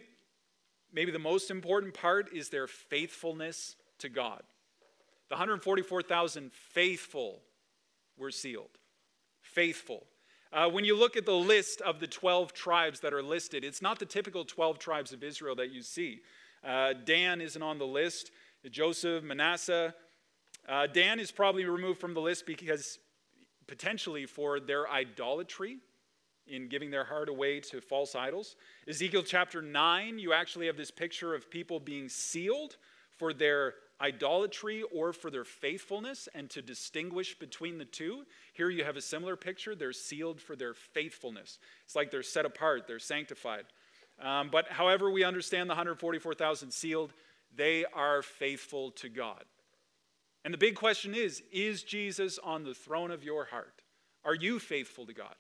maybe 0.93 1.12
the 1.12 1.19
most 1.19 1.51
important 1.51 1.95
part 1.95 2.35
is 2.35 2.49
their 2.49 2.67
faithfulness 2.67 3.77
to 3.99 4.09
God. 4.09 4.43
The 5.31 5.37
144,000 5.37 6.53
faithful 6.53 7.41
were 8.18 8.33
sealed. 8.33 8.78
Faithful. 9.41 10.05
Uh, 10.53 10.68
when 10.68 10.85
you 10.85 10.99
look 10.99 11.16
at 11.16 11.24
the 11.24 11.33
list 11.33 11.81
of 11.83 12.01
the 12.01 12.09
12 12.09 12.53
tribes 12.53 12.99
that 13.01 13.14
are 13.14 13.22
listed, 13.22 13.64
it's 13.64 13.81
not 13.81 14.01
the 14.01 14.05
typical 14.05 14.45
12 14.45 14.81
tribes 14.81 15.12
of 15.12 15.22
Israel 15.22 15.55
that 15.55 15.70
you 15.70 15.83
see. 15.83 16.18
Uh, 16.64 16.95
Dan 17.05 17.41
isn't 17.41 17.62
on 17.62 17.78
the 17.78 17.87
list, 17.87 18.33
Joseph, 18.68 19.22
Manasseh. 19.22 19.95
Uh, 20.68 20.89
Dan 20.89 21.20
is 21.20 21.31
probably 21.31 21.64
removed 21.64 22.01
from 22.01 22.12
the 22.12 22.20
list 22.20 22.45
because 22.45 22.99
potentially 23.68 24.26
for 24.26 24.59
their 24.59 24.91
idolatry 24.91 25.78
in 26.49 26.68
giving 26.68 26.91
their 26.91 27.05
heart 27.05 27.28
away 27.28 27.61
to 27.61 27.81
false 27.81 28.16
idols. 28.16 28.57
Ezekiel 28.89 29.22
chapter 29.22 29.62
9, 29.62 30.18
you 30.18 30.33
actually 30.33 30.66
have 30.66 30.76
this 30.76 30.91
picture 30.91 31.37
of 31.37 31.49
people 31.49 31.78
being 31.78 32.09
sealed 32.09 32.76
for 33.16 33.33
their 33.33 33.74
idolatry 34.01 34.83
or 34.95 35.13
for 35.13 35.31
their 35.31 35.45
faithfulness 35.45 36.29
and 36.35 36.49
to 36.51 36.63
distinguish 36.63 37.39
between 37.39 37.79
the 37.79 37.85
two. 37.85 38.25
Here 38.53 38.71
you 38.71 38.85
have 38.85 38.97
a 38.97 39.03
similar 39.03 39.37
picture. 39.37 39.75
They're 39.75 39.93
sealed 39.93 40.41
for 40.41 40.57
their 40.57 40.75
faithfulness. 40.75 41.59
It's 41.85 41.97
like 41.97 42.11
they're 42.11 42.23
set 42.23 42.47
apart, 42.47 42.87
they're 42.87 42.99
sanctified. 42.99 43.65
Um, 44.23 44.49
but 44.51 44.69
however 44.69 45.11
we 45.11 45.25
understand 45.25 45.69
the 45.69 45.75
144,000 45.75 46.71
sealed, 46.71 47.13
they 47.55 47.85
are 47.95 48.23
faithful 48.23 48.91
to 48.93 49.09
God. 49.09 49.45
And 50.45 50.55
the 50.55 50.59
big 50.59 50.75
question 50.75 51.15
is 51.15 51.43
Is 51.53 51.83
Jesus 51.83 52.39
on 52.39 52.65
the 52.65 52.75
throne 52.75 53.11
of 53.11 53.25
your 53.25 53.47
heart? 53.47 53.83
Are 54.25 54.35
you 54.35 54.59
faithful 54.59 55.07
to 55.07 55.15
God? 55.15 55.35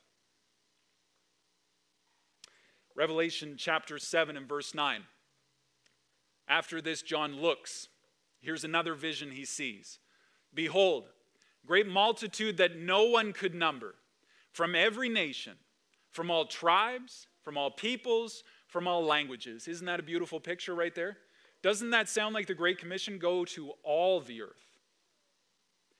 Revelation 2.96 3.54
chapter 3.56 3.98
7 3.98 4.36
and 4.36 4.48
verse 4.48 4.74
9. 4.74 5.02
After 6.48 6.80
this, 6.82 7.02
John 7.02 7.40
looks. 7.40 7.88
Here's 8.40 8.64
another 8.64 8.94
vision 8.94 9.30
he 9.30 9.44
sees. 9.44 9.98
Behold, 10.52 11.10
great 11.66 11.86
multitude 11.86 12.56
that 12.56 12.76
no 12.76 13.04
one 13.04 13.32
could 13.32 13.54
number, 13.54 13.94
from 14.52 14.74
every 14.74 15.08
nation, 15.08 15.54
from 16.10 16.30
all 16.30 16.46
tribes, 16.46 17.28
from 17.42 17.56
all 17.56 17.70
peoples, 17.70 18.42
from 18.66 18.86
all 18.86 19.04
languages. 19.04 19.68
Isn't 19.68 19.86
that 19.86 20.00
a 20.00 20.04
beautiful 20.04 20.40
picture 20.40 20.74
right 20.74 20.94
there? 20.94 21.18
Doesn't 21.62 21.90
that 21.90 22.08
sound 22.08 22.34
like 22.34 22.46
the 22.46 22.54
Great 22.54 22.78
Commission? 22.78 23.18
Go 23.18 23.44
to 23.46 23.72
all 23.82 24.20
the 24.20 24.42
earth. 24.42 24.78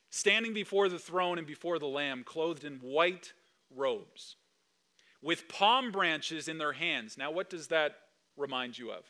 Standing 0.09 0.55
before 0.55 0.89
the 0.89 0.99
throne 0.99 1.39
and 1.39 1.47
before 1.47 1.79
the 1.79 1.87
Lamb, 1.87 2.25
clothed 2.25 2.65
in 2.65 2.77
white 2.77 3.33
robes 3.75 4.37
with 5.23 5.49
palm 5.49 5.93
branches 5.93 6.49
in 6.49 6.59
their 6.59 6.73
hands. 6.73 7.19
Now, 7.19 7.31
what 7.31 7.51
does 7.51 7.69
that 7.69 7.97
remind 8.37 8.79
you 8.79 8.91
of? 8.91 9.05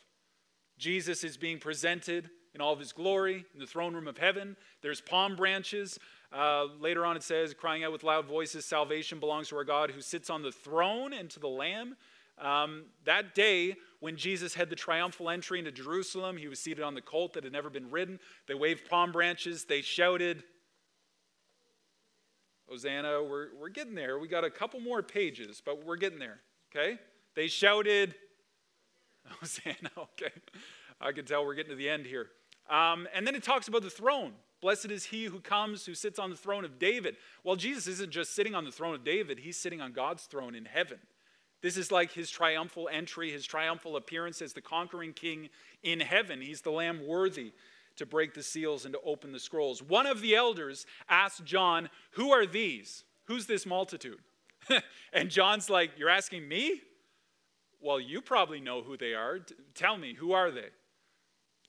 Jesus 0.77 1.23
is 1.23 1.37
being 1.37 1.59
presented 1.59 2.29
in 2.53 2.61
all 2.61 2.73
of 2.73 2.79
his 2.79 2.91
glory 2.91 3.45
in 3.53 3.59
the 3.59 3.67
throne 3.67 3.93
room 3.93 4.07
of 4.07 4.17
heaven. 4.17 4.55
There's 4.81 5.01
palm 5.01 5.35
branches. 5.35 5.99
Uh, 6.31 6.67
later 6.79 7.05
on, 7.05 7.15
it 7.15 7.23
says, 7.23 7.53
crying 7.53 7.83
out 7.83 7.91
with 7.91 8.03
loud 8.03 8.25
voices, 8.25 8.65
Salvation 8.65 9.19
belongs 9.19 9.49
to 9.49 9.57
our 9.57 9.63
God 9.63 9.91
who 9.91 10.01
sits 10.01 10.29
on 10.29 10.41
the 10.41 10.51
throne 10.51 11.13
and 11.13 11.29
to 11.29 11.39
the 11.39 11.47
Lamb. 11.47 11.95
Um, 12.37 12.85
that 13.05 13.35
day, 13.35 13.75
when 13.99 14.17
Jesus 14.17 14.53
had 14.53 14.69
the 14.69 14.75
triumphal 14.75 15.29
entry 15.29 15.59
into 15.59 15.71
Jerusalem, 15.71 16.37
he 16.37 16.47
was 16.47 16.59
seated 16.59 16.83
on 16.83 16.95
the 16.95 17.01
colt 17.01 17.33
that 17.33 17.43
had 17.43 17.53
never 17.53 17.69
been 17.69 17.91
ridden. 17.91 18.19
They 18.47 18.53
waved 18.53 18.89
palm 18.89 19.11
branches. 19.11 19.65
They 19.65 19.81
shouted, 19.81 20.43
Hosanna, 22.67 23.21
we're, 23.23 23.49
we're 23.59 23.69
getting 23.69 23.95
there. 23.95 24.17
We 24.17 24.27
got 24.27 24.43
a 24.43 24.49
couple 24.49 24.79
more 24.79 25.03
pages, 25.03 25.61
but 25.63 25.85
we're 25.85 25.97
getting 25.97 26.19
there, 26.19 26.39
okay? 26.73 26.97
They 27.35 27.47
shouted, 27.47 28.15
Hosanna, 29.27 29.91
okay. 29.97 30.31
I 30.99 31.11
can 31.11 31.25
tell 31.25 31.45
we're 31.45 31.55
getting 31.55 31.71
to 31.71 31.75
the 31.75 31.89
end 31.89 32.05
here. 32.05 32.27
Um, 32.71 33.07
and 33.13 33.27
then 33.27 33.35
it 33.35 33.43
talks 33.43 33.67
about 33.67 33.83
the 33.83 33.89
throne. 33.89 34.31
Blessed 34.61 34.91
is 34.91 35.05
he 35.05 35.25
who 35.25 35.39
comes, 35.39 35.85
who 35.85 35.93
sits 35.93 36.17
on 36.17 36.29
the 36.29 36.35
throne 36.35 36.63
of 36.63 36.79
David. 36.79 37.17
Well, 37.43 37.55
Jesus 37.55 37.85
isn't 37.87 38.11
just 38.11 38.33
sitting 38.33 38.55
on 38.55 38.63
the 38.63 38.71
throne 38.71 38.95
of 38.95 39.03
David, 39.03 39.39
he's 39.39 39.57
sitting 39.57 39.81
on 39.81 39.91
God's 39.91 40.23
throne 40.23 40.55
in 40.55 40.65
heaven. 40.65 40.99
This 41.61 41.77
is 41.77 41.91
like 41.91 42.11
his 42.11 42.31
triumphal 42.31 42.89
entry, 42.91 43.31
his 43.31 43.45
triumphal 43.45 43.95
appearance 43.95 44.41
as 44.41 44.53
the 44.53 44.61
conquering 44.61 45.13
king 45.13 45.49
in 45.83 45.99
heaven. 45.99 46.41
He's 46.41 46.61
the 46.61 46.71
lamb 46.71 47.05
worthy 47.05 47.51
to 47.97 48.05
break 48.05 48.33
the 48.33 48.41
seals 48.41 48.85
and 48.85 48.93
to 48.93 49.01
open 49.05 49.31
the 49.31 49.39
scrolls. 49.39 49.83
One 49.83 50.07
of 50.07 50.21
the 50.21 50.35
elders 50.35 50.87
asked 51.07 51.43
John, 51.43 51.89
Who 52.11 52.31
are 52.31 52.47
these? 52.47 53.03
Who's 53.25 53.45
this 53.45 53.65
multitude? 53.65 54.19
and 55.13 55.29
John's 55.29 55.69
like, 55.69 55.91
You're 55.97 56.09
asking 56.09 56.47
me? 56.47 56.81
Well, 57.79 57.99
you 57.99 58.21
probably 58.21 58.59
know 58.59 58.81
who 58.81 58.97
they 58.97 59.13
are. 59.13 59.39
Tell 59.75 59.97
me, 59.97 60.13
who 60.13 60.33
are 60.33 60.51
they? 60.51 60.69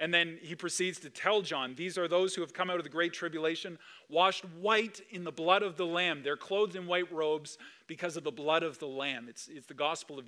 And 0.03 0.13
then 0.13 0.41
he 0.43 0.57
proceeds 0.57 0.99
to 0.99 1.11
tell 1.11 1.43
John, 1.43 1.77
These 1.77 1.97
are 1.97 2.09
those 2.09 2.35
who 2.35 2.41
have 2.41 2.53
come 2.53 2.69
out 2.69 2.79
of 2.79 2.83
the 2.83 2.91
great 2.91 3.13
tribulation, 3.13 3.79
washed 4.09 4.45
white 4.61 5.01
in 5.13 5.23
the 5.23 5.31
blood 5.31 5.63
of 5.63 5.77
the 5.77 5.87
Lamb. 5.87 6.23
They're 6.25 6.37
clothed 6.37 6.75
in 6.75 6.89
white 6.89 7.11
robes 7.13 7.57
because 7.87 8.17
of 8.17 8.25
the 8.25 8.33
blood 8.33 8.65
of 8.65 8.81
the 8.81 8.89
Lamb. 8.89 9.27
It's, 9.29 9.47
it's 9.47 9.69
the 9.69 9.75
gospel 9.75 10.19
of 10.19 10.25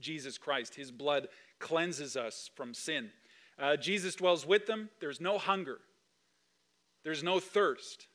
Jesus 0.00 0.38
Christ. 0.38 0.74
His 0.74 0.90
blood 0.90 1.28
cleanses 1.60 2.16
us 2.16 2.50
from 2.56 2.74
sin. 2.74 3.10
Uh, 3.60 3.76
Jesus 3.76 4.16
dwells 4.16 4.44
with 4.44 4.66
them. 4.66 4.90
There's 4.98 5.20
no 5.20 5.38
hunger, 5.38 5.78
there's 7.04 7.22
no 7.22 7.38
thirst. 7.38 8.08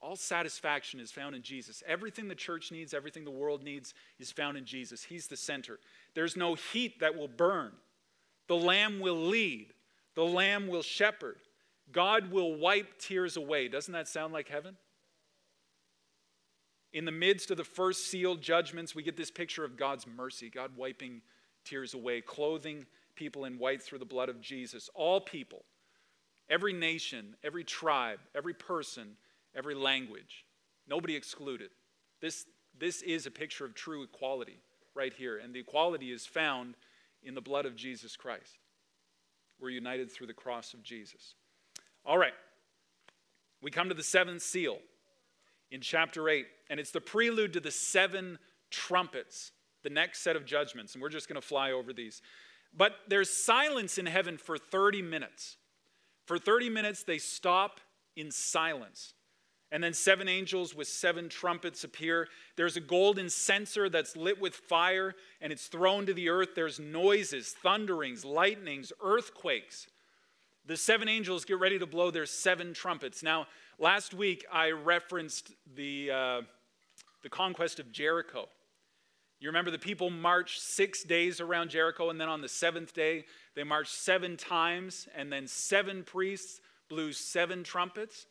All 0.00 0.16
satisfaction 0.16 0.98
is 0.98 1.10
found 1.10 1.34
in 1.34 1.42
Jesus. 1.42 1.82
Everything 1.86 2.28
the 2.28 2.34
church 2.34 2.72
needs, 2.72 2.94
everything 2.94 3.24
the 3.24 3.30
world 3.30 3.62
needs, 3.62 3.92
is 4.18 4.30
found 4.30 4.56
in 4.56 4.64
Jesus. 4.64 5.02
He's 5.02 5.26
the 5.26 5.36
center. 5.36 5.78
There's 6.14 6.36
no 6.36 6.54
heat 6.54 7.00
that 7.00 7.16
will 7.16 7.28
burn. 7.28 7.72
The 8.48 8.56
Lamb 8.56 9.00
will 9.00 9.16
lead, 9.16 9.72
the 10.14 10.24
Lamb 10.24 10.68
will 10.68 10.82
shepherd. 10.82 11.38
God 11.92 12.32
will 12.32 12.56
wipe 12.56 12.98
tears 12.98 13.36
away. 13.36 13.68
Doesn't 13.68 13.92
that 13.92 14.08
sound 14.08 14.32
like 14.32 14.48
heaven? 14.48 14.76
In 16.92 17.04
the 17.04 17.12
midst 17.12 17.50
of 17.50 17.56
the 17.56 17.64
first 17.64 18.06
sealed 18.06 18.40
judgments, 18.40 18.94
we 18.94 19.02
get 19.02 19.16
this 19.16 19.30
picture 19.30 19.64
of 19.64 19.76
God's 19.76 20.06
mercy, 20.06 20.48
God 20.48 20.72
wiping 20.76 21.20
tears 21.64 21.94
away, 21.94 22.20
clothing 22.20 22.86
people 23.14 23.44
in 23.44 23.58
white 23.58 23.82
through 23.82 23.98
the 23.98 24.04
blood 24.04 24.28
of 24.28 24.40
Jesus. 24.40 24.88
All 24.94 25.20
people, 25.20 25.64
every 26.48 26.72
nation, 26.72 27.36
every 27.44 27.64
tribe, 27.64 28.20
every 28.34 28.54
person, 28.54 29.16
every 29.54 29.74
language, 29.74 30.44
nobody 30.88 31.14
excluded. 31.14 31.70
This, 32.20 32.46
this 32.78 33.02
is 33.02 33.26
a 33.26 33.30
picture 33.30 33.64
of 33.64 33.74
true 33.74 34.02
equality 34.02 34.60
right 34.94 35.12
here, 35.12 35.38
and 35.38 35.54
the 35.54 35.60
equality 35.60 36.12
is 36.12 36.24
found 36.24 36.74
in 37.22 37.34
the 37.34 37.40
blood 37.40 37.66
of 37.66 37.76
Jesus 37.76 38.16
Christ. 38.16 38.58
We're 39.60 39.70
united 39.70 40.10
through 40.12 40.26
the 40.26 40.34
cross 40.34 40.74
of 40.74 40.82
Jesus. 40.82 41.34
All 42.04 42.18
right, 42.18 42.34
we 43.62 43.70
come 43.70 43.88
to 43.88 43.94
the 43.94 44.02
seventh 44.02 44.42
seal 44.42 44.78
in 45.70 45.80
chapter 45.80 46.28
8, 46.28 46.46
and 46.70 46.78
it's 46.78 46.90
the 46.90 47.00
prelude 47.00 47.52
to 47.54 47.60
the 47.60 47.70
seven 47.70 48.38
trumpets, 48.70 49.52
the 49.82 49.90
next 49.90 50.20
set 50.20 50.36
of 50.36 50.44
judgments, 50.44 50.94
and 50.94 51.02
we're 51.02 51.08
just 51.08 51.28
going 51.28 51.40
to 51.40 51.46
fly 51.46 51.72
over 51.72 51.92
these. 51.92 52.22
But 52.76 52.92
there's 53.08 53.30
silence 53.30 53.98
in 53.98 54.06
heaven 54.06 54.38
for 54.38 54.58
30 54.58 55.02
minutes. 55.02 55.56
For 56.26 56.38
30 56.38 56.70
minutes, 56.70 57.02
they 57.02 57.18
stop 57.18 57.80
in 58.16 58.30
silence. 58.30 59.14
And 59.72 59.82
then 59.82 59.94
seven 59.94 60.28
angels 60.28 60.74
with 60.74 60.86
seven 60.86 61.28
trumpets 61.28 61.82
appear. 61.82 62.28
There's 62.56 62.76
a 62.76 62.80
golden 62.80 63.28
censer 63.28 63.88
that's 63.88 64.16
lit 64.16 64.40
with 64.40 64.54
fire 64.54 65.14
and 65.40 65.52
it's 65.52 65.66
thrown 65.66 66.06
to 66.06 66.14
the 66.14 66.28
earth. 66.28 66.50
There's 66.54 66.78
noises, 66.78 67.54
thunderings, 67.62 68.24
lightnings, 68.24 68.92
earthquakes. 69.02 69.88
The 70.66 70.76
seven 70.76 71.08
angels 71.08 71.44
get 71.44 71.58
ready 71.58 71.78
to 71.78 71.86
blow 71.86 72.10
their 72.10 72.26
seven 72.26 72.74
trumpets. 72.74 73.22
Now, 73.22 73.46
last 73.78 74.14
week 74.14 74.44
I 74.52 74.70
referenced 74.70 75.52
the, 75.74 76.10
uh, 76.10 76.40
the 77.22 77.28
conquest 77.28 77.80
of 77.80 77.90
Jericho. 77.90 78.48
You 79.38 79.48
remember 79.48 79.70
the 79.70 79.78
people 79.78 80.10
marched 80.10 80.60
six 80.60 81.02
days 81.02 81.40
around 81.40 81.70
Jericho, 81.70 82.08
and 82.08 82.20
then 82.20 82.28
on 82.28 82.40
the 82.40 82.48
seventh 82.48 82.94
day, 82.94 83.26
they 83.54 83.64
marched 83.64 83.92
seven 83.92 84.36
times, 84.36 85.08
and 85.14 85.30
then 85.30 85.46
seven 85.46 86.04
priests 86.04 86.60
blew 86.88 87.12
seven 87.12 87.62
trumpets. 87.62 88.26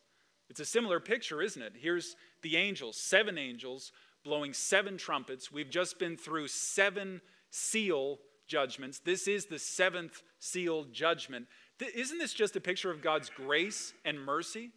It's 0.48 0.60
a 0.60 0.64
similar 0.64 1.00
picture, 1.00 1.42
isn't 1.42 1.60
it? 1.60 1.74
Here's 1.76 2.16
the 2.42 2.56
angels, 2.56 2.96
seven 2.96 3.38
angels 3.38 3.92
blowing 4.26 4.52
seven 4.52 4.98
trumpets. 4.98 5.52
We've 5.52 5.70
just 5.70 6.00
been 6.00 6.16
through 6.16 6.48
seven 6.48 7.20
seal 7.50 8.18
judgments. 8.48 8.98
This 8.98 9.28
is 9.28 9.46
the 9.46 9.58
seventh 9.58 10.20
seal 10.40 10.84
judgment. 10.92 11.46
Isn't 11.94 12.18
this 12.18 12.34
just 12.34 12.56
a 12.56 12.60
picture 12.60 12.90
of 12.90 13.00
God's 13.02 13.30
grace 13.30 13.94
and 14.04 14.20
mercy? 14.20 14.72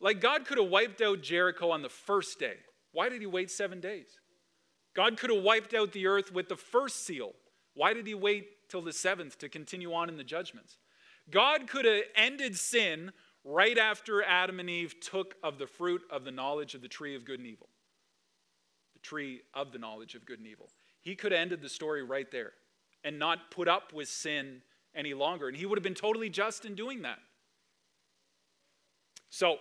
Like 0.00 0.20
God 0.20 0.44
could 0.44 0.58
have 0.58 0.68
wiped 0.68 1.00
out 1.00 1.22
Jericho 1.22 1.70
on 1.70 1.82
the 1.82 1.88
first 1.88 2.38
day. 2.40 2.56
Why 2.92 3.08
did 3.08 3.20
he 3.20 3.26
wait 3.26 3.50
seven 3.50 3.80
days? 3.80 4.08
God 4.94 5.16
could 5.16 5.30
have 5.30 5.44
wiped 5.44 5.72
out 5.72 5.92
the 5.92 6.06
earth 6.06 6.32
with 6.32 6.48
the 6.48 6.56
first 6.56 7.06
seal. 7.06 7.32
Why 7.74 7.94
did 7.94 8.06
he 8.06 8.14
wait 8.14 8.68
till 8.68 8.82
the 8.82 8.92
seventh 8.92 9.38
to 9.38 9.48
continue 9.48 9.92
on 9.92 10.08
in 10.08 10.16
the 10.16 10.24
judgments? 10.24 10.78
God 11.30 11.68
could 11.68 11.84
have 11.84 12.02
ended 12.14 12.56
sin 12.56 13.12
right 13.46 13.78
after 13.78 14.22
Adam 14.22 14.58
and 14.58 14.68
Eve 14.68 14.98
took 15.00 15.36
of 15.42 15.58
the 15.58 15.66
fruit 15.66 16.02
of 16.10 16.24
the 16.24 16.32
knowledge 16.32 16.74
of 16.74 16.82
the 16.82 16.88
tree 16.88 17.14
of 17.14 17.24
good 17.24 17.38
and 17.38 17.48
evil. 17.48 17.68
The 18.94 19.00
tree 19.00 19.42
of 19.54 19.72
the 19.72 19.78
knowledge 19.78 20.16
of 20.16 20.26
good 20.26 20.40
and 20.40 20.48
evil. 20.48 20.68
He 21.00 21.14
could 21.14 21.30
have 21.30 21.40
ended 21.40 21.62
the 21.62 21.68
story 21.68 22.02
right 22.02 22.30
there 22.30 22.52
and 23.04 23.18
not 23.18 23.50
put 23.52 23.68
up 23.68 23.92
with 23.92 24.08
sin 24.08 24.62
any 24.94 25.14
longer. 25.14 25.46
And 25.46 25.56
he 25.56 25.64
would 25.64 25.78
have 25.78 25.84
been 25.84 25.94
totally 25.94 26.28
just 26.28 26.64
in 26.64 26.74
doing 26.74 27.02
that. 27.02 27.18
So, 29.30 29.58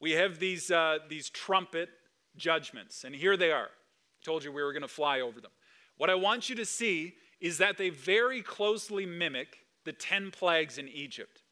we 0.00 0.12
have 0.12 0.38
these, 0.38 0.70
uh, 0.70 0.98
these 1.08 1.30
trumpet 1.30 1.88
judgments, 2.36 3.04
and 3.04 3.14
here 3.14 3.36
they 3.36 3.50
are. 3.50 3.68
I 3.68 4.24
told 4.24 4.44
you 4.44 4.52
we 4.52 4.62
were 4.62 4.72
going 4.72 4.82
to 4.82 4.88
fly 4.88 5.20
over 5.20 5.40
them. 5.40 5.52
What 5.96 6.10
I 6.10 6.14
want 6.14 6.50
you 6.50 6.56
to 6.56 6.64
see 6.64 7.14
is 7.40 7.58
that 7.58 7.78
they 7.78 7.90
very 7.90 8.42
closely 8.42 9.06
mimic 9.06 9.58
the 9.84 9.92
10 9.92 10.30
plagues 10.30 10.78
in 10.78 10.88
Egypt. 10.88 11.43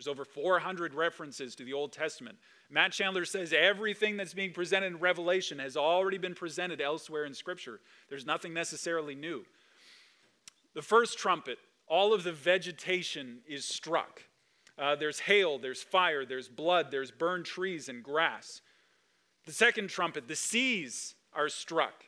There's 0.00 0.08
over 0.08 0.24
400 0.24 0.94
references 0.94 1.54
to 1.56 1.62
the 1.62 1.74
Old 1.74 1.92
Testament. 1.92 2.38
Matt 2.70 2.92
Chandler 2.92 3.26
says 3.26 3.52
everything 3.52 4.16
that's 4.16 4.32
being 4.32 4.54
presented 4.54 4.86
in 4.86 4.98
Revelation 4.98 5.58
has 5.58 5.76
already 5.76 6.16
been 6.16 6.34
presented 6.34 6.80
elsewhere 6.80 7.26
in 7.26 7.34
Scripture. 7.34 7.80
There's 8.08 8.24
nothing 8.24 8.54
necessarily 8.54 9.14
new. 9.14 9.44
The 10.72 10.80
first 10.80 11.18
trumpet, 11.18 11.58
all 11.86 12.14
of 12.14 12.24
the 12.24 12.32
vegetation 12.32 13.40
is 13.46 13.66
struck. 13.66 14.22
Uh, 14.78 14.96
there's 14.96 15.20
hail, 15.20 15.58
there's 15.58 15.82
fire, 15.82 16.24
there's 16.24 16.48
blood, 16.48 16.90
there's 16.90 17.10
burned 17.10 17.44
trees 17.44 17.90
and 17.90 18.02
grass. 18.02 18.62
The 19.44 19.52
second 19.52 19.90
trumpet, 19.90 20.28
the 20.28 20.36
seas 20.36 21.14
are 21.34 21.50
struck. 21.50 22.04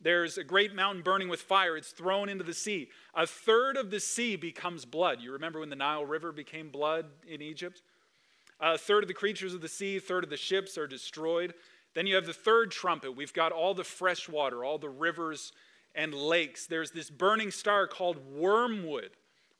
There's 0.00 0.38
a 0.38 0.44
great 0.44 0.74
mountain 0.74 1.02
burning 1.02 1.28
with 1.28 1.40
fire. 1.40 1.76
It's 1.76 1.90
thrown 1.90 2.28
into 2.28 2.44
the 2.44 2.54
sea. 2.54 2.90
A 3.14 3.26
third 3.26 3.76
of 3.76 3.90
the 3.90 4.00
sea 4.00 4.36
becomes 4.36 4.84
blood. 4.84 5.20
You 5.20 5.32
remember 5.32 5.60
when 5.60 5.70
the 5.70 5.76
Nile 5.76 6.04
River 6.04 6.32
became 6.32 6.68
blood 6.68 7.06
in 7.26 7.40
Egypt? 7.40 7.82
A 8.60 8.78
third 8.78 9.04
of 9.04 9.08
the 9.08 9.14
creatures 9.14 9.54
of 9.54 9.60
the 9.60 9.68
sea, 9.68 9.96
a 9.96 10.00
third 10.00 10.24
of 10.24 10.30
the 10.30 10.36
ships 10.36 10.78
are 10.78 10.86
destroyed. 10.86 11.54
Then 11.94 12.06
you 12.06 12.14
have 12.14 12.26
the 12.26 12.32
third 12.32 12.70
trumpet. 12.70 13.16
We've 13.16 13.32
got 13.32 13.52
all 13.52 13.74
the 13.74 13.84
fresh 13.84 14.28
water, 14.28 14.64
all 14.64 14.78
the 14.78 14.88
rivers 14.88 15.52
and 15.94 16.12
lakes. 16.14 16.66
There's 16.66 16.90
this 16.90 17.10
burning 17.10 17.50
star 17.50 17.86
called 17.86 18.18
wormwood. 18.34 19.10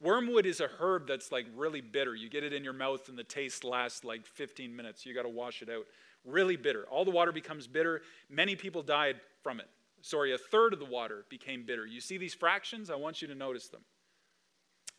Wormwood 0.00 0.44
is 0.44 0.60
a 0.60 0.68
herb 0.78 1.08
that's 1.08 1.32
like 1.32 1.46
really 1.56 1.80
bitter. 1.80 2.14
You 2.14 2.28
get 2.28 2.44
it 2.44 2.52
in 2.52 2.62
your 2.62 2.74
mouth 2.74 3.08
and 3.08 3.18
the 3.18 3.24
taste 3.24 3.64
lasts 3.64 4.04
like 4.04 4.26
15 4.26 4.74
minutes. 4.74 5.06
You 5.06 5.14
got 5.14 5.22
to 5.22 5.30
wash 5.30 5.62
it 5.62 5.70
out. 5.70 5.86
Really 6.26 6.56
bitter. 6.56 6.84
All 6.90 7.04
the 7.04 7.10
water 7.10 7.32
becomes 7.32 7.66
bitter. 7.66 8.02
Many 8.28 8.54
people 8.54 8.82
died 8.82 9.16
from 9.42 9.60
it. 9.60 9.68
Sorry, 10.06 10.32
a 10.32 10.38
third 10.38 10.72
of 10.72 10.78
the 10.78 10.84
water 10.84 11.24
became 11.28 11.64
bitter. 11.66 11.84
You 11.84 12.00
see 12.00 12.16
these 12.16 12.32
fractions? 12.32 12.90
I 12.90 12.94
want 12.94 13.20
you 13.20 13.26
to 13.26 13.34
notice 13.34 13.66
them. 13.66 13.80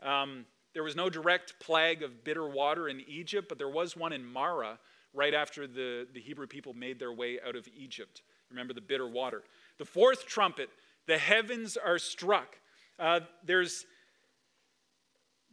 Um, 0.04 0.46
there 0.74 0.84
was 0.84 0.98
no 0.98 1.10
direct 1.10 1.62
plague 1.62 2.04
of 2.04 2.26
bitter 2.26 2.46
water 2.46 2.90
in 2.90 3.02
Egypt, 3.08 3.48
but 3.48 3.58
there 3.58 3.70
was 3.70 3.96
one 3.96 4.12
in 4.12 4.26
Marah 4.26 4.80
right 5.14 5.34
after 5.34 5.66
the, 5.66 6.08
the 6.14 6.20
Hebrew 6.20 6.46
people 6.46 6.74
made 6.74 7.00
their 7.00 7.14
way 7.14 7.40
out 7.40 7.56
of 7.56 7.70
Egypt. 7.74 8.22
Remember 8.50 8.74
the 8.74 8.82
bitter 8.82 9.08
water. 9.08 9.44
The 9.78 9.86
fourth 9.86 10.26
trumpet, 10.26 10.70
the 11.06 11.18
heavens 11.18 11.78
are 11.78 12.00
struck. 12.00 12.58
Uh, 13.00 13.22
there's 13.46 13.86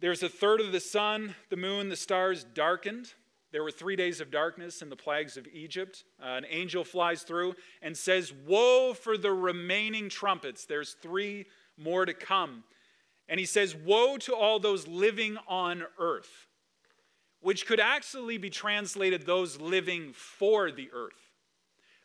there's 0.01 0.25
a 0.25 0.29
third 0.29 0.61
of 0.61 0.73
the 0.73 0.81
sun, 0.81 1.37
the 1.51 1.57
moon, 1.57 1.91
the 1.91 1.97
stars 1.97 2.43
darkened. 2.43 3.15
There 3.55 3.63
were 3.63 3.71
three 3.71 3.95
days 3.95 4.21
of 4.21 4.33
darkness 4.33 4.83
in 4.83 4.89
the 4.89 4.97
plagues 4.97 5.37
of 5.37 5.47
Egypt. 5.47 6.03
Uh, 6.21 6.31
an 6.31 6.45
angel 6.51 6.83
flies 6.83 7.23
through 7.23 7.55
and 7.83 7.97
says, 7.97 8.33
Woe 8.49 8.95
for 8.95 9.17
the 9.17 9.31
remaining 9.31 10.09
trumpets. 10.09 10.65
There's 10.65 10.95
three 10.95 11.47
more 11.79 12.05
to 12.05 12.15
come. 12.15 12.65
And 13.29 13.39
he 13.39 13.47
says, 13.47 13.77
Woe 13.77 14.17
to 14.17 14.35
all 14.35 14.59
those 14.59 14.89
living 14.89 15.37
on 15.47 15.85
earth, 16.01 16.49
which 17.43 17.65
could 17.65 17.79
actually 17.79 18.39
be 18.39 18.51
translated 18.51 19.25
those 19.25 19.61
living 19.61 20.13
for 20.15 20.73
the 20.73 20.91
earth. 20.93 21.31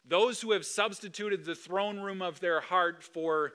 Those 0.08 0.42
who 0.42 0.52
have 0.52 0.68
substituted 0.68 1.46
the 1.46 1.56
throne 1.56 2.00
room 2.00 2.22
of 2.22 2.42
their 2.42 2.62
heart 2.62 3.02
for, 3.02 3.54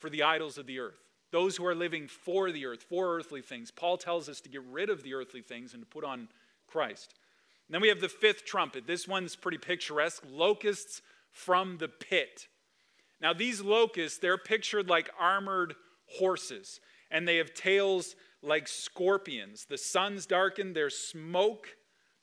for 0.00 0.10
the 0.10 0.24
idols 0.24 0.58
of 0.58 0.66
the 0.66 0.80
earth 0.80 0.98
those 1.30 1.56
who 1.56 1.64
are 1.64 1.74
living 1.74 2.06
for 2.06 2.52
the 2.52 2.66
earth, 2.66 2.82
for 2.82 3.16
earthly 3.16 3.40
things. 3.40 3.70
Paul 3.70 3.96
tells 3.96 4.28
us 4.28 4.40
to 4.42 4.50
get 4.50 4.62
rid 4.70 4.90
of 4.90 5.02
the 5.02 5.14
earthly 5.14 5.40
things 5.40 5.72
and 5.72 5.82
to 5.82 5.86
put 5.86 6.04
on 6.04 6.28
Christ. 6.72 7.14
And 7.68 7.74
then 7.74 7.82
we 7.82 7.88
have 7.88 8.00
the 8.00 8.08
fifth 8.08 8.44
trumpet. 8.44 8.86
This 8.86 9.06
one's 9.06 9.36
pretty 9.36 9.58
picturesque 9.58 10.22
locusts 10.30 11.02
from 11.30 11.78
the 11.78 11.88
pit. 11.88 12.48
Now, 13.20 13.32
these 13.32 13.60
locusts, 13.60 14.18
they're 14.18 14.38
pictured 14.38 14.88
like 14.88 15.10
armored 15.18 15.74
horses, 16.06 16.80
and 17.10 17.26
they 17.26 17.36
have 17.36 17.54
tails 17.54 18.16
like 18.42 18.66
scorpions. 18.66 19.66
The 19.66 19.78
sun's 19.78 20.26
darkened, 20.26 20.74
there's 20.74 20.96
smoke, 20.98 21.68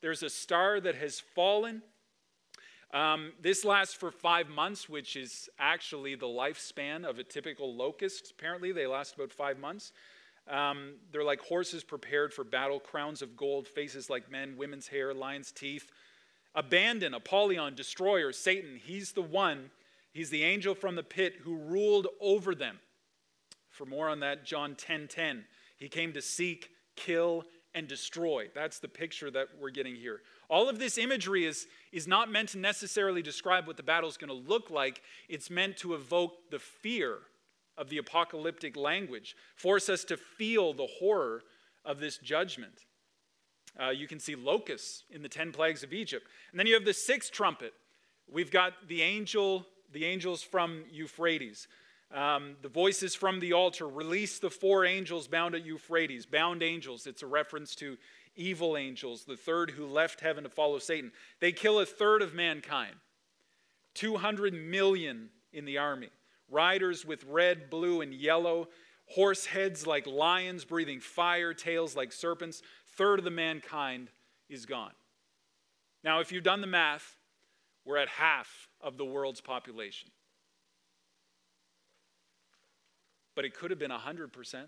there's 0.02 0.24
a 0.24 0.30
star 0.30 0.80
that 0.82 0.96
has 0.96 1.20
fallen. 1.20 1.82
Um, 2.94 3.34
this 3.40 3.64
lasts 3.64 3.94
for 3.94 4.12
five 4.12 4.50
months, 4.50 4.90
which 4.90 5.16
is 5.16 5.48
actually 5.60 6.16
the 6.16 6.26
lifespan 6.26 7.08
of 7.08 7.20
a 7.20 7.24
typical 7.24 7.76
locust. 7.76 8.32
Apparently, 8.32 8.72
they 8.72 8.88
last 8.88 9.16
about 9.16 9.32
five 9.32 9.60
months. 9.60 9.94
Um, 10.50 10.96
they're 11.12 11.24
like 11.24 11.42
horses 11.42 11.84
prepared 11.84 12.34
for 12.34 12.44
battle, 12.44 12.80
crowns 12.80 13.22
of 13.22 13.38
gold, 13.38 13.68
faces 13.68 14.10
like 14.10 14.32
men, 14.32 14.56
women's 14.58 14.88
hair, 14.88 15.14
lion's 15.14 15.52
teeth. 15.52 15.88
Abaddon, 16.56 17.14
Apollyon, 17.14 17.76
destroyer, 17.76 18.32
Satan, 18.32 18.80
he's 18.84 19.12
the 19.12 19.22
one, 19.22 19.70
he's 20.12 20.32
the 20.32 20.44
angel 20.44 20.74
from 20.74 20.96
the 20.96 21.04
pit 21.04 21.36
who 21.44 21.56
ruled 21.56 22.08
over 22.20 22.56
them. 22.56 22.80
For 23.70 23.86
more 23.86 24.10
on 24.10 24.20
that, 24.22 24.46
John 24.46 24.76
10 24.76 25.08
10. 25.08 25.46
He 25.78 25.88
came 25.88 26.12
to 26.14 26.22
seek, 26.22 26.70
kill, 26.96 27.46
and 27.74 27.88
destroy. 27.88 28.50
That's 28.54 28.80
the 28.80 28.88
picture 28.88 29.30
that 29.32 29.50
we're 29.60 29.70
getting 29.70 29.96
here. 29.96 30.22
All 30.50 30.68
of 30.68 30.80
this 30.80 30.98
imagery 30.98 31.46
is, 31.46 31.68
is 31.92 32.08
not 32.08 32.32
meant 32.32 32.50
to 32.50 32.58
necessarily 32.58 33.22
describe 33.22 33.68
what 33.68 33.78
the 33.78 33.84
battle 33.84 34.10
is 34.10 34.18
going 34.18 34.30
to 34.30 34.50
look 34.50 34.72
like, 34.72 35.02
it's 35.30 35.50
meant 35.50 35.78
to 35.78 35.94
evoke 35.94 36.50
the 36.50 36.60
fear 36.60 37.20
of 37.80 37.90
the 37.90 37.98
apocalyptic 37.98 38.76
language, 38.76 39.36
force 39.56 39.90
us 39.90 40.04
to 40.04 40.18
feel 40.18 40.74
the 40.74 40.88
horror 41.00 41.42
of 41.86 42.00
this 42.00 42.18
judgment. 42.18 42.86
Uh, 43.82 43.90
you 43.90 44.08
can 44.08 44.20
see 44.20 44.36
locusts 44.36 45.04
in 45.10 45.22
the 45.22 45.30
10 45.30 45.52
plagues 45.52 45.84
of 45.84 45.94
Egypt. 45.94 46.28
And 46.52 46.60
then 46.60 46.68
you 46.68 46.74
have 46.74 46.86
the 46.86 46.94
sixth 46.94 47.32
trumpet. 47.32 47.74
We've 48.30 48.52
got 48.52 48.74
the 48.88 49.02
angel, 49.02 49.66
the 49.92 50.06
angels 50.06 50.44
from 50.44 50.84
Euphrates. 50.92 51.68
Um, 52.14 52.56
the 52.62 52.70
voices 52.70 53.16
from 53.16 53.40
the 53.40 53.54
altar 53.54 53.88
release 53.88 54.40
the 54.40 54.50
four 54.50 54.84
angels 54.84 55.28
bound 55.28 55.56
at 55.56 55.66
Euphrates, 55.66 56.26
bound 56.26 56.64
angels. 56.64 57.06
It's 57.06 57.22
a 57.22 57.28
reference 57.28 57.76
to 57.76 57.98
evil 58.36 58.78
angels, 58.78 59.26
the 59.26 59.38
third 59.38 59.72
who 59.72 59.86
left 59.86 60.22
heaven 60.22 60.44
to 60.44 60.50
follow 60.50 60.80
Satan. 60.80 61.12
They 61.40 61.52
kill 61.52 61.80
a 61.80 61.86
third 61.86 62.22
of 62.22 62.34
mankind, 62.34 62.96
200 63.94 64.54
million 64.54 65.30
in 65.54 65.66
the 65.66 65.78
army, 65.78 66.10
riders 66.50 67.06
with 67.06 67.24
red, 67.26 67.70
blue, 67.70 68.02
and 68.02 68.14
yellow, 68.14 68.70
horse 69.08 69.46
heads 69.46 69.88
like 69.88 70.06
lions, 70.08 70.66
breathing 70.66 71.00
fire, 71.00 71.54
tails 71.54 71.96
like 71.96 72.12
serpents. 72.12 72.62
Third 72.96 73.20
of 73.20 73.26
the 73.26 73.32
mankind 73.32 74.10
is 74.50 74.66
gone. 74.66 74.94
Now, 76.04 76.20
if 76.20 76.32
you've 76.32 76.44
done 76.44 76.62
the 76.62 76.68
math, 76.68 77.18
we're 77.86 77.98
at 77.98 78.10
half 78.10 78.70
of 78.82 78.98
the 78.98 79.06
world's 79.06 79.42
population. 79.42 80.10
But 83.36 83.46
it 83.46 83.54
could 83.54 83.72
have 83.72 83.80
been 83.80 83.92
100%. 83.92 84.66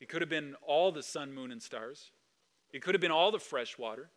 It 0.00 0.08
could 0.08 0.20
have 0.20 0.30
been 0.30 0.56
all 0.66 0.90
the 0.90 1.02
sun, 1.02 1.32
moon, 1.32 1.52
and 1.52 1.62
stars. 1.62 2.10
It 2.72 2.82
could 2.82 2.94
have 2.94 3.00
been 3.00 3.12
all 3.12 3.30
the 3.30 3.38
fresh 3.38 3.78
water. 3.78 4.10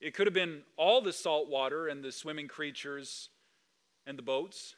It 0.00 0.12
could 0.12 0.26
have 0.26 0.34
been 0.34 0.62
all 0.76 1.00
the 1.00 1.12
salt 1.12 1.48
water 1.48 1.86
and 1.86 2.04
the 2.04 2.12
swimming 2.12 2.48
creatures 2.48 3.30
and 4.06 4.18
the 4.18 4.22
boats. 4.22 4.76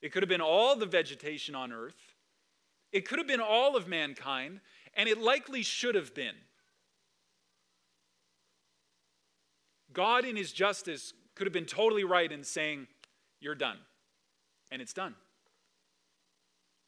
It 0.00 0.12
could 0.12 0.22
have 0.22 0.28
been 0.28 0.40
all 0.40 0.76
the 0.76 0.86
vegetation 0.86 1.54
on 1.54 1.72
earth. 1.72 2.14
It 2.92 3.06
could 3.06 3.18
have 3.18 3.28
been 3.28 3.40
all 3.40 3.76
of 3.76 3.86
mankind, 3.86 4.60
and 4.94 5.08
it 5.08 5.18
likely 5.18 5.62
should 5.62 5.94
have 5.94 6.14
been. 6.14 6.34
God, 9.92 10.24
in 10.24 10.36
his 10.36 10.52
justice, 10.52 11.12
could 11.34 11.46
have 11.46 11.52
been 11.52 11.66
totally 11.66 12.04
right 12.04 12.30
in 12.30 12.44
saying, 12.44 12.86
You're 13.40 13.54
done. 13.54 13.78
And 14.70 14.82
it's 14.82 14.92
done. 14.92 15.14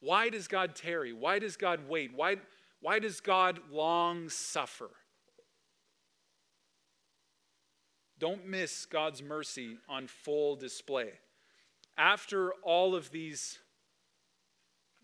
Why 0.01 0.29
does 0.29 0.49
God 0.49 0.75
tarry? 0.75 1.13
Why 1.13 1.39
does 1.39 1.57
God 1.57 1.89
wait? 1.89 2.13
Why, 2.15 2.37
why 2.81 2.99
does 2.99 3.21
God 3.21 3.61
long 3.71 4.29
suffer? 4.29 4.91
Don't 8.19 8.47
miss 8.47 8.85
God's 8.85 9.23
mercy 9.23 9.79
on 9.89 10.07
full 10.07 10.57
display. 10.57 11.13
After 11.97 12.53
all 12.63 12.95
of 12.95 13.11
these, 13.11 13.59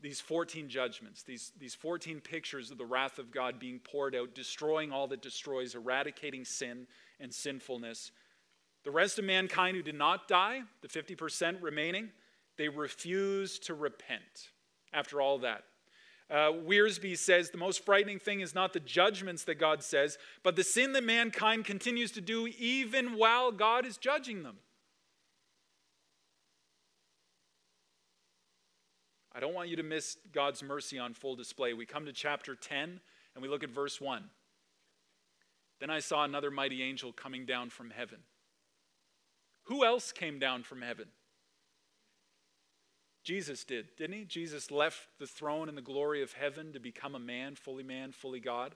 these 0.01 0.21
14 0.21 0.69
judgments, 0.69 1.23
these, 1.23 1.53
these 1.59 1.75
14 1.75 2.21
pictures 2.21 2.71
of 2.71 2.79
the 2.79 2.87
wrath 2.87 3.19
of 3.19 3.31
God 3.31 3.59
being 3.59 3.79
poured 3.79 4.15
out, 4.15 4.35
destroying 4.35 4.93
all 4.93 5.07
that 5.09 5.23
destroys, 5.23 5.75
eradicating 5.75 6.45
sin 6.45 6.87
and 7.21 7.33
sinfulness, 7.33 8.13
the 8.85 8.91
rest 8.91 9.19
of 9.19 9.25
mankind 9.25 9.77
who 9.77 9.83
did 9.83 9.97
not 9.97 10.29
die, 10.29 10.63
the 10.81 10.89
50% 10.89 11.61
remaining, 11.61 12.11
they 12.57 12.69
refuse 12.69 13.59
to 13.61 13.75
repent 13.75 14.51
after 14.93 15.21
all 15.21 15.39
that. 15.41 15.65
Uh, 16.29 16.51
Wiersbe 16.53 17.17
says 17.17 17.51
the 17.51 17.59
most 17.59 17.85
frightening 17.85 18.19
thing 18.19 18.41
is 18.41 18.55
not 18.55 18.73
the 18.73 18.81
judgments 18.81 19.45
that 19.45 19.57
God 19.57 19.83
says, 19.83 20.19
but 20.43 20.57
the 20.57 20.65
sin 20.65 20.93
that 20.93 21.05
mankind 21.05 21.65
continues 21.65 22.11
to 22.13 22.21
do 22.21 22.49
even 22.59 23.17
while 23.17 23.53
God 23.53 23.87
is 23.87 23.97
judging 23.97 24.43
them. 24.43 24.57
I 29.37 29.41
don't 29.41 29.53
want 29.53 29.69
you 29.69 29.77
to 29.77 29.83
miss 29.83 30.17
God's 30.33 30.63
mercy 30.63 30.99
on 30.99 31.13
full 31.13 31.37
display. 31.37 31.75
We 31.75 31.85
come 31.85 32.07
to 32.07 32.13
chapter 32.13 32.55
10 32.55 33.01
and 33.35 33.43
we 33.43 33.49
look 33.49 33.63
at 33.63 33.69
verse 33.69 34.01
1. 34.01 34.23
Then 35.79 35.91
I 35.91 35.99
saw 35.99 36.25
another 36.25 36.51
mighty 36.51 36.83
angel 36.83 37.13
coming 37.13 37.45
down 37.45 37.69
from 37.69 37.91
heaven. 37.91 38.21
Who 39.65 39.85
else 39.85 40.11
came 40.11 40.39
down 40.39 40.63
from 40.63 40.81
heaven? 40.81 41.09
Jesus 43.25 43.65
did, 43.65 43.89
didn't 43.99 44.17
he? 44.17 44.25
Jesus 44.25 44.71
left 44.71 45.09
the 45.19 45.27
throne 45.27 45.69
and 45.69 45.77
the 45.77 45.83
glory 45.83 46.23
of 46.23 46.33
heaven 46.33 46.73
to 46.73 46.81
become 46.81 47.15
a 47.15 47.19
man, 47.19 47.57
fully 47.57 47.83
man, 47.83 48.13
fully 48.13 48.41
God, 48.41 48.75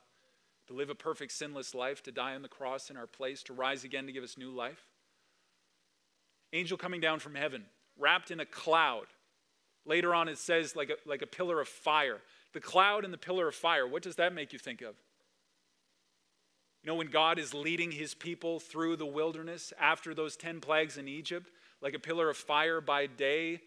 to 0.67 0.75
live 0.75 0.91
a 0.91 0.95
perfect, 0.95 1.33
sinless 1.33 1.75
life, 1.75 2.03
to 2.03 2.13
die 2.13 2.35
on 2.35 2.43
the 2.43 2.49
cross 2.49 2.91
in 2.91 2.99
our 2.99 3.07
place, 3.07 3.43
to 3.45 3.55
rise 3.55 3.85
again 3.85 4.07
to 4.07 4.13
give 4.13 4.25
us 4.25 4.37
new 4.37 4.51
life. 4.51 4.91
Angel 6.53 6.77
coming 6.77 7.01
down 7.01 7.21
from 7.21 7.37
heaven, 7.37 7.65
wrapped 7.97 8.31
in 8.31 8.41
a 8.41 8.45
cloud. 8.45 9.07
Later 9.87 10.14
on, 10.14 10.28
it 10.28 10.39
says 10.39 10.76
like 10.76 10.91
a, 10.91 11.09
like 11.09 11.22
a 11.22 11.26
pillar 11.26 11.61
of 11.61 11.68
fire. 11.68 12.18
The 12.53 12.61
cloud 12.61 13.05
and 13.05 13.12
the 13.12 13.18
pillar 13.18 13.49
of 13.49 13.55
fire, 13.55 13.87
what 13.87 14.03
does 14.03 14.16
that 14.16 14.35
make 14.35 14.53
you 14.53 14.59
think 14.59 14.83
of? 14.83 14.95
You 16.83 16.89
know, 16.89 16.95
when 16.95 17.09
God 17.09 17.39
is 17.39 17.53
leading 17.53 17.91
his 17.91 18.14
people 18.14 18.59
through 18.59 18.97
the 18.97 19.07
wilderness 19.07 19.72
after 19.78 20.14
those 20.14 20.37
10 20.37 20.61
plagues 20.61 20.97
in 20.97 21.09
Egypt, 21.09 21.51
like 21.83 21.95
a 21.95 21.99
pillar 21.99 22.31
of 22.31 22.37
fire 22.37 22.81
by 22.81 23.07
day, 23.07 23.61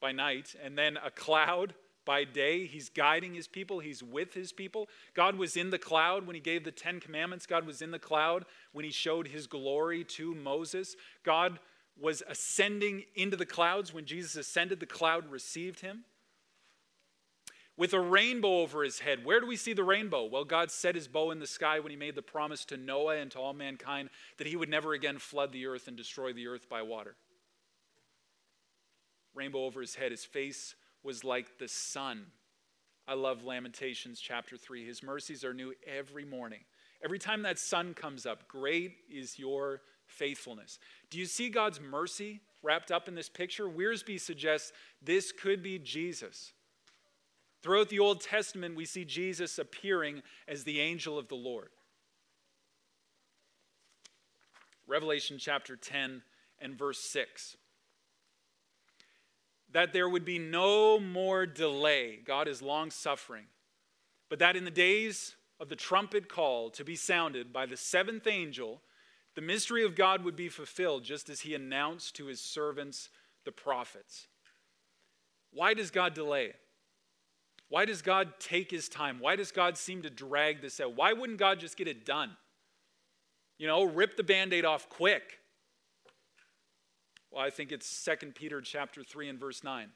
by 0.00 0.12
night, 0.12 0.54
and 0.62 0.76
then 0.76 0.96
a 1.04 1.10
cloud 1.10 1.74
by 2.04 2.24
day. 2.24 2.66
He's 2.66 2.88
guiding 2.88 3.34
his 3.34 3.46
people, 3.46 3.78
he's 3.78 4.02
with 4.02 4.34
his 4.34 4.52
people. 4.52 4.88
God 5.14 5.36
was 5.36 5.56
in 5.56 5.70
the 5.70 5.78
cloud 5.78 6.26
when 6.26 6.34
he 6.34 6.40
gave 6.40 6.64
the 6.64 6.72
10 6.72 6.98
commandments, 6.98 7.46
God 7.46 7.66
was 7.66 7.82
in 7.82 7.90
the 7.90 7.98
cloud 7.98 8.46
when 8.72 8.84
he 8.84 8.90
showed 8.90 9.28
his 9.28 9.46
glory 9.46 10.02
to 10.04 10.34
Moses. 10.34 10.96
God 11.24 11.60
was 11.98 12.22
ascending 12.28 13.04
into 13.14 13.36
the 13.36 13.46
clouds 13.46 13.92
when 13.92 14.04
Jesus 14.04 14.36
ascended, 14.36 14.80
the 14.80 14.86
cloud 14.86 15.30
received 15.30 15.80
him 15.80 16.04
with 17.80 17.94
a 17.94 18.00
rainbow 18.00 18.58
over 18.58 18.84
his 18.84 19.00
head. 19.00 19.24
Where 19.24 19.40
do 19.40 19.46
we 19.46 19.56
see 19.56 19.72
the 19.72 19.82
rainbow? 19.82 20.26
Well, 20.26 20.44
God 20.44 20.70
set 20.70 20.94
his 20.94 21.08
bow 21.08 21.30
in 21.30 21.38
the 21.38 21.46
sky 21.46 21.80
when 21.80 21.90
he 21.90 21.96
made 21.96 22.14
the 22.14 22.20
promise 22.20 22.66
to 22.66 22.76
Noah 22.76 23.16
and 23.16 23.30
to 23.30 23.38
all 23.38 23.54
mankind 23.54 24.10
that 24.36 24.46
he 24.46 24.54
would 24.54 24.68
never 24.68 24.92
again 24.92 25.18
flood 25.18 25.50
the 25.50 25.66
earth 25.66 25.88
and 25.88 25.96
destroy 25.96 26.34
the 26.34 26.46
earth 26.46 26.68
by 26.68 26.82
water. 26.82 27.16
Rainbow 29.34 29.64
over 29.64 29.80
his 29.80 29.94
head. 29.94 30.10
His 30.10 30.26
face 30.26 30.74
was 31.02 31.24
like 31.24 31.58
the 31.58 31.68
sun. 31.68 32.26
I 33.08 33.14
love 33.14 33.44
Lamentations 33.44 34.20
chapter 34.20 34.58
3. 34.58 34.84
His 34.84 35.02
mercies 35.02 35.42
are 35.42 35.54
new 35.54 35.72
every 35.86 36.26
morning. 36.26 36.60
Every 37.02 37.18
time 37.18 37.40
that 37.42 37.58
sun 37.58 37.94
comes 37.94 38.26
up, 38.26 38.46
great 38.46 38.96
is 39.10 39.38
your 39.38 39.80
faithfulness. 40.10 40.78
Do 41.10 41.18
you 41.18 41.26
see 41.26 41.48
God's 41.48 41.80
mercy 41.80 42.40
wrapped 42.62 42.90
up 42.90 43.08
in 43.08 43.14
this 43.14 43.28
picture? 43.28 43.68
Wiersbe 43.68 44.20
suggests 44.20 44.72
this 45.02 45.32
could 45.32 45.62
be 45.62 45.78
Jesus. 45.78 46.52
Throughout 47.62 47.88
the 47.90 47.98
Old 47.98 48.20
Testament, 48.20 48.76
we 48.76 48.84
see 48.86 49.04
Jesus 49.04 49.58
appearing 49.58 50.22
as 50.48 50.64
the 50.64 50.80
angel 50.80 51.18
of 51.18 51.28
the 51.28 51.34
Lord. 51.34 51.70
Revelation 54.86 55.36
chapter 55.38 55.76
10 55.76 56.22
and 56.58 56.76
verse 56.76 56.98
6. 57.00 57.56
That 59.72 59.92
there 59.92 60.08
would 60.08 60.24
be 60.24 60.38
no 60.38 60.98
more 60.98 61.46
delay. 61.46 62.18
God 62.24 62.48
is 62.48 62.60
long 62.60 62.90
suffering. 62.90 63.44
But 64.28 64.38
that 64.40 64.56
in 64.56 64.64
the 64.64 64.70
days 64.70 65.36
of 65.60 65.68
the 65.68 65.76
trumpet 65.76 66.28
call 66.28 66.70
to 66.70 66.84
be 66.84 66.96
sounded 66.96 67.52
by 67.52 67.66
the 67.66 67.76
seventh 67.76 68.26
angel, 68.26 68.80
the 69.40 69.46
mystery 69.46 69.86
of 69.86 69.94
God 69.96 70.22
would 70.22 70.36
be 70.36 70.50
fulfilled, 70.50 71.02
just 71.02 71.30
as 71.30 71.40
he 71.40 71.54
announced 71.54 72.14
to 72.16 72.26
his 72.26 72.42
servants, 72.42 73.08
the 73.46 73.50
prophets. 73.50 74.26
Why 75.50 75.72
does 75.72 75.90
God 75.90 76.12
delay? 76.12 76.52
Why 77.70 77.86
does 77.86 78.02
God 78.02 78.34
take 78.38 78.70
his 78.70 78.86
time? 78.86 79.18
Why 79.18 79.36
does 79.36 79.50
God 79.50 79.78
seem 79.78 80.02
to 80.02 80.10
drag 80.10 80.60
this 80.60 80.78
out? 80.78 80.94
Why 80.94 81.14
wouldn't 81.14 81.38
God 81.38 81.58
just 81.58 81.78
get 81.78 81.88
it 81.88 82.04
done? 82.04 82.36
You 83.58 83.66
know, 83.66 83.84
rip 83.84 84.18
the 84.18 84.22
band-aid 84.22 84.66
off 84.66 84.90
quick. 84.90 85.38
Well, 87.30 87.42
I 87.42 87.48
think 87.48 87.72
it's 87.72 88.04
2 88.04 88.32
Peter 88.34 88.60
chapter 88.60 89.02
3 89.02 89.30
and 89.30 89.40
verse 89.40 89.64
9. 89.64 89.88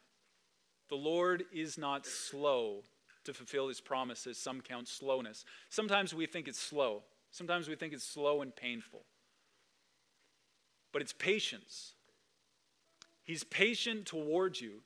The 0.88 0.96
Lord 0.96 1.44
is 1.52 1.76
not 1.76 2.06
slow 2.06 2.84
to 3.24 3.34
fulfill 3.34 3.68
his 3.68 3.82
promises. 3.82 4.38
Some 4.38 4.62
count 4.62 4.88
slowness. 4.88 5.44
Sometimes 5.68 6.14
we 6.14 6.24
think 6.24 6.48
it's 6.48 6.58
slow. 6.58 7.02
Sometimes 7.30 7.68
we 7.68 7.76
think 7.76 7.92
it's 7.92 8.06
slow 8.06 8.40
and 8.40 8.56
painful. 8.56 9.02
But 10.94 11.02
it's 11.02 11.12
patience. 11.12 11.92
He's 13.22 13.44
patient 13.44 14.06
towards 14.06 14.62
you 14.62 14.80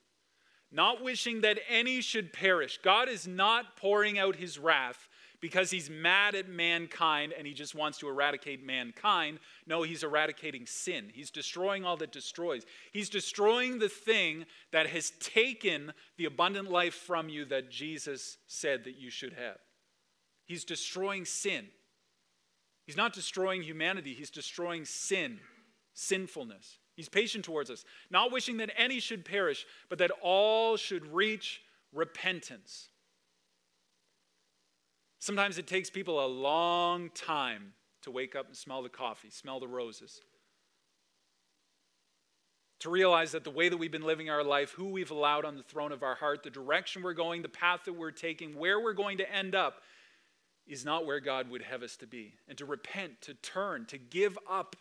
not 0.71 1.03
wishing 1.03 1.41
that 1.41 1.59
any 1.69 2.01
should 2.01 2.33
perish. 2.33 2.79
God 2.83 3.09
is 3.09 3.27
not 3.27 3.77
pouring 3.77 4.19
out 4.19 4.37
his 4.37 4.59
wrath 4.59 5.09
because 5.41 5.71
he's 5.71 5.89
mad 5.89 6.35
at 6.35 6.49
mankind 6.49 7.33
and 7.37 7.47
he 7.47 7.55
just 7.55 7.75
wants 7.75 7.99
to 7.99 8.09
eradicate 8.09 8.65
mankind. 8.65 9.39
No, 9.67 9.83
he's 9.83 10.03
eradicating 10.03 10.67
sin. 10.67 11.11
He's 11.15 11.31
destroying 11.31 11.85
all 11.85 11.97
that 11.99 12.13
destroys. 12.13 12.67
He's 12.93 13.09
destroying 13.09 13.79
the 13.79 13.89
thing 13.89 14.47
that 14.73 14.89
has 14.89 15.13
taken 15.21 15.93
the 16.17 16.27
abundant 16.27 16.71
life 16.71 16.95
from 16.95 17.29
you 17.29 17.45
that 17.47 17.71
Jesus 17.71 18.37
said 18.47 18.85
that 18.85 18.99
you 18.99 19.11
should 19.11 19.35
have. 19.35 19.59
He's 20.45 20.65
destroying 20.65 21.25
sin. 21.25 21.67
He's 22.85 22.97
not 22.97 23.13
destroying 23.13 23.63
humanity, 23.63 24.15
he's 24.15 24.31
destroying 24.31 24.87
sin, 24.87 25.41
sinfulness. 25.99 26.79
He's 26.95 27.09
patient 27.09 27.45
towards 27.45 27.71
us, 27.71 27.85
not 28.11 28.31
wishing 28.33 28.59
that 28.59 28.71
any 28.77 29.01
should 29.01 29.25
perish, 29.25 29.67
but 29.89 29.99
that 29.99 30.13
all 30.23 30.77
should 30.77 31.13
reach 31.13 31.61
repentance. 31.93 32.89
Sometimes 35.19 35.59
it 35.59 35.67
takes 35.67 35.91
people 35.91 36.25
a 36.25 36.27
long 36.27 37.11
time 37.11 37.73
to 38.03 38.13
wake 38.13 38.37
up 38.37 38.47
and 38.47 38.57
smell 38.57 38.83
the 38.83 38.89
coffee, 38.89 39.31
smell 39.31 39.59
the 39.59 39.67
roses. 39.67 40.21
To 42.81 42.91
realize 42.91 43.33
that 43.33 43.43
the 43.43 43.51
way 43.51 43.69
that 43.69 43.77
we've 43.77 43.91
been 43.91 44.03
living 44.03 44.31
our 44.31 44.45
life, 44.45 44.71
who 44.71 44.87
we've 44.87 45.11
allowed 45.11 45.45
on 45.45 45.57
the 45.57 45.65
throne 45.65 45.91
of 45.91 46.05
our 46.05 46.15
heart, 46.15 46.45
the 46.45 46.51
direction 46.51 47.03
we're 47.03 47.13
going, 47.13 47.43
the 47.43 47.49
path 47.49 47.81
that 47.87 47.95
we're 47.95 48.13
taking, 48.13 48.57
where 48.57 48.79
we're 48.79 48.93
going 48.93 49.19
to 49.19 49.35
end 49.35 49.57
up, 49.57 49.83
is 50.65 50.85
not 50.85 51.05
where 51.05 51.19
God 51.19 51.51
would 51.51 51.63
have 51.63 51.83
us 51.83 51.97
to 51.97 52.07
be. 52.07 52.35
And 52.47 52.57
to 52.59 52.65
repent, 52.65 53.21
to 53.23 53.35
turn, 53.35 53.87
to 53.87 53.99
give 53.99 54.39
up 54.49 54.77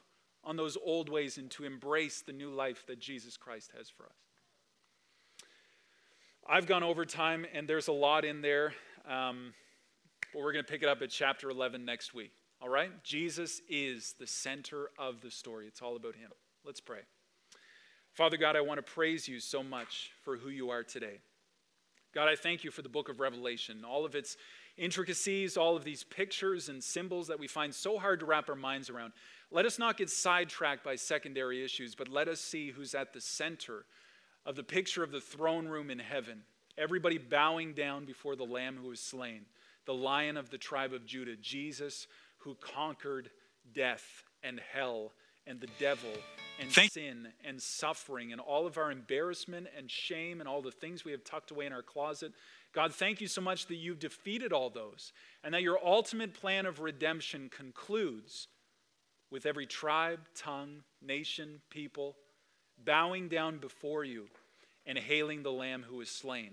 on 0.48 0.56
those 0.56 0.78
old 0.84 1.10
ways 1.10 1.38
and 1.38 1.52
to 1.52 1.66
embrace 1.66 2.22
the 2.22 2.32
new 2.32 2.50
life 2.50 2.86
that 2.88 3.00
Jesus 3.00 3.36
Christ 3.36 3.72
has 3.78 3.90
for 3.90 4.06
us. 4.06 4.16
I've 6.50 6.66
gone 6.66 6.84
over 6.84 7.04
time, 7.04 7.46
and 7.54 7.68
there's 7.68 7.90
a 7.90 7.94
lot 7.94 8.24
in 8.24 8.42
there, 8.42 8.74
um, 9.06 9.54
but 10.34 10.42
we're 10.42 10.54
going 10.54 10.64
to 10.64 10.72
pick 10.72 10.82
it 10.82 10.88
up 10.88 11.02
at 11.02 11.10
chapter 11.10 11.50
11 11.50 11.84
next 11.84 12.14
week. 12.14 12.32
All 12.62 12.70
right? 12.70 12.92
Jesus 13.04 13.62
is 13.70 14.16
the 14.18 14.26
center 14.26 14.90
of 14.98 15.20
the 15.20 15.30
story. 15.30 15.68
It's 15.68 15.82
all 15.82 15.98
about 15.98 16.16
Him. 16.16 16.32
Let's 16.66 16.80
pray. 16.80 17.02
Father 18.14 18.38
God, 18.38 18.56
I 18.56 18.62
want 18.62 18.78
to 18.78 18.94
praise 18.94 19.28
you 19.28 19.42
so 19.42 19.62
much 19.62 20.12
for 20.24 20.38
who 20.38 20.48
you 20.48 20.70
are 20.70 20.84
today. 20.84 21.20
God, 22.16 22.30
I 22.30 22.38
thank 22.38 22.64
you 22.64 22.72
for 22.72 22.82
the 22.82 22.90
book 22.90 23.10
of 23.10 23.20
Revelation, 23.20 23.84
all 23.86 24.06
of 24.06 24.16
its 24.16 24.38
intricacies, 24.78 25.58
all 25.58 25.76
of 25.76 25.84
these 25.84 26.04
pictures 26.04 26.70
and 26.70 26.84
symbols 26.84 27.28
that 27.28 27.40
we 27.40 27.48
find 27.48 27.76
so 27.76 27.98
hard 27.98 28.22
to 28.22 28.26
wrap 28.26 28.50
our 28.50 28.56
minds 28.56 28.90
around. 28.90 29.12
Let 29.50 29.66
us 29.66 29.80
not 29.80 29.98
get 29.98 30.10
sidetracked 30.10 30.84
by 30.84 30.96
secondary 30.96 31.64
issues, 31.64 31.96
but 31.96 32.10
let 32.10 32.28
us 32.28 32.42
see 32.42 32.72
who's 32.72 32.94
at 32.94 33.14
the 33.14 33.22
center 33.22 33.86
of 34.46 34.56
the 34.56 34.64
picture 34.64 35.04
of 35.04 35.12
the 35.12 35.22
throne 35.22 35.68
room 35.68 35.90
in 35.90 36.00
heaven. 36.00 36.44
Everybody 36.78 37.18
bowing 37.18 37.74
down 37.74 38.06
before 38.06 38.36
the 38.36 38.44
Lamb 38.46 38.78
who 38.82 38.90
was 38.90 39.00
slain, 39.00 39.46
the 39.86 39.94
Lion 39.94 40.38
of 40.38 40.50
the 40.50 40.58
tribe 40.58 40.94
of 40.94 41.06
Judah, 41.06 41.36
Jesus 41.38 42.08
who 42.40 42.56
conquered 42.56 43.30
death 43.74 44.24
and 44.44 44.60
hell 44.74 45.14
and 45.46 45.60
the 45.60 45.70
devil 45.80 46.12
and 46.60 46.72
Thank- 46.72 46.92
sin 46.92 47.30
and 47.44 47.62
suffering 47.62 48.32
and 48.32 48.42
all 48.42 48.68
of 48.68 48.78
our 48.78 48.92
embarrassment 48.92 49.68
and 49.78 49.90
shame 49.90 50.40
and 50.40 50.48
all 50.48 50.62
the 50.62 50.72
things 50.72 51.06
we 51.06 51.12
have 51.12 51.24
tucked 51.24 51.52
away 51.52 51.66
in 51.66 51.74
our 51.74 51.82
closet. 51.82 52.34
God, 52.74 52.94
thank 52.94 53.22
you 53.22 53.28
so 53.28 53.42
much 53.42 53.68
that 53.68 53.76
you've 53.76 54.00
defeated 54.00 54.52
all 54.52 54.70
those 54.70 55.14
and 55.44 55.54
that 55.54 55.62
your 55.62 55.80
ultimate 55.84 56.34
plan 56.34 56.66
of 56.66 56.80
redemption 56.80 57.50
concludes 57.50 58.48
with 59.30 59.46
every 59.46 59.66
tribe, 59.66 60.20
tongue, 60.36 60.84
nation, 61.02 61.62
people, 61.70 62.16
bowing 62.84 63.28
down 63.28 63.58
before 63.58 64.04
you 64.04 64.28
and 64.86 64.98
hailing 64.98 65.44
the 65.44 65.52
Lamb 65.52 65.84
who 65.88 66.00
is 66.02 66.10
slain. 66.10 66.52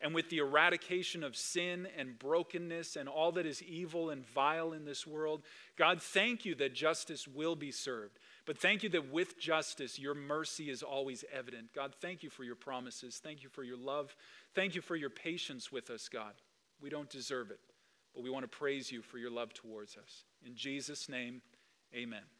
And 0.00 0.14
with 0.14 0.28
the 0.28 0.38
eradication 0.38 1.24
of 1.24 1.34
sin 1.34 1.88
and 1.96 2.18
brokenness 2.18 2.96
and 2.96 3.08
all 3.08 3.32
that 3.32 3.46
is 3.46 3.62
evil 3.62 4.10
and 4.10 4.26
vile 4.26 4.72
in 4.72 4.84
this 4.84 5.06
world, 5.06 5.42
God, 5.78 6.02
thank 6.02 6.44
you 6.44 6.54
that 6.56 6.74
justice 6.74 7.26
will 7.26 7.56
be 7.56 7.70
served. 7.70 8.18
But 8.44 8.58
thank 8.58 8.82
you 8.82 8.90
that 8.90 9.10
with 9.10 9.38
justice, 9.38 9.98
your 9.98 10.14
mercy 10.14 10.68
is 10.68 10.82
always 10.82 11.24
evident. 11.32 11.72
God, 11.74 11.94
thank 12.02 12.22
you 12.22 12.28
for 12.28 12.44
your 12.44 12.54
promises. 12.54 13.18
Thank 13.22 13.42
you 13.42 13.48
for 13.48 13.62
your 13.62 13.78
love. 13.78 14.14
Thank 14.54 14.74
you 14.74 14.82
for 14.82 14.96
your 14.96 15.08
patience 15.08 15.72
with 15.72 15.88
us, 15.88 16.08
God. 16.08 16.34
We 16.82 16.90
don't 16.90 17.08
deserve 17.08 17.50
it, 17.50 17.60
but 18.14 18.22
we 18.22 18.28
want 18.28 18.42
to 18.42 18.58
praise 18.58 18.92
you 18.92 19.00
for 19.00 19.16
your 19.16 19.30
love 19.30 19.54
towards 19.54 19.96
us. 19.96 20.24
In 20.44 20.54
Jesus' 20.54 21.08
name, 21.08 21.40
Amen. 21.94 22.33